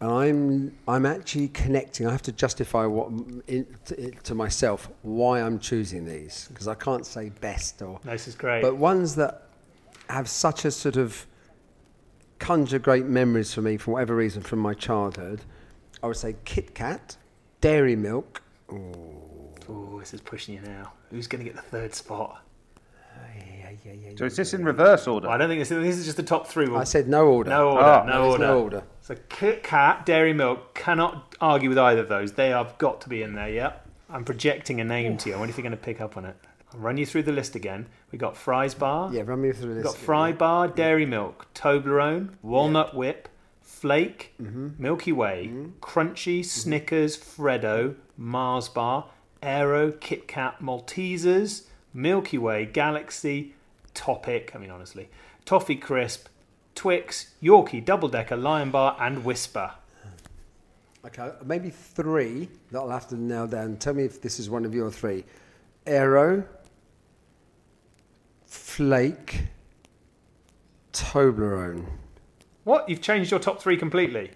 and 0.00 0.10
I'm 0.10 0.78
I'm 0.86 1.06
actually 1.06 1.48
connecting. 1.48 2.06
I 2.06 2.12
have 2.12 2.22
to 2.22 2.32
justify 2.32 2.84
what 2.86 3.08
in, 3.46 3.66
to, 3.86 4.10
to 4.10 4.34
myself 4.34 4.90
why 5.02 5.40
I'm 5.40 5.58
choosing 5.58 6.04
these 6.04 6.48
because 6.48 6.68
I 6.68 6.74
can't 6.74 7.06
say 7.06 7.30
best 7.40 7.80
or 7.82 7.98
This 8.04 8.28
is 8.28 8.34
great. 8.34 8.62
but 8.62 8.76
ones 8.76 9.14
that 9.16 9.48
have 10.10 10.28
such 10.28 10.64
a 10.64 10.70
sort 10.70 10.96
of 10.96 11.26
conjure 12.38 12.78
great 12.78 13.06
memories 13.06 13.54
for 13.54 13.62
me 13.62 13.78
for 13.78 13.92
whatever 13.92 14.14
reason 14.14 14.42
from 14.42 14.58
my 14.58 14.74
childhood. 14.74 15.40
I 16.02 16.06
would 16.08 16.16
say 16.16 16.36
Kit 16.44 16.74
Kat, 16.74 17.16
Dairy 17.62 17.96
Milk. 17.96 18.42
Oh, 18.70 19.98
this 19.98 20.12
is 20.12 20.20
pushing 20.20 20.54
you 20.54 20.60
now. 20.60 20.92
Who's 21.10 21.26
going 21.26 21.42
to 21.42 21.50
get 21.50 21.56
the 21.56 21.62
third 21.68 21.94
spot? 21.94 22.42
Yeah, 23.84 23.92
yeah, 23.92 24.08
yeah, 24.10 24.16
So 24.18 24.24
is 24.24 24.36
this 24.36 24.54
in 24.54 24.64
reverse 24.64 25.06
order? 25.06 25.28
Well, 25.28 25.34
I 25.34 25.38
don't 25.38 25.48
think 25.48 25.60
this, 25.60 25.68
this 25.68 25.96
is 25.98 26.04
just 26.04 26.16
the 26.16 26.22
top 26.22 26.46
three. 26.46 26.68
We'll- 26.68 26.80
I 26.80 26.84
said 26.84 27.08
no 27.08 27.26
order. 27.26 27.50
no 27.50 27.70
order. 27.70 27.84
Ah, 27.84 28.04
no 28.04 28.30
order. 28.30 28.46
no 28.46 28.60
order. 28.62 28.82
So 29.00 29.14
Kit 29.28 29.62
Kat, 29.62 30.04
Dairy 30.06 30.32
Milk 30.32 30.74
cannot 30.74 31.34
argue 31.40 31.68
with 31.68 31.78
either 31.78 32.00
of 32.02 32.08
those. 32.08 32.32
They 32.32 32.48
have 32.50 32.76
got 32.78 33.00
to 33.02 33.08
be 33.08 33.22
in 33.22 33.34
there. 33.34 33.48
Yeah. 33.48 33.72
I'm 34.10 34.24
projecting 34.24 34.80
a 34.80 34.84
name 34.84 35.16
to 35.18 35.28
you. 35.30 35.34
I 35.34 35.38
wonder 35.38 35.50
if 35.50 35.56
you're 35.58 35.62
going 35.62 35.70
to 35.72 35.76
pick 35.76 36.00
up 36.00 36.16
on 36.16 36.24
it. 36.24 36.36
I'll 36.72 36.80
run 36.80 36.96
you 36.96 37.06
through 37.06 37.24
the 37.24 37.32
list 37.32 37.54
again. 37.54 37.86
We 38.12 38.18
got 38.18 38.36
Fry's 38.36 38.74
Bar. 38.74 39.12
Yeah, 39.12 39.22
run 39.24 39.40
me 39.42 39.52
through 39.52 39.74
We've 39.74 39.82
this. 39.82 39.92
got 39.92 39.96
Fry 39.96 40.32
Bar, 40.32 40.68
Dairy 40.68 41.06
Milk, 41.06 41.46
Toblerone, 41.54 42.30
Walnut 42.42 42.94
Whip, 42.94 43.28
Flake, 43.62 44.32
Mm-hmm. 44.40 44.68
Milky 44.78 45.12
Way, 45.12 45.50
Crunchie, 45.80 46.44
Snickers, 46.44 47.16
Freddo, 47.16 47.94
Mars 48.16 48.68
Bar, 48.68 49.06
Aero, 49.42 49.92
Kit 49.92 50.26
Kat, 50.26 50.60
Maltesers, 50.62 51.64
Milky 51.92 52.38
Way, 52.38 52.64
Galaxy, 52.66 53.54
Topic, 53.96 54.52
I 54.54 54.58
mean, 54.58 54.70
honestly, 54.70 55.08
Toffee 55.44 55.74
Crisp, 55.74 56.28
Twix, 56.76 57.34
Yorkie, 57.42 57.84
Double 57.84 58.08
Decker, 58.08 58.36
Lion 58.36 58.70
Bar, 58.70 58.96
and 59.00 59.24
Whisper. 59.24 59.72
Okay, 61.04 61.30
maybe 61.44 61.70
three 61.70 62.48
that 62.70 62.78
I'll 62.78 62.90
have 62.90 63.08
to 63.08 63.16
nail 63.16 63.46
down. 63.46 63.76
Tell 63.76 63.94
me 63.94 64.04
if 64.04 64.20
this 64.20 64.38
is 64.38 64.50
one 64.50 64.64
of 64.64 64.74
your 64.74 64.90
three. 64.90 65.24
Aero, 65.86 66.44
Flake, 68.44 69.44
Toblerone. 70.92 71.86
What? 72.64 72.88
You've 72.88 73.00
changed 73.00 73.30
your 73.30 73.40
top 73.40 73.60
three 73.60 73.76
completely? 73.76 74.32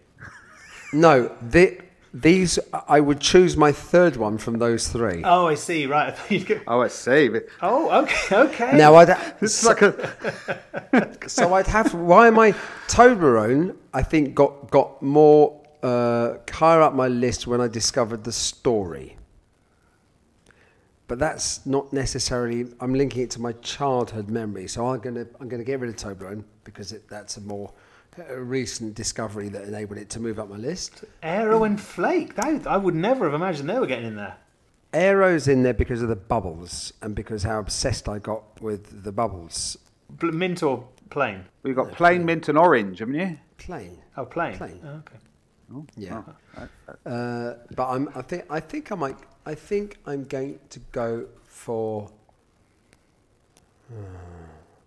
No, 0.92 1.36
the, 1.42 1.80
these 2.12 2.58
I 2.88 3.00
would 3.00 3.20
choose 3.20 3.56
my 3.56 3.70
third 3.70 4.16
one 4.16 4.38
from 4.38 4.58
those 4.58 4.88
three. 4.88 5.22
Oh, 5.24 5.46
I 5.46 5.54
see. 5.54 5.86
Right. 5.86 6.08
I 6.08 6.11
thought 6.11 6.30
you'd 6.30 6.46
go. 6.46 6.61
Oh, 6.66 6.80
I 6.80 6.88
see. 6.88 7.28
But 7.28 7.46
Oh, 7.62 8.02
okay. 8.02 8.36
Okay. 8.36 8.76
Now 8.76 8.96
I'd 8.96 9.11
It's 9.40 9.64
like 9.64 9.82
a. 9.82 11.28
so 11.28 11.54
I'd 11.58 11.68
have 11.68 11.94
why 11.94 12.26
am 12.26 12.38
I 12.38 12.52
Toblerone? 12.88 13.76
I 13.94 14.02
think 14.02 14.34
got 14.34 14.70
got 14.70 15.00
more 15.02 15.61
uh, 15.82 16.34
higher 16.50 16.82
up 16.82 16.94
my 16.94 17.08
list 17.08 17.46
when 17.46 17.61
I 17.61 17.68
discovered 17.68 18.24
the 18.24 18.32
story. 18.32 19.16
But 21.06 21.18
that's 21.18 21.64
not 21.66 21.92
necessarily. 21.92 22.66
I'm 22.80 22.94
linking 22.94 23.22
it 23.22 23.30
to 23.32 23.40
my 23.40 23.52
childhood 23.52 24.28
memory, 24.28 24.68
so 24.68 24.86
I'm 24.86 25.00
gonna 25.00 25.26
I'm 25.40 25.48
gonna 25.48 25.64
get 25.64 25.80
rid 25.80 25.90
of 25.90 25.96
Toblerone 25.96 26.44
because 26.64 26.92
it, 26.92 27.08
that's 27.08 27.36
a 27.36 27.40
more 27.40 27.72
uh 28.18 28.34
recent 28.34 28.94
discovery 28.94 29.48
that 29.48 29.62
enabled 29.64 29.98
it 29.98 30.11
to 30.11 30.20
move 30.20 30.38
up 30.38 30.48
my 30.48 30.56
list. 30.56 31.04
Aero 31.22 31.64
and 31.64 31.80
Flake. 31.80 32.34
That, 32.34 32.66
I 32.66 32.76
would 32.76 32.94
never 32.94 33.24
have 33.24 33.34
imagined 33.34 33.68
they 33.68 33.78
were 33.78 33.86
getting 33.86 34.06
in 34.06 34.16
there. 34.16 34.36
Aero's 34.92 35.46
in 35.46 35.62
there 35.62 35.74
because 35.74 36.02
of 36.02 36.08
the 36.08 36.16
bubbles 36.16 36.92
and 37.00 37.14
because 37.14 37.44
how 37.44 37.61
obsessed 37.61 38.08
I 38.08 38.18
got 38.18 38.61
with 38.61 39.04
the 39.04 39.12
bubbles. 39.12 39.78
Bl- 40.11 40.32
Mint 40.32 40.62
or 40.64 40.84
plain? 41.11 41.44
We've 41.62 41.76
got 41.76 41.92
plain 41.92 42.24
mint 42.24 42.48
and 42.48 42.58
orange, 42.58 42.98
haven't 42.98 43.14
you? 43.14 43.38
Plain. 43.58 43.98
Oh, 44.16 44.24
plain. 44.24 44.56
Plain. 44.56 44.80
Oh, 44.84 45.02
okay. 45.06 45.16
Yeah. 45.96 46.22
Uh, 47.06 47.54
but 47.76 47.88
I'm, 47.88 48.08
I 48.16 48.22
think 48.22 48.44
I 48.50 48.58
think 48.58 48.90
I 48.90 48.96
might. 48.96 49.16
I 49.46 49.54
think 49.54 49.98
I'm 50.06 50.24
going 50.24 50.58
to 50.70 50.80
go 50.90 51.26
for. 51.44 52.11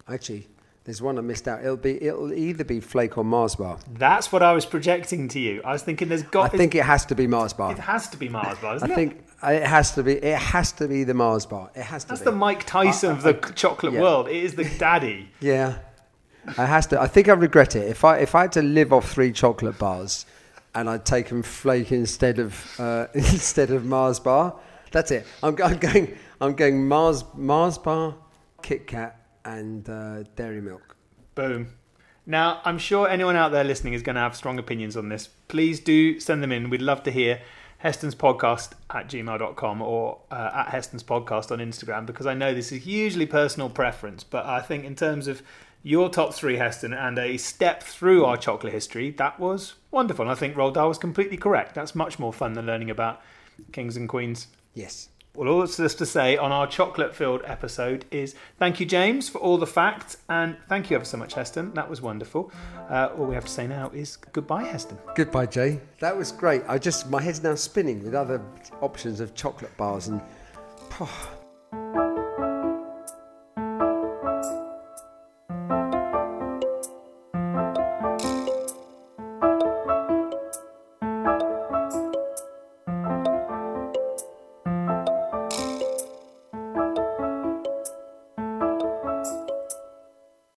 actually, 0.10 0.48
there's 0.86 1.02
one 1.02 1.18
I 1.18 1.22
missed 1.22 1.48
out. 1.48 1.62
It'll 1.62 1.78
be. 1.78 2.04
It'll 2.04 2.34
either 2.34 2.64
be 2.66 2.82
Flake 2.82 3.18
or 3.18 3.24
Mars 3.24 3.56
bar. 3.56 3.80
That's 3.94 4.32
what 4.32 4.44
I 4.44 4.52
was 4.52 4.66
projecting 4.66 5.30
to 5.30 5.40
you. 5.40 5.62
I 5.64 5.72
was 5.72 5.82
thinking 5.82 6.10
there's 6.10 6.24
got. 6.24 6.54
I 6.54 6.58
think 6.58 6.76
it 6.76 6.84
has 6.84 7.06
to 7.06 7.16
be 7.16 7.26
Mars 7.26 7.54
bar. 7.54 7.72
it 7.72 7.80
has 7.80 8.10
to 8.10 8.18
be 8.18 8.28
Mars 8.28 8.58
bar, 8.60 8.74
I 8.74 8.76
isn't 8.76 8.92
it? 8.92 8.96
think 8.96 9.24
it 9.44 9.64
has 9.64 9.92
to 9.96 10.04
be. 10.04 10.14
It 10.14 10.38
has 10.38 10.74
to 10.74 10.88
be 10.88 11.06
the 11.06 11.14
Mars 11.14 11.46
bar. 11.46 11.72
It 11.74 11.84
has 11.84 12.04
to 12.04 12.10
That's 12.10 12.22
be. 12.22 12.26
the 12.26 12.32
Mike 12.34 12.66
Tyson 12.66 13.12
of 13.12 13.24
the 13.24 13.34
chocolate 13.56 13.94
yeah. 13.94 14.02
world. 14.02 14.28
It 14.28 14.44
is 14.44 14.56
the 14.56 14.66
daddy. 14.78 15.30
Yeah, 15.40 15.78
it 16.48 16.56
has 16.56 16.88
to. 16.88 17.02
I 17.02 17.08
think 17.08 17.30
I 17.30 17.34
regret 17.34 17.76
it. 17.78 17.88
If 17.88 18.04
I 18.04 18.18
if 18.18 18.36
I 18.36 18.42
had 18.42 18.52
to 18.54 18.62
live 18.62 18.92
off 18.92 19.10
three 19.10 19.32
chocolate 19.32 19.78
bars, 19.80 20.26
and 20.76 20.90
I'd 20.90 21.06
taken 21.06 21.44
Flake 21.44 21.94
instead 21.94 22.40
of 22.40 22.80
uh, 22.80 23.08
instead 23.14 23.72
of 23.72 23.86
Mars 23.86 24.20
bar, 24.20 24.60
that's 24.92 25.12
it. 25.12 25.26
I'm, 25.42 25.56
I'm 25.64 25.78
going. 25.78 26.18
I'm 26.42 26.56
going 26.56 26.90
Mars 26.90 27.24
Mars 27.36 27.78
bar, 27.78 28.16
Kit 28.62 28.86
Kat, 28.86 29.18
and 29.46 29.90
uh, 29.90 30.24
Dairy 30.36 30.62
Milk. 30.62 30.96
Boom. 31.36 31.74
Now, 32.26 32.62
I'm 32.64 32.78
sure 32.78 33.08
anyone 33.08 33.36
out 33.36 33.52
there 33.52 33.64
listening 33.64 33.94
is 33.94 34.02
going 34.02 34.16
to 34.16 34.22
have 34.22 34.36
strong 34.36 34.58
opinions 34.58 34.96
on 34.96 35.10
this. 35.10 35.30
Please 35.48 35.80
do 35.80 36.20
send 36.20 36.42
them 36.42 36.52
in. 36.52 36.70
We'd 36.70 36.82
love 36.82 37.04
to 37.04 37.12
hear 37.12 37.42
Heston's 37.80 38.16
podcast 38.16 38.72
at 38.90 39.10
gmail.com 39.10 39.82
or 39.82 40.20
uh, 40.32 40.52
at 40.54 40.70
Heston's 40.70 41.04
podcast 41.04 41.52
on 41.52 41.60
Instagram 41.60 42.06
because 42.06 42.26
I 42.26 42.34
know 42.34 42.54
this 42.54 42.72
is 42.72 42.84
hugely 42.84 43.26
personal 43.26 43.70
preference. 43.70 44.24
But 44.24 44.46
I 44.46 44.62
think, 44.62 44.86
in 44.86 44.96
terms 44.96 45.28
of 45.28 45.42
your 45.84 46.10
top 46.10 46.34
three, 46.34 46.56
Heston, 46.56 46.94
and 46.94 47.20
a 47.20 47.36
step 47.36 47.84
through 47.84 48.24
our 48.24 48.38
chocolate 48.38 48.72
history, 48.72 49.12
that 49.12 49.38
was 49.38 49.74
wonderful. 49.92 50.24
And 50.24 50.32
I 50.32 50.36
think 50.36 50.56
Roald 50.56 50.76
Dahl 50.76 50.88
was 50.88 50.98
completely 50.98 51.36
correct. 51.36 51.76
That's 51.76 51.94
much 51.94 52.20
more 52.20 52.32
fun 52.32 52.54
than 52.54 52.66
learning 52.66 52.90
about 52.90 53.22
kings 53.74 53.98
and 53.98 54.08
queens. 54.08 54.48
Yes. 54.74 55.10
Well, 55.36 55.50
all 55.50 55.62
that's 55.62 55.78
just 55.78 55.98
to 55.98 56.06
say 56.06 56.38
on 56.38 56.52
our 56.52 56.68
chocolate 56.68 57.16
filled 57.16 57.42
episode 57.46 58.06
is 58.12 58.36
thank 58.60 58.80
you, 58.80 58.86
James, 58.86 59.30
for 59.30 59.40
all 59.40 59.58
the 59.58 59.66
facts, 59.66 60.18
and 60.30 60.56
thank 60.70 60.92
you 60.92 60.96
ever 60.96 61.06
so 61.06 61.18
much, 61.18 61.34
Heston. 61.34 61.74
That 61.74 61.90
was 61.90 62.04
wonderful. 62.04 62.52
Uh, 62.88 63.10
all 63.18 63.26
we 63.26 63.34
have 63.34 63.46
to 63.46 63.52
say 63.52 63.66
now 63.66 63.90
is 63.96 64.18
goodbye, 64.18 64.64
Heston. 64.64 65.00
Goodbye, 65.16 65.48
Jay. 65.48 65.80
That 66.00 66.16
was 66.16 66.32
great. 66.32 66.62
I 66.68 66.78
just 66.78 67.10
my 67.10 67.20
head's 67.20 67.42
now 67.42 67.56
spinning 67.56 68.04
with 68.04 68.14
other 68.14 68.40
options 68.82 69.20
of 69.20 69.34
chocolate 69.34 69.76
bars 69.76 70.08
and. 70.08 70.22
oh, 71.00 71.30